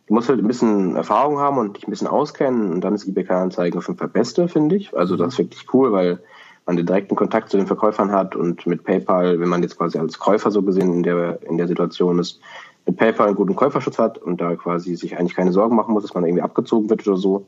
du 0.06 0.14
musst 0.14 0.28
halt 0.28 0.40
ein 0.40 0.46
bisschen 0.46 0.96
Erfahrung 0.96 1.38
haben 1.38 1.58
und 1.58 1.76
dich 1.76 1.86
ein 1.86 1.90
bisschen 1.90 2.06
auskennen 2.06 2.72
und 2.72 2.80
dann 2.80 2.94
ist 2.94 3.06
eBay 3.06 3.24
Kleinanzeigen 3.24 3.78
auf 3.78 3.88
jeden 3.88 3.98
Fall 3.98 4.08
beste, 4.08 4.48
finde 4.48 4.76
ich. 4.76 4.96
Also 4.96 5.16
das 5.16 5.34
ist 5.34 5.38
wirklich 5.38 5.66
cool, 5.72 5.92
weil 5.92 6.20
man 6.66 6.76
den 6.76 6.86
direkten 6.86 7.14
Kontakt 7.14 7.48
zu 7.50 7.56
den 7.56 7.66
Verkäufern 7.66 8.12
hat 8.12 8.34
und 8.36 8.66
mit 8.66 8.84
PayPal, 8.84 9.40
wenn 9.40 9.48
man 9.48 9.62
jetzt 9.62 9.78
quasi 9.78 9.98
als 9.98 10.18
Käufer 10.18 10.50
so 10.50 10.62
gesehen 10.62 10.92
in 10.92 11.02
der, 11.02 11.38
in 11.42 11.56
der 11.56 11.68
Situation 11.68 12.18
ist, 12.18 12.40
mit 12.86 12.96
PayPal 12.96 13.28
einen 13.28 13.36
guten 13.36 13.56
Käuferschutz 13.56 13.98
hat 13.98 14.18
und 14.18 14.40
da 14.40 14.54
quasi 14.56 14.96
sich 14.96 15.16
eigentlich 15.16 15.34
keine 15.34 15.52
Sorgen 15.52 15.76
machen 15.76 15.94
muss, 15.94 16.02
dass 16.02 16.14
man 16.14 16.24
irgendwie 16.24 16.42
abgezogen 16.42 16.90
wird 16.90 17.06
oder 17.06 17.16
so. 17.16 17.46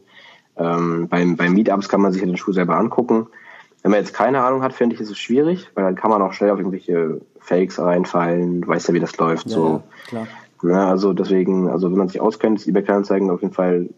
Ähm, 0.56 1.08
beim, 1.08 1.36
beim 1.36 1.52
Meetups 1.52 1.88
kann 1.88 2.00
man 2.00 2.12
sich 2.12 2.22
ja 2.22 2.26
den 2.26 2.36
Schuh 2.36 2.52
selber 2.52 2.76
angucken. 2.76 3.26
Wenn 3.82 3.92
man 3.92 4.00
jetzt 4.00 4.14
keine 4.14 4.42
Ahnung 4.42 4.62
hat, 4.62 4.72
finde 4.72 4.94
ich, 4.94 5.00
ist 5.00 5.10
es 5.10 5.18
schwierig, 5.18 5.70
weil 5.74 5.84
dann 5.84 5.94
kann 5.94 6.10
man 6.10 6.22
auch 6.22 6.32
schnell 6.32 6.50
auf 6.50 6.58
irgendwelche 6.58 7.20
Fakes 7.38 7.78
reinfallen, 7.78 8.62
du 8.62 8.68
weißt 8.68 8.88
ja, 8.88 8.94
wie 8.94 9.00
das 9.00 9.16
läuft. 9.18 9.48
Ja, 9.48 9.54
so. 9.54 9.82
Klar. 10.08 10.26
Ja, 10.64 10.88
also 10.88 11.12
deswegen, 11.12 11.68
also 11.68 11.90
wenn 11.90 11.98
man 11.98 12.08
sich 12.08 12.20
auskennt, 12.20 12.58
ist 12.58 12.66
eBay 12.66 12.82
Kleinanzeigen 12.82 13.30
auf 13.30 13.42
jeden 13.42 13.54
Fall 13.54 13.88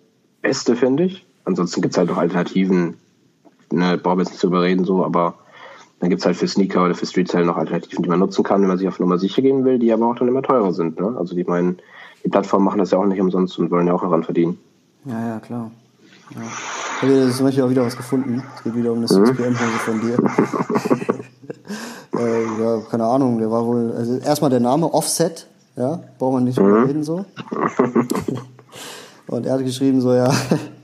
beste, 0.43 0.77
finde 0.77 1.05
ich. 1.05 1.27
Ansonsten 1.45 1.81
gibt's 1.81 1.97
halt 1.97 2.11
auch 2.11 2.18
Alternativen. 2.18 2.99
Ne, 3.73 3.99
brauchen 3.99 4.18
wir 4.18 4.25
jetzt 4.25 4.33
nicht 4.33 4.43
drüber 4.43 4.62
reden, 4.62 4.85
so, 4.85 5.05
aber 5.05 5.35
dann 6.01 6.11
gibt's 6.11 6.27
halt 6.27 6.37
für 6.37 6.49
Sneaker 6.49 6.85
oder 6.85 6.95
für 6.95 7.07
Street 7.07 7.29
Style 7.29 7.45
noch 7.45 7.57
Alternativen, 7.57 8.03
die 8.03 8.09
man 8.09 8.18
nutzen 8.18 8.43
kann, 8.43 8.62
wenn 8.62 8.68
man 8.68 8.79
sich 8.79 8.89
auf 8.89 8.99
Nummer 8.99 9.18
sicher 9.18 9.43
gehen 9.43 9.64
will, 9.64 9.79
die 9.79 9.93
aber 9.93 10.07
auch 10.07 10.16
dann 10.16 10.27
immer 10.29 10.43
teurer 10.43 10.73
sind. 10.73 10.99
Ne? 10.99 11.14
Also 11.18 11.37
die 11.37 11.45
meinen, 11.45 11.79
die 12.25 12.31
Plattformen 12.31 12.64
machen 12.64 12.79
das 12.79 12.91
ja 12.91 12.99
auch 12.99 13.05
nicht 13.05 13.21
umsonst 13.21 13.59
und 13.59 13.71
wollen 13.71 13.87
ja 13.87 13.93
auch 13.93 14.03
daran 14.03 14.25
verdienen. 14.25 14.59
Ja, 15.05 15.29
ja, 15.29 15.39
klar. 15.41 15.71
Ja. 16.35 16.41
Ich 17.03 17.09
habe 17.09 17.31
zum 17.31 17.47
Beispiel 17.47 17.64
auch 17.64 17.71
wieder 17.71 17.85
was 17.85 17.97
gefunden. 17.97 18.43
Es 18.57 18.62
geht 18.62 18.75
wieder 18.75 18.93
um 18.93 19.03
das 19.03 19.12
mhm. 19.12 19.37
PM-Hose 19.37 19.79
von 19.85 20.01
dir. 20.01 20.18
äh, 22.18 22.45
ja, 22.62 22.81
keine 22.91 23.05
Ahnung, 23.05 23.39
der 23.39 23.51
war 23.51 23.66
wohl, 23.66 23.93
also 23.97 24.18
erstmal 24.18 24.51
der 24.51 24.61
Name 24.61 24.93
Offset, 24.93 25.47
ja, 25.77 26.01
braucht 26.18 26.35
man 26.35 26.45
nicht 26.45 26.59
mhm. 26.59 26.85
reden 26.85 27.05
so. 27.05 27.25
Und 29.27 29.47
er 29.47 29.55
hat 29.55 29.64
geschrieben 29.64 30.01
so, 30.01 30.12
ja, 30.12 30.31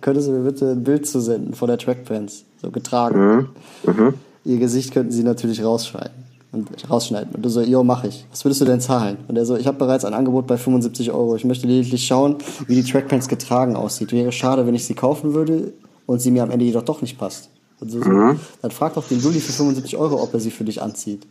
könntest 0.06 0.28
du 0.28 0.32
mir 0.32 0.48
bitte 0.48 0.70
ein 0.70 0.84
Bild 0.84 1.04
zu 1.04 1.18
senden 1.18 1.52
von 1.52 1.66
der 1.66 1.78
Trackpants, 1.78 2.44
so 2.62 2.70
getragen. 2.70 3.48
Mhm. 3.84 3.92
Mhm. 3.92 4.14
Ihr 4.44 4.58
Gesicht 4.58 4.92
könnten 4.92 5.10
sie 5.10 5.24
natürlich 5.24 5.64
rausschneiden. 5.64 6.12
Und 6.52 6.68
rausschneiden. 6.88 7.34
Und 7.34 7.44
du 7.44 7.48
so, 7.48 7.60
jo, 7.60 7.82
mach 7.82 8.04
ich. 8.04 8.24
Was 8.30 8.44
würdest 8.44 8.60
du 8.60 8.66
denn 8.66 8.80
zahlen? 8.80 9.16
Und 9.26 9.36
er 9.36 9.44
so, 9.44 9.56
ich 9.56 9.66
habe 9.66 9.78
bereits 9.78 10.04
ein 10.04 10.14
Angebot 10.14 10.46
bei 10.46 10.58
75 10.58 11.10
Euro. 11.10 11.34
Ich 11.34 11.44
möchte 11.44 11.66
lediglich 11.66 12.06
schauen, 12.06 12.36
wie 12.68 12.76
die 12.76 12.88
Trackpants 12.88 13.26
getragen 13.26 13.74
aussieht. 13.74 14.12
Wäre 14.12 14.30
schade, 14.30 14.64
wenn 14.64 14.76
ich 14.76 14.84
sie 14.84 14.94
kaufen 14.94 15.34
würde 15.34 15.72
und 16.06 16.20
sie 16.20 16.30
mir 16.30 16.44
am 16.44 16.52
Ende 16.52 16.64
jedoch 16.64 16.84
doch 16.84 17.02
nicht 17.02 17.18
passt. 17.18 17.50
Und 17.80 17.90
so, 17.90 18.00
so. 18.00 18.08
Mhm. 18.08 18.38
Dann 18.62 18.70
frag 18.70 18.94
doch 18.94 19.08
den 19.08 19.18
Juli 19.18 19.40
für 19.40 19.52
75 19.52 19.96
Euro, 19.96 20.22
ob 20.22 20.32
er 20.32 20.38
sie 20.38 20.52
für 20.52 20.62
dich 20.62 20.80
anzieht. 20.80 21.26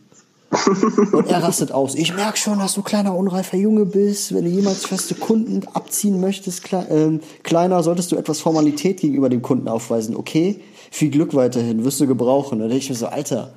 Und 1.12 1.26
er 1.28 1.42
rastet 1.42 1.72
aus. 1.72 1.94
Ich 1.94 2.14
merke 2.14 2.36
schon, 2.36 2.58
dass 2.58 2.74
du 2.74 2.82
kleiner, 2.82 3.14
unreifer 3.16 3.56
Junge 3.56 3.86
bist. 3.86 4.34
Wenn 4.34 4.44
du 4.44 4.50
jemals 4.50 4.86
feste 4.86 5.14
Kunden 5.14 5.62
abziehen 5.74 6.20
möchtest, 6.20 6.62
kle 6.64 6.86
ähm, 6.90 7.20
kleiner, 7.42 7.82
solltest 7.82 8.12
du 8.12 8.16
etwas 8.16 8.40
Formalität 8.40 9.00
gegenüber 9.00 9.28
dem 9.28 9.42
Kunden 9.42 9.68
aufweisen. 9.68 10.16
Okay, 10.16 10.60
viel 10.90 11.10
Glück 11.10 11.34
weiterhin, 11.34 11.84
wirst 11.84 12.00
du 12.00 12.06
gebrauchen. 12.06 12.58
Da 12.58 12.66
denke 12.66 12.78
ich 12.78 12.88
mir 12.88 12.96
so, 12.96 13.06
Alter, 13.06 13.52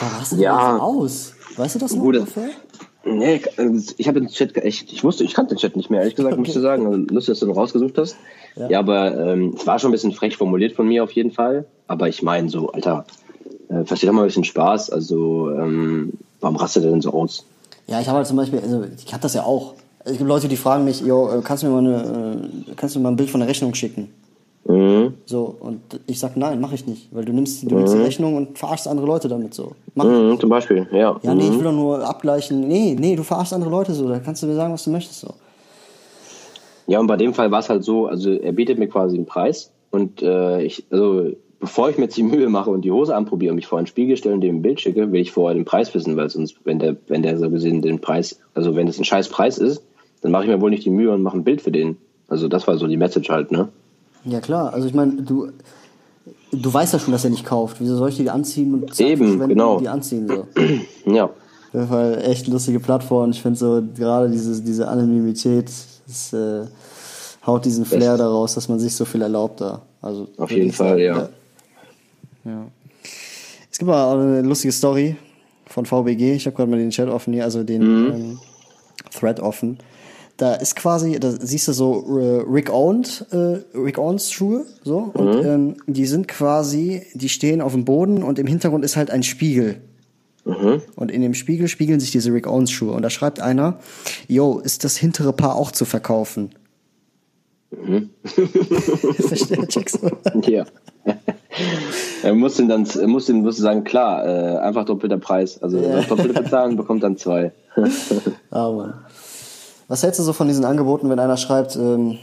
da 0.00 0.06
rastet 0.18 0.40
ja. 0.40 0.76
du 0.76 0.82
aus. 0.82 1.34
Weißt 1.56 1.74
du 1.74 1.78
das 1.78 1.94
noch 1.94 2.02
Gute. 2.02 2.20
ungefähr? 2.20 2.50
Nee, 3.04 3.40
ich 3.96 4.08
habe 4.08 4.20
den 4.20 4.28
Chat 4.28 4.56
echt, 4.56 4.92
ich 4.92 5.02
wusste, 5.02 5.24
ich 5.24 5.32
kannte 5.32 5.54
den 5.54 5.58
Chat 5.58 5.76
nicht 5.76 5.88
mehr, 5.88 6.00
ehrlich 6.00 6.14
gesagt, 6.14 6.34
okay. 6.34 6.40
muss 6.40 6.54
ich 6.54 6.62
sagen. 6.62 6.86
Also, 6.86 6.98
lustig, 6.98 7.32
dass 7.32 7.40
du 7.40 7.46
ihn 7.46 7.52
rausgesucht 7.52 7.96
hast. 7.96 8.16
Ja, 8.56 8.68
ja 8.68 8.78
aber 8.80 9.16
ähm, 9.16 9.54
es 9.56 9.66
war 9.66 9.78
schon 9.78 9.90
ein 9.90 9.92
bisschen 9.92 10.12
frech 10.12 10.36
formuliert 10.36 10.74
von 10.74 10.86
mir 10.86 11.04
auf 11.04 11.12
jeden 11.12 11.30
Fall. 11.30 11.66
Aber 11.86 12.08
ich 12.08 12.22
meine 12.22 12.48
so, 12.50 12.70
Alter, 12.70 13.06
äh, 13.68 13.84
versteht 13.84 14.08
doch 14.08 14.14
mal 14.14 14.22
ein 14.22 14.26
bisschen 14.26 14.44
Spaß. 14.44 14.90
Also, 14.90 15.50
ähm, 15.50 16.12
warum 16.40 16.56
rastet 16.56 16.84
er 16.84 16.90
denn 16.90 17.00
so 17.00 17.12
aus? 17.12 17.44
Ja, 17.86 18.00
ich 18.00 18.08
habe 18.08 18.18
halt 18.18 18.26
zum 18.26 18.36
Beispiel, 18.36 18.60
also 18.60 18.84
ich 19.04 19.12
habe 19.12 19.22
das 19.22 19.34
ja 19.34 19.42
auch. 19.44 19.74
Es 20.04 20.16
gibt 20.16 20.28
Leute, 20.28 20.48
die 20.48 20.56
fragen 20.56 20.84
mich, 20.84 21.00
yo, 21.00 21.30
äh, 21.30 21.40
kannst 21.42 21.62
du 21.62 21.68
mir 21.68 21.80
mal 21.80 21.86
eine, 21.86 22.50
äh, 22.70 22.74
kannst 22.76 22.94
du 22.94 22.98
mir 22.98 23.04
mal 23.04 23.10
ein 23.10 23.16
Bild 23.16 23.30
von 23.30 23.40
der 23.40 23.48
Rechnung 23.48 23.74
schicken? 23.74 24.08
Mhm. 24.68 25.14
So, 25.24 25.56
und 25.60 25.80
ich 26.06 26.18
sag, 26.18 26.36
nein, 26.36 26.60
mache 26.60 26.74
ich 26.74 26.86
nicht, 26.86 27.08
weil 27.10 27.24
du 27.24 27.32
nimmst, 27.32 27.62
du 27.62 27.74
nimmst 27.74 27.94
die 27.94 27.98
mhm. 27.98 28.04
Rechnung 28.04 28.36
und 28.36 28.58
verarschst 28.58 28.86
andere 28.86 29.06
Leute 29.06 29.26
damit 29.26 29.54
so. 29.54 29.72
Mach 29.94 30.04
mhm, 30.04 30.38
zum 30.38 30.50
Beispiel, 30.50 30.86
ja. 30.92 31.18
Ja, 31.22 31.34
nee, 31.34 31.44
ich 31.44 31.50
mhm. 31.50 31.56
will 31.56 31.64
doch 31.64 31.72
nur 31.72 32.06
abgleichen. 32.06 32.68
Nee, 32.68 32.94
nee, 32.98 33.16
du 33.16 33.22
verarschst 33.22 33.54
andere 33.54 33.70
Leute 33.70 33.94
so, 33.94 34.08
da 34.08 34.18
kannst 34.18 34.42
du 34.42 34.46
mir 34.46 34.54
sagen, 34.54 34.72
was 34.72 34.84
du 34.84 34.90
möchtest 34.90 35.20
so. 35.20 35.34
Ja, 36.86 37.00
und 37.00 37.06
bei 37.06 37.16
dem 37.16 37.32
Fall 37.32 37.50
war 37.50 37.60
es 37.60 37.70
halt 37.70 37.82
so, 37.82 38.06
also 38.06 38.30
er 38.30 38.52
bietet 38.52 38.78
mir 38.78 38.88
quasi 38.88 39.16
einen 39.16 39.26
Preis 39.26 39.70
und 39.90 40.22
äh, 40.22 40.62
ich, 40.62 40.84
also 40.90 41.30
bevor 41.60 41.90
ich 41.90 41.98
mir 41.98 42.04
jetzt 42.04 42.16
die 42.16 42.22
Mühe 42.22 42.48
mache 42.48 42.70
und 42.70 42.82
die 42.82 42.92
Hose 42.92 43.14
anprobiere 43.14 43.52
und 43.52 43.56
mich 43.56 43.66
vor 43.66 43.78
einen 43.78 43.86
Spiegel 43.86 44.16
stelle 44.16 44.34
und 44.34 44.40
dem 44.40 44.56
ein 44.56 44.62
Bild 44.62 44.80
schicke, 44.80 45.10
will 45.10 45.20
ich 45.20 45.32
vorher 45.32 45.54
den 45.54 45.64
Preis 45.64 45.92
wissen, 45.94 46.16
weil 46.16 46.30
sonst, 46.30 46.56
wenn 46.64 46.78
der, 46.78 46.96
wenn 47.08 47.22
der 47.22 47.38
so 47.38 47.50
gesehen 47.50 47.82
den 47.82 48.00
Preis, 48.00 48.38
also 48.54 48.76
wenn 48.76 48.88
es 48.88 48.98
ein 48.98 49.04
scheiß 49.04 49.28
Preis 49.28 49.58
ist, 49.58 49.82
dann 50.22 50.32
mache 50.32 50.44
ich 50.44 50.48
mir 50.48 50.60
wohl 50.60 50.70
nicht 50.70 50.84
die 50.84 50.90
Mühe 50.90 51.12
und 51.12 51.22
mache 51.22 51.36
ein 51.36 51.44
Bild 51.44 51.62
für 51.62 51.72
den. 51.72 51.96
Also 52.28 52.48
das 52.48 52.66
war 52.66 52.76
so 52.78 52.86
die 52.86 52.96
Message 52.96 53.28
halt, 53.30 53.50
ne? 53.50 53.68
Ja 54.24 54.40
klar, 54.40 54.72
also 54.72 54.86
ich 54.86 54.94
meine, 54.94 55.22
du, 55.22 55.48
du 56.52 56.74
weißt 56.74 56.92
ja 56.92 56.98
schon, 56.98 57.12
dass 57.12 57.24
er 57.24 57.30
nicht 57.30 57.44
kauft. 57.44 57.78
Wieso 57.80 57.96
soll 57.96 58.10
ich 58.10 58.16
die 58.16 58.30
anziehen 58.30 58.74
und 58.74 58.94
zack, 58.94 59.06
Eben, 59.06 59.48
genau. 59.48 59.80
die 59.80 59.88
anziehen 59.88 60.28
so? 60.28 60.46
ja. 61.12 61.30
Das 61.72 61.90
war 61.90 62.24
echt 62.24 62.46
lustige 62.48 62.80
Plattform. 62.80 63.30
Ich 63.30 63.42
finde 63.42 63.58
so 63.58 63.82
gerade 63.96 64.30
diese, 64.30 64.62
diese 64.62 64.88
Anonymität, 64.88 65.70
das 66.06 66.32
äh, 66.32 66.64
haut 67.46 67.64
diesen 67.64 67.84
Flair 67.84 68.12
Best. 68.12 68.20
daraus, 68.20 68.54
dass 68.54 68.68
man 68.68 68.78
sich 68.78 68.94
so 68.94 69.04
viel 69.04 69.22
erlaubt 69.22 69.60
da. 69.60 69.82
Also 70.00 70.28
auf 70.38 70.50
jeden 70.50 70.72
Fall, 70.72 70.90
sagen, 70.90 71.02
ja. 71.02 71.28
Ja. 72.44 72.66
Es 73.70 73.78
gibt 73.78 73.90
mal 73.90 74.18
eine 74.18 74.42
lustige 74.42 74.72
Story 74.72 75.16
von 75.66 75.86
VBG. 75.86 76.34
Ich 76.34 76.46
habe 76.46 76.56
gerade 76.56 76.70
mal 76.70 76.78
den 76.78 76.90
Chat 76.90 77.08
offen 77.08 77.32
hier, 77.32 77.44
also 77.44 77.62
den 77.62 77.82
mhm. 77.82 78.12
ähm, 78.12 78.38
Thread 79.12 79.40
offen. 79.40 79.78
Da 80.36 80.54
ist 80.54 80.76
quasi, 80.76 81.18
da 81.18 81.32
siehst 81.32 81.66
du 81.66 81.72
so 81.72 82.18
äh, 82.18 82.44
Rick 82.48 82.70
Owens, 82.70 83.22
äh, 83.32 83.58
Rick 83.74 83.98
Owens 83.98 84.30
Schuhe, 84.30 84.64
so 84.84 85.10
und 85.14 85.40
mhm. 85.40 85.46
ähm, 85.46 85.76
die 85.86 86.06
sind 86.06 86.28
quasi, 86.28 87.02
die 87.14 87.28
stehen 87.28 87.60
auf 87.60 87.72
dem 87.72 87.84
Boden 87.84 88.22
und 88.22 88.38
im 88.38 88.46
Hintergrund 88.46 88.84
ist 88.84 88.96
halt 88.96 89.10
ein 89.10 89.24
Spiegel. 89.24 89.80
Mhm. 90.44 90.80
Und 90.94 91.10
in 91.10 91.22
dem 91.22 91.34
Spiegel 91.34 91.66
spiegeln 91.68 91.98
sich 91.98 92.12
diese 92.12 92.32
Rick 92.32 92.46
Owens 92.46 92.70
Schuhe 92.70 92.92
und 92.92 93.02
da 93.02 93.10
schreibt 93.10 93.40
einer, 93.40 93.80
yo, 94.28 94.60
ist 94.60 94.84
das 94.84 94.96
hintere 94.96 95.32
Paar 95.32 95.56
auch 95.56 95.72
zu 95.72 95.84
verkaufen? 95.84 96.50
Mhm. 97.70 98.10
Verstehe, 98.24 99.66
checkst 99.66 100.00
du? 100.02 100.10
Ja. 100.50 100.66
Er 102.22 102.34
muss 102.34 102.58
ihm 102.58 102.68
dann, 102.68 102.86
muss 103.06 103.28
ihm 103.28 103.42
muss 103.42 103.56
sagen, 103.56 103.84
klar, 103.84 104.26
äh, 104.26 104.58
einfach 104.58 104.84
doppelter 104.84 105.18
Preis. 105.18 105.62
Also 105.62 105.80
doppelte 106.08 106.42
bezahlen, 106.42 106.76
bekommt 106.76 107.02
dann 107.02 107.16
zwei. 107.16 107.52
ah, 108.50 108.70
Mann. 108.70 108.94
Was 109.88 110.02
hältst 110.02 110.20
du 110.20 110.24
so 110.24 110.32
von 110.32 110.48
diesen 110.48 110.64
Angeboten, 110.64 111.08
wenn 111.08 111.18
einer 111.18 111.38
schreibt, 111.38 111.76
ähm, 111.76 112.18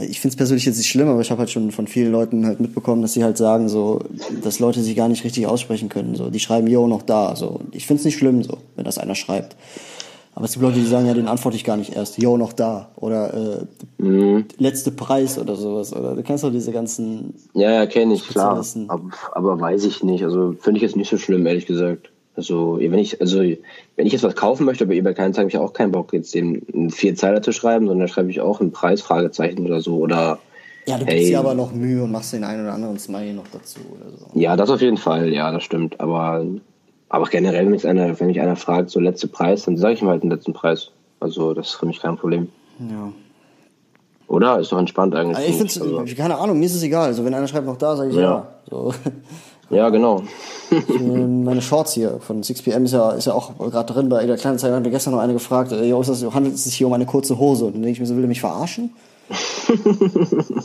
ich 0.00 0.20
finde 0.20 0.32
es 0.32 0.36
persönlich 0.36 0.64
jetzt 0.64 0.76
nicht 0.76 0.88
schlimm, 0.88 1.08
aber 1.08 1.20
ich 1.20 1.30
habe 1.30 1.40
halt 1.40 1.50
schon 1.50 1.70
von 1.70 1.86
vielen 1.86 2.12
Leuten 2.12 2.46
halt 2.46 2.60
mitbekommen, 2.60 3.02
dass 3.02 3.14
sie 3.14 3.24
halt 3.24 3.36
sagen, 3.36 3.68
so, 3.68 4.00
dass 4.42 4.58
Leute 4.58 4.80
sich 4.80 4.96
gar 4.96 5.08
nicht 5.08 5.24
richtig 5.24 5.46
aussprechen 5.46 5.88
können. 5.88 6.14
So, 6.14 6.30
die 6.30 6.40
schreiben 6.40 6.66
yo 6.66 6.86
noch 6.86 7.02
da. 7.02 7.36
So, 7.36 7.60
ich 7.72 7.86
finde 7.86 8.00
es 8.00 8.04
nicht 8.04 8.16
schlimm, 8.16 8.42
so, 8.42 8.58
wenn 8.76 8.84
das 8.84 8.98
einer 8.98 9.14
schreibt. 9.14 9.56
Aber 10.34 10.46
es 10.46 10.52
gibt 10.52 10.62
Leute, 10.62 10.78
die 10.78 10.86
sagen, 10.86 11.06
ja, 11.06 11.14
den 11.14 11.28
antworte 11.28 11.56
ich 11.56 11.64
gar 11.64 11.76
nicht 11.76 11.94
erst. 11.94 12.18
Yo, 12.18 12.36
noch 12.36 12.54
da. 12.54 12.88
Oder 12.96 13.34
äh, 13.34 14.02
mhm. 14.02 14.46
letzte 14.56 14.90
Preis 14.90 15.38
oder 15.38 15.56
sowas. 15.56 15.94
Oder 15.94 16.14
du 16.14 16.22
kennst 16.22 16.42
doch 16.42 16.50
diese 16.50 16.72
ganzen. 16.72 17.34
Ja, 17.52 17.70
ja, 17.70 17.86
kenne 17.86 18.14
ich, 18.14 18.26
klar. 18.26 18.64
Aber, 18.88 19.10
aber 19.32 19.60
weiß 19.60 19.84
ich 19.84 20.02
nicht. 20.02 20.24
Also 20.24 20.54
finde 20.58 20.78
ich 20.78 20.82
jetzt 20.82 20.96
nicht 20.96 21.10
so 21.10 21.18
schlimm, 21.18 21.46
ehrlich 21.46 21.66
gesagt. 21.66 22.10
Also, 22.34 22.78
wenn 22.80 22.98
ich, 22.98 23.20
also, 23.20 23.40
wenn 23.40 24.06
ich 24.06 24.12
jetzt 24.14 24.22
was 24.22 24.34
kaufen 24.34 24.64
möchte, 24.64 24.84
aber 24.84 24.94
eBay 24.94 25.12
keinen, 25.12 25.36
habe 25.36 25.48
ich 25.48 25.58
auch 25.58 25.74
keinen 25.74 25.92
Bock, 25.92 26.14
jetzt 26.14 26.34
den 26.34 26.66
einen 26.72 26.90
Vierzeiler 26.90 27.42
zu 27.42 27.52
schreiben, 27.52 27.86
sondern 27.86 28.08
schreibe 28.08 28.30
ich 28.30 28.40
auch 28.40 28.60
einen 28.60 28.72
Preis, 28.72 29.02
Fragezeichen 29.02 29.66
oder 29.66 29.80
so, 29.80 29.98
oder. 29.98 30.38
Ja, 30.86 30.96
du 30.96 31.04
hey, 31.04 31.16
gibst 31.16 31.30
dir 31.30 31.38
aber 31.38 31.54
noch 31.54 31.72
Mühe 31.72 32.02
und 32.02 32.10
machst 32.10 32.32
den 32.32 32.42
einen 32.42 32.62
oder 32.62 32.72
anderen 32.72 32.98
Smiley 32.98 33.34
noch 33.34 33.46
dazu 33.52 33.80
oder 33.80 34.16
so. 34.16 34.26
Ja, 34.32 34.56
das 34.56 34.70
auf 34.70 34.80
jeden 34.80 34.96
Fall, 34.96 35.28
ja, 35.28 35.52
das 35.52 35.62
stimmt. 35.62 36.00
Aber, 36.00 36.44
aber 37.12 37.26
generell, 37.26 37.66
wenn 37.66 37.72
mich 37.72 37.86
einer, 37.86 38.18
wenn 38.18 38.26
mich 38.28 38.40
einer 38.40 38.56
fragt, 38.56 38.88
so 38.88 38.98
letzte 38.98 39.28
Preis, 39.28 39.64
dann 39.66 39.76
sage 39.76 39.92
ich 39.92 40.02
ihm 40.02 40.08
halt 40.08 40.22
den 40.22 40.30
letzten 40.30 40.54
Preis. 40.54 40.92
Also, 41.20 41.52
das 41.52 41.68
ist 41.68 41.74
für 41.74 41.84
mich 41.84 42.00
kein 42.00 42.16
Problem. 42.16 42.48
Ja. 42.78 43.12
Oder? 44.28 44.58
Ist 44.58 44.72
doch 44.72 44.78
entspannt 44.78 45.14
eigentlich. 45.14 45.36
Also 45.36 45.48
ich 45.50 45.74
finde 45.74 45.98
also. 46.00 46.14
keine 46.16 46.38
Ahnung, 46.38 46.58
mir 46.58 46.64
ist 46.64 46.74
es 46.74 46.82
egal. 46.82 47.08
Also, 47.08 47.22
wenn 47.22 47.34
einer 47.34 47.46
schreibt 47.46 47.66
noch 47.66 47.76
da, 47.76 47.96
sage 47.96 48.08
ich 48.10 48.16
ja. 48.16 48.22
ja. 48.22 48.48
So. 48.68 48.94
Ja, 49.70 49.88
genau. 49.88 50.22
Meine 51.00 51.62
Shorts 51.62 51.94
hier 51.94 52.18
von 52.20 52.42
6pm 52.42 52.84
ist 52.84 52.92
ja, 52.92 53.12
ist 53.12 53.24
ja 53.24 53.32
auch 53.32 53.56
gerade 53.56 53.90
drin. 53.90 54.10
Bei 54.10 54.26
der 54.26 54.36
kleinen 54.36 54.58
Zeit 54.58 54.70
hat 54.70 54.82
mir 54.82 54.90
gestern 54.90 55.14
noch 55.14 55.20
eine 55.20 55.32
gefragt, 55.32 55.72
äh, 55.72 55.98
ist 55.98 56.10
das, 56.10 56.22
handelt 56.34 56.56
es 56.56 56.64
sich 56.64 56.74
hier 56.74 56.86
um 56.86 56.92
eine 56.92 57.06
kurze 57.06 57.38
Hose? 57.38 57.64
Und 57.64 57.76
dann 57.76 57.82
denke 57.82 57.94
ich 57.94 58.00
mir 58.00 58.04
so, 58.04 58.14
will 58.14 58.24
er 58.24 58.28
mich 58.28 58.40
verarschen? 58.40 58.90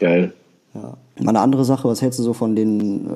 Geil. 0.00 0.34
Ja. 0.76 0.96
Mal 1.22 1.30
eine 1.30 1.40
andere 1.40 1.64
Sache, 1.64 1.88
was 1.88 2.02
hältst 2.02 2.18
du 2.18 2.22
so 2.22 2.32
von 2.32 2.54
den, 2.54 3.06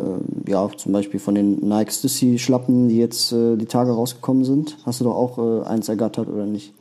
äh, 0.46 0.50
ja, 0.50 0.68
zum 0.76 0.92
Beispiel 0.92 1.20
von 1.20 1.34
den 1.34 1.58
Nike 1.60 1.92
Stussy 1.92 2.38
Schlappen, 2.38 2.88
die 2.88 2.98
jetzt 2.98 3.32
äh, 3.32 3.56
die 3.56 3.66
Tage 3.66 3.92
rausgekommen 3.92 4.44
sind? 4.44 4.78
Hast 4.86 5.00
du 5.00 5.04
doch 5.04 5.14
auch 5.14 5.38
äh, 5.38 5.66
eins 5.66 5.88
ergattert 5.88 6.28
oder 6.28 6.46
nicht? 6.46 6.72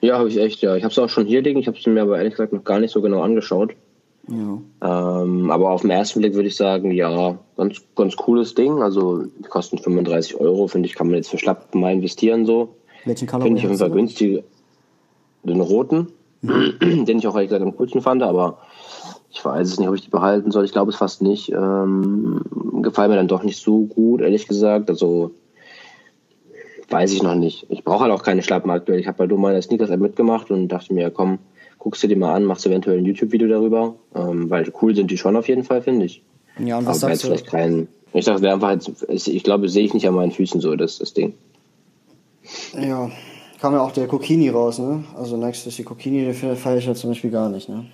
Ja, 0.00 0.18
habe 0.18 0.28
ich 0.28 0.38
echt, 0.38 0.60
ja. 0.60 0.76
Ich 0.76 0.84
habe 0.84 0.92
es 0.92 0.98
auch 0.98 1.08
schon 1.08 1.26
hier 1.26 1.42
liegen, 1.42 1.58
ich 1.58 1.66
habe 1.66 1.78
es 1.78 1.86
mir 1.86 2.02
aber 2.02 2.18
ehrlich 2.18 2.34
gesagt 2.34 2.52
noch 2.52 2.62
gar 2.62 2.78
nicht 2.78 2.92
so 2.92 3.00
genau 3.00 3.22
angeschaut. 3.22 3.74
Ja. 4.28 5.22
Ähm, 5.22 5.50
aber 5.50 5.70
auf 5.70 5.82
den 5.82 5.90
ersten 5.90 6.20
Blick 6.20 6.34
würde 6.34 6.48
ich 6.48 6.56
sagen, 6.56 6.90
ja, 6.90 7.38
ganz, 7.56 7.82
ganz 7.96 8.16
cooles 8.16 8.54
Ding. 8.54 8.82
Also 8.82 9.24
die 9.24 9.48
kosten 9.48 9.78
35 9.78 10.40
Euro, 10.40 10.68
finde 10.68 10.88
ich, 10.88 10.94
kann 10.94 11.08
man 11.08 11.16
jetzt 11.16 11.30
für 11.30 11.38
Schlappen 11.38 11.80
mal 11.80 11.92
investieren 11.92 12.46
so. 12.46 12.76
Welchen 13.04 13.26
Color 13.26 13.44
Finde 13.44 13.58
ich 13.58 13.64
auf 13.64 13.70
jeden 13.70 13.80
Fall 13.80 13.90
günstig. 13.90 14.44
Den 15.42 15.60
roten, 15.60 16.08
mhm. 16.42 17.04
den 17.04 17.18
ich 17.18 17.26
auch 17.26 17.34
ehrlich 17.34 17.50
gesagt 17.50 17.64
am 17.64 17.76
coolsten 17.76 18.00
fand, 18.00 18.22
aber 18.22 18.58
ich 19.34 19.44
weiß 19.44 19.68
es 19.68 19.80
nicht, 19.80 19.88
ob 19.88 19.96
ich 19.96 20.02
die 20.02 20.10
behalten 20.10 20.52
soll. 20.52 20.64
Ich 20.64 20.70
glaube 20.70 20.92
es 20.92 20.96
fast 20.96 21.20
nicht. 21.20 21.50
Ähm, 21.50 22.40
gefallen 22.82 23.10
mir 23.10 23.16
dann 23.16 23.28
doch 23.28 23.42
nicht 23.42 23.60
so 23.60 23.80
gut, 23.80 24.20
ehrlich 24.20 24.46
gesagt. 24.46 24.88
Also 24.88 25.32
weiß 26.88 27.12
ich 27.12 27.22
noch 27.22 27.34
nicht. 27.34 27.66
Ich 27.68 27.82
brauche 27.82 28.04
halt 28.04 28.12
auch 28.12 28.22
keine 28.22 28.42
Schlappen 28.42 28.70
aktuell. 28.70 29.00
Ich 29.00 29.08
habe 29.08 29.18
bei 29.18 29.28
halt 29.28 29.40
meiner 29.40 29.60
Sneakers-App 29.60 29.98
mitgemacht 29.98 30.52
und 30.52 30.68
dachte 30.68 30.94
mir, 30.94 31.10
komm, 31.10 31.40
guckst 31.78 32.02
du 32.04 32.06
dir 32.06 32.16
mal 32.16 32.32
an, 32.32 32.44
machst 32.44 32.64
eventuell 32.64 32.98
ein 32.98 33.04
YouTube-Video 33.04 33.48
darüber, 33.48 33.96
ähm, 34.14 34.48
weil 34.50 34.72
cool 34.80 34.94
sind 34.94 35.10
die 35.10 35.18
schon 35.18 35.36
auf 35.36 35.48
jeden 35.48 35.64
Fall, 35.64 35.82
finde 35.82 36.06
ich. 36.06 36.22
Ja, 36.64 36.78
und 36.78 36.86
was 36.86 37.02
Aber 37.02 37.10
sagst 37.12 37.24
du? 37.24 37.26
Vielleicht 37.28 37.46
kein, 37.48 37.88
ich 38.12 38.26
dachte, 38.26 38.52
einfach 38.52 38.70
jetzt, 38.70 39.04
ich 39.08 39.42
glaube, 39.42 39.68
sehe 39.68 39.84
ich 39.84 39.94
nicht 39.94 40.06
an 40.06 40.14
meinen 40.14 40.30
Füßen 40.30 40.60
so, 40.60 40.76
das, 40.76 40.98
das 40.98 41.12
Ding. 41.12 41.34
Ja, 42.80 43.10
kam 43.60 43.72
ja 43.72 43.80
auch 43.80 43.90
der 43.90 44.06
Kokini 44.06 44.48
raus, 44.50 44.78
ne? 44.78 45.02
Also 45.16 45.36
ist 45.44 45.76
die 45.76 45.82
Kokini, 45.82 46.24
den 46.24 46.56
feiere 46.56 46.76
ich 46.76 46.86
ja 46.86 46.94
zum 46.94 47.10
Beispiel 47.10 47.30
gar 47.30 47.48
nicht, 47.48 47.68
ne? 47.68 47.86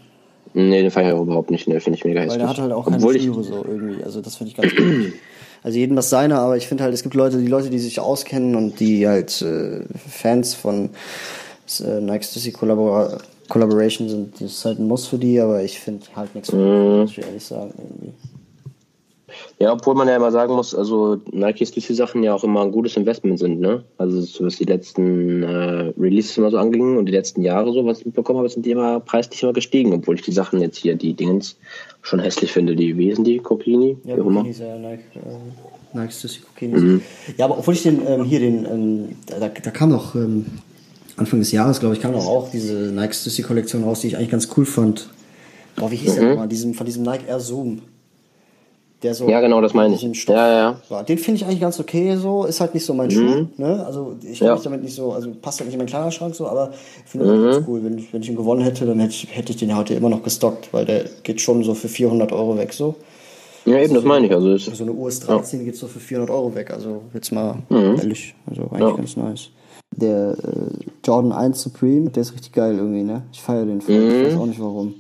Nee, 0.52 0.82
den 0.82 0.90
feiere 0.90 1.14
ich 1.14 1.20
überhaupt 1.20 1.50
nicht, 1.50 1.68
ne, 1.68 1.80
finde 1.80 1.98
ich 1.98 2.04
mega 2.04 2.20
hässlich. 2.20 2.32
Weil 2.32 2.38
der 2.38 2.48
hat 2.48 2.58
halt 2.58 2.72
auch 2.72 2.84
keine 2.84 2.96
Obwohl 2.96 3.18
so 3.20 3.64
irgendwie, 3.64 4.02
also 4.02 4.20
das 4.20 4.36
finde 4.36 4.50
ich 4.50 4.56
ganz 4.56 4.74
gut. 4.74 5.12
Also 5.62 5.76
jedem 5.76 5.94
das 5.94 6.08
seine, 6.08 6.38
aber 6.38 6.56
ich 6.56 6.66
finde 6.66 6.84
halt, 6.84 6.94
es 6.94 7.02
gibt 7.02 7.14
Leute, 7.14 7.36
die 7.36 7.46
Leute, 7.46 7.68
die 7.68 7.78
sich 7.78 8.00
auskennen 8.00 8.54
und 8.54 8.80
die 8.80 9.06
halt 9.06 9.42
äh, 9.42 9.82
Fans 10.08 10.54
von 10.54 10.88
äh, 11.84 12.00
Nike 12.00 12.24
Stussy 12.24 12.50
Kollabor 12.50 13.18
Collaboration 13.50 14.08
sind, 14.08 14.40
das 14.40 14.52
ist 14.52 14.64
halt 14.64 14.78
ein 14.78 14.88
Muss 14.88 15.06
für 15.06 15.18
die, 15.18 15.38
aber 15.38 15.62
ich 15.62 15.78
finde 15.78 16.06
halt 16.16 16.34
nichts, 16.34 16.50
mm. 16.50 16.56
muss 16.56 17.10
ich 17.10 17.18
ehrlich 17.18 17.44
sagen, 17.44 17.74
irgendwie. 17.76 18.14
Ja, 19.58 19.72
obwohl 19.72 19.94
man 19.94 20.08
ja 20.08 20.16
immer 20.16 20.30
sagen 20.30 20.54
muss, 20.54 20.74
also 20.74 21.18
Nikes 21.30 21.72
durch 21.72 21.86
die 21.86 21.94
Sachen 21.94 22.22
ja 22.22 22.34
auch 22.34 22.44
immer 22.44 22.62
ein 22.62 22.72
gutes 22.72 22.96
Investment 22.96 23.38
sind, 23.38 23.60
ne? 23.60 23.84
Also 23.98 24.20
so 24.20 24.44
was 24.44 24.56
die 24.56 24.64
letzten 24.64 25.42
äh, 25.42 25.92
Releases 25.98 26.36
immer 26.38 26.50
so 26.50 26.58
angingen 26.58 26.96
und 26.96 27.06
die 27.06 27.12
letzten 27.12 27.42
Jahre 27.42 27.72
so, 27.72 27.84
was 27.84 28.00
ich 28.00 28.06
mitbekommen 28.06 28.38
habe, 28.38 28.48
sind 28.48 28.66
die 28.66 28.70
immer 28.70 29.00
preislich 29.00 29.42
immer 29.42 29.52
gestiegen, 29.52 29.92
obwohl 29.92 30.16
ich 30.16 30.22
die 30.22 30.32
Sachen 30.32 30.60
jetzt 30.60 30.78
hier, 30.78 30.96
die 30.96 31.14
Dingens, 31.14 31.56
schon 32.02 32.20
hässlich 32.20 32.52
finde. 32.52 32.76
Die, 32.76 32.96
wie 32.96 33.12
sind 33.14 33.26
die? 33.26 33.38
Kokini? 33.38 33.96
Ja, 34.04 34.16
Kokini 34.16 34.50
ist 34.50 34.60
ja 34.60 34.76
Nike, 34.76 35.02
äh, 35.16 35.98
Nike 35.98 36.12
Stussy 36.12 36.40
Kokini. 36.40 36.78
Mhm. 36.78 37.02
Ja, 37.36 37.44
aber 37.46 37.58
obwohl 37.58 37.74
ich 37.74 37.82
den 37.82 38.00
ähm, 38.06 38.24
hier 38.24 38.40
den, 38.40 38.64
ähm, 38.64 39.08
da, 39.26 39.48
da 39.48 39.70
kam 39.70 39.90
doch 39.90 40.14
ähm, 40.14 40.46
Anfang 41.16 41.40
des 41.40 41.52
Jahres, 41.52 41.80
glaube 41.80 41.94
ich, 41.94 42.00
kam 42.00 42.12
doch 42.12 42.26
auch 42.26 42.50
diese 42.50 42.74
Nike 42.92 43.14
Stussy 43.14 43.42
Kollektion 43.42 43.84
raus, 43.84 44.00
die 44.00 44.08
ich 44.08 44.16
eigentlich 44.16 44.30
ganz 44.30 44.48
cool 44.56 44.64
fand. 44.64 45.10
Boah, 45.76 45.90
wie 45.90 45.96
hieß 45.96 46.12
mhm. 46.12 46.20
der 46.20 46.28
nochmal? 46.30 46.48
Diesem, 46.48 46.74
von 46.74 46.86
diesem 46.86 47.02
Nike 47.02 47.28
Air 47.28 47.40
Zoom. 47.40 47.82
Der 49.02 49.14
so 49.14 49.26
ja, 49.28 49.40
genau, 49.40 49.62
das 49.62 49.72
meine 49.72 49.94
ich. 49.94 50.20
Stoff 50.20 50.36
ja, 50.36 50.52
ja. 50.52 50.76
War. 50.90 51.04
Den 51.04 51.16
finde 51.16 51.36
ich 51.36 51.46
eigentlich 51.46 51.60
ganz 51.60 51.80
okay 51.80 52.16
so. 52.16 52.44
Ist 52.44 52.60
halt 52.60 52.74
nicht 52.74 52.84
so 52.84 52.92
mein 52.92 53.08
mhm. 53.08 53.12
Schuh. 53.12 53.46
Ne? 53.56 53.84
Also 53.86 54.16
ich 54.22 54.42
habe 54.42 54.54
mich 54.54 54.62
damit 54.62 54.82
nicht 54.82 54.94
so, 54.94 55.12
also 55.12 55.30
passt 55.40 55.60
halt 55.60 55.68
nicht 55.68 55.74
in 55.74 55.78
meinen 55.78 55.88
Kleiderschrank 55.88 56.34
so, 56.34 56.46
aber 56.46 56.70
ich 56.72 57.10
finde 57.10 57.26
mhm. 57.26 57.50
ganz 57.50 57.66
cool. 57.66 57.82
Wenn 57.82 57.96
ich, 57.96 58.12
wenn 58.12 58.22
ich 58.22 58.28
ihn 58.28 58.36
gewonnen 58.36 58.60
hätte, 58.60 58.84
dann 58.84 59.00
hätte 59.00 59.14
ich, 59.14 59.28
hätte 59.34 59.52
ich 59.52 59.58
den 59.58 59.74
heute 59.74 59.94
immer 59.94 60.10
noch 60.10 60.22
gestockt, 60.22 60.72
weil 60.72 60.84
der 60.84 61.04
geht 61.22 61.40
schon 61.40 61.62
so 61.64 61.74
für 61.74 61.88
400 61.88 62.32
Euro 62.32 62.58
weg 62.58 62.74
so. 62.74 62.94
Ja, 63.64 63.78
eben, 63.78 63.94
das 63.94 64.04
meine 64.04 64.26
ich. 64.26 64.32
Also 64.32 64.56
so 64.56 64.84
eine 64.84 64.92
US 64.92 65.20
13 65.20 65.60
ja. 65.60 65.66
geht 65.66 65.76
so 65.76 65.86
für 65.86 66.00
400 66.00 66.30
Euro 66.30 66.54
weg. 66.54 66.70
Also 66.70 67.02
jetzt 67.14 67.32
mal 67.32 67.56
mhm. 67.68 67.96
ehrlich. 67.96 68.34
Also 68.48 68.62
eigentlich 68.70 68.80
ja. 68.80 68.96
ganz 68.96 69.16
nice. 69.16 69.50
Der 69.96 70.32
äh, 70.32 70.84
Jordan 71.04 71.32
1 71.32 71.60
Supreme, 71.60 72.10
der 72.10 72.22
ist 72.22 72.32
richtig 72.32 72.52
geil 72.52 72.76
irgendwie, 72.76 73.02
ne? 73.02 73.22
Ich 73.32 73.40
feiere 73.40 73.64
den 73.64 73.80
voll. 73.80 73.98
Mhm. 73.98 74.10
Ich 74.10 74.26
weiß 74.26 74.40
auch 74.40 74.46
nicht 74.46 74.60
warum. 74.60 74.94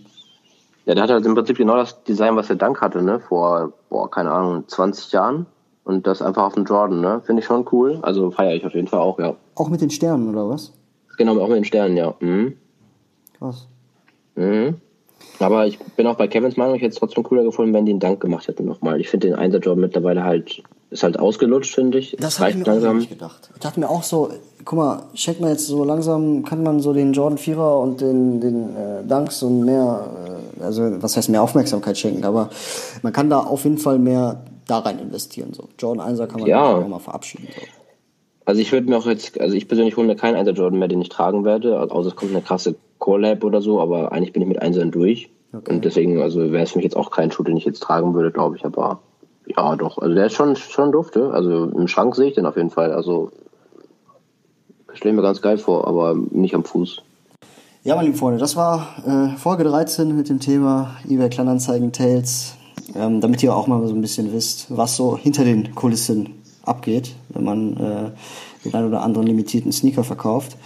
Ja, 0.86 0.94
der 0.94 1.04
hat 1.04 1.10
halt 1.10 1.24
im 1.26 1.34
Prinzip 1.34 1.58
genau 1.58 1.76
das 1.76 2.02
Design, 2.04 2.34
was 2.36 2.48
der 2.48 2.56
Dank 2.56 2.80
hatte, 2.80 3.02
ne? 3.02 3.20
Vor, 3.20 3.72
boah, 3.90 4.10
keine 4.10 4.30
Ahnung, 4.30 4.66
20 4.66 5.12
Jahren. 5.12 5.46
Und 5.84 6.06
das 6.06 6.22
einfach 6.22 6.44
auf 6.44 6.54
dem 6.54 6.64
Jordan, 6.64 7.00
ne? 7.00 7.20
Finde 7.24 7.40
ich 7.40 7.46
schon 7.46 7.66
cool. 7.72 7.98
Also 8.02 8.30
feiere 8.30 8.54
ich 8.54 8.64
auf 8.64 8.74
jeden 8.74 8.86
Fall 8.86 9.00
auch, 9.00 9.18
ja. 9.18 9.34
Auch 9.56 9.68
mit 9.68 9.80
den 9.80 9.90
Sternen, 9.90 10.30
oder 10.30 10.48
was? 10.48 10.72
Genau, 11.18 11.38
auch 11.40 11.48
mit 11.48 11.56
den 11.56 11.64
Sternen, 11.64 11.96
ja. 11.96 12.14
Mhm. 12.20 12.56
Krass. 13.38 13.66
Mhm. 14.36 14.76
Aber 15.38 15.66
ich 15.66 15.78
bin 15.78 16.06
auch 16.06 16.16
bei 16.16 16.28
Kevins 16.28 16.56
Meinung, 16.56 16.76
ich 16.76 16.82
hätte 16.82 16.92
es 16.92 16.98
trotzdem 16.98 17.24
cooler 17.24 17.42
gefunden, 17.42 17.74
wenn 17.74 17.86
die 17.86 17.92
einen 17.92 18.00
Dank 18.00 18.20
gemacht 18.20 18.46
hätten 18.46 18.66
nochmal. 18.66 19.00
Ich 19.00 19.08
finde 19.08 19.28
den 19.28 19.36
Einserjob 19.36 19.76
mittlerweile 19.76 20.22
halt, 20.22 20.62
ist 20.90 21.04
halt 21.04 21.18
ausgelutscht, 21.18 21.74
finde 21.74 21.98
ich. 21.98 22.16
Das 22.18 22.40
habe 22.40 22.50
ich 22.50 22.56
mir 22.56 22.64
langsam. 22.64 22.98
nicht 22.98 23.10
gedacht. 23.10 23.50
Ich 23.54 23.60
dachte 23.60 23.78
mir 23.78 23.88
auch 23.88 24.02
so, 24.02 24.30
guck 24.64 24.78
mal, 24.78 25.02
schenkt 25.14 25.40
man 25.40 25.50
jetzt 25.50 25.66
so 25.66 25.84
langsam, 25.84 26.44
kann 26.44 26.62
man 26.62 26.80
so 26.80 26.92
den 26.92 27.12
Jordan 27.12 27.38
Vierer 27.38 27.78
und 27.78 28.00
den, 28.00 28.40
den 28.40 28.76
äh, 28.76 29.04
Danks 29.06 29.42
und 29.42 29.64
mehr, 29.64 30.08
äh, 30.58 30.62
also 30.62 30.82
was 31.00 31.16
heißt 31.16 31.28
mehr 31.28 31.42
Aufmerksamkeit 31.42 31.96
schenken, 31.96 32.24
aber 32.24 32.50
man 33.02 33.12
kann 33.12 33.30
da 33.30 33.40
auf 33.40 33.64
jeden 33.64 33.78
Fall 33.78 33.98
mehr 33.98 34.44
da 34.66 34.80
rein 34.80 34.98
investieren. 34.98 35.52
So. 35.54 35.68
Jordan 35.78 36.14
1er 36.14 36.26
kann 36.26 36.40
man 36.40 36.48
ja. 36.48 36.76
auch 36.76 36.88
mal 36.88 36.98
verabschieden. 36.98 37.48
So. 37.54 37.62
Also 38.44 38.60
ich 38.60 38.72
würde 38.72 38.88
mir 38.88 38.98
auch 38.98 39.06
jetzt, 39.06 39.40
also 39.40 39.54
ich 39.54 39.68
persönlich 39.68 39.96
hole 39.96 40.08
mir 40.08 40.16
keinen 40.16 40.36
1er 40.36 40.52
Jordan 40.52 40.78
mehr, 40.78 40.88
den 40.88 41.00
ich 41.00 41.08
tragen 41.08 41.44
werde, 41.44 41.80
außer 41.80 42.08
es 42.08 42.16
kommt 42.16 42.32
eine 42.32 42.42
krasse 42.42 42.74
Core-Lab 42.98 43.44
oder 43.44 43.62
so, 43.62 43.80
aber 43.80 44.10
eigentlich 44.10 44.32
bin 44.32 44.42
ich 44.42 44.48
mit 44.48 44.60
Einsern 44.60 44.90
durch. 44.90 45.30
Okay. 45.52 45.72
Und 45.72 45.84
deswegen, 45.84 46.20
also 46.20 46.52
wäre 46.52 46.64
es 46.64 46.72
für 46.72 46.78
mich 46.78 46.84
jetzt 46.84 46.96
auch 46.96 47.10
kein 47.10 47.30
Schuh, 47.30 47.42
den 47.42 47.56
ich 47.56 47.64
jetzt 47.64 47.80
tragen 47.80 48.14
würde, 48.14 48.30
glaube 48.30 48.56
ich, 48.56 48.64
aber 48.64 49.00
ja, 49.46 49.76
doch. 49.76 49.98
Also 49.98 50.14
der 50.14 50.26
ist 50.26 50.34
schon, 50.34 50.56
schon 50.56 50.92
dufte. 50.92 51.32
Also 51.32 51.64
im 51.64 51.88
Schrank 51.88 52.14
sehe 52.14 52.28
ich 52.28 52.34
den 52.34 52.46
auf 52.46 52.56
jeden 52.56 52.70
Fall. 52.70 52.92
Also 52.92 53.30
stelle 54.92 55.14
mir 55.14 55.22
ganz 55.22 55.42
geil 55.42 55.58
vor, 55.58 55.86
aber 55.86 56.14
nicht 56.14 56.54
am 56.54 56.64
Fuß. 56.64 57.02
Ja, 57.82 57.94
meine 57.94 58.08
lieben 58.08 58.18
Freunde, 58.18 58.38
das 58.38 58.56
war 58.56 58.86
äh, 59.06 59.36
Folge 59.38 59.64
13 59.64 60.14
mit 60.14 60.28
dem 60.28 60.38
Thema 60.38 60.96
eBay 61.08 61.30
Kleinanzeigen 61.30 61.92
Tales. 61.92 62.56
Ähm, 62.94 63.20
damit 63.20 63.42
ihr 63.42 63.54
auch 63.54 63.68
mal 63.68 63.86
so 63.86 63.94
ein 63.94 64.00
bisschen 64.00 64.32
wisst, 64.32 64.66
was 64.68 64.96
so 64.96 65.16
hinter 65.16 65.44
den 65.44 65.74
Kulissen 65.74 66.42
abgeht, 66.64 67.14
wenn 67.30 67.44
man 67.44 67.76
äh, 67.76 68.10
den 68.64 68.74
einen 68.74 68.88
oder 68.88 69.02
anderen 69.02 69.26
limitierten 69.26 69.72
Sneaker 69.72 70.04
verkauft. 70.04 70.56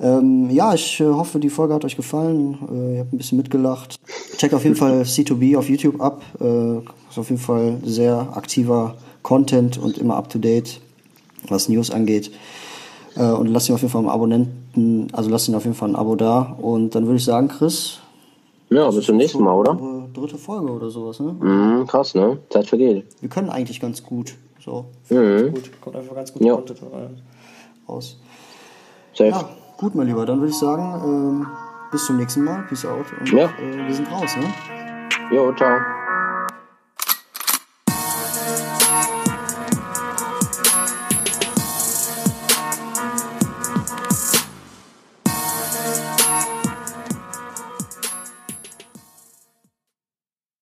Ähm, 0.00 0.48
ja, 0.50 0.72
ich 0.72 1.00
äh, 1.00 1.04
hoffe, 1.04 1.38
die 1.38 1.50
Folge 1.50 1.74
hat 1.74 1.84
euch 1.84 1.96
gefallen. 1.96 2.58
Äh, 2.70 2.94
ihr 2.94 3.00
habt 3.00 3.12
ein 3.12 3.18
bisschen 3.18 3.36
mitgelacht. 3.36 4.00
Checkt 4.38 4.54
auf 4.54 4.64
jeden 4.64 4.76
Fall 4.76 5.02
C2B 5.02 5.58
auf 5.58 5.68
YouTube 5.68 6.00
ab. 6.00 6.22
Äh, 6.40 6.78
ist 6.78 7.18
auf 7.18 7.28
jeden 7.28 7.40
Fall 7.40 7.78
sehr 7.84 8.28
aktiver 8.34 8.94
Content 9.22 9.76
und 9.76 9.98
immer 9.98 10.16
up 10.16 10.30
to 10.30 10.38
date, 10.38 10.80
was 11.48 11.68
News 11.68 11.90
angeht. 11.90 12.30
Äh, 13.16 13.30
und 13.30 13.48
lasst 13.48 13.68
ihn 13.68 13.74
auf 13.74 13.82
jeden 13.82 13.92
Fall 13.92 14.00
einen 14.00 14.10
Abonnenten, 14.10 15.08
also 15.12 15.28
lasst 15.28 15.48
ihn 15.48 15.54
auf 15.54 15.64
jeden 15.64 15.76
Fall 15.76 15.90
ein 15.90 15.96
Abo 15.96 16.16
da. 16.16 16.56
Und 16.60 16.94
dann 16.94 17.04
würde 17.04 17.16
ich 17.16 17.24
sagen, 17.24 17.48
Chris. 17.48 17.98
Ja, 18.70 18.88
bis 18.90 19.04
zum 19.04 19.16
nächsten 19.16 19.42
Mal, 19.42 19.54
oder? 19.54 19.78
Dritte 20.14 20.38
Folge 20.38 20.72
oder 20.72 20.90
sowas, 20.90 21.20
ne? 21.20 21.32
Mhm, 21.32 21.86
krass, 21.86 22.14
ne? 22.14 22.38
Zeit 22.48 22.66
vergeht. 22.66 23.04
Wir 23.20 23.28
können 23.28 23.50
eigentlich 23.50 23.80
ganz 23.80 24.02
gut. 24.02 24.34
So. 24.64 24.86
Mhm. 25.10 25.52
Gut. 25.52 25.70
Kommt 25.80 25.96
einfach 25.96 26.14
ganz 26.14 26.32
gut 26.32 26.42
ja. 26.42 26.54
Content 26.54 26.80
raus. 27.88 28.16
Safe. 29.12 29.30
Ja. 29.30 29.48
Gut, 29.80 29.94
mein 29.94 30.08
Lieber, 30.08 30.26
dann 30.26 30.40
würde 30.40 30.50
ich 30.50 30.58
sagen, 30.58 31.00
ähm, 31.02 31.46
bis 31.90 32.04
zum 32.04 32.18
nächsten 32.18 32.44
Mal. 32.44 32.64
Peace 32.68 32.84
out. 32.84 33.06
Und 33.18 33.32
ja. 33.32 33.46
äh, 33.46 33.86
wir 33.86 33.94
sind 33.94 34.12
raus, 34.12 34.36
ne? 34.36 34.44
Jo, 35.34 35.54
ciao. 35.54 35.80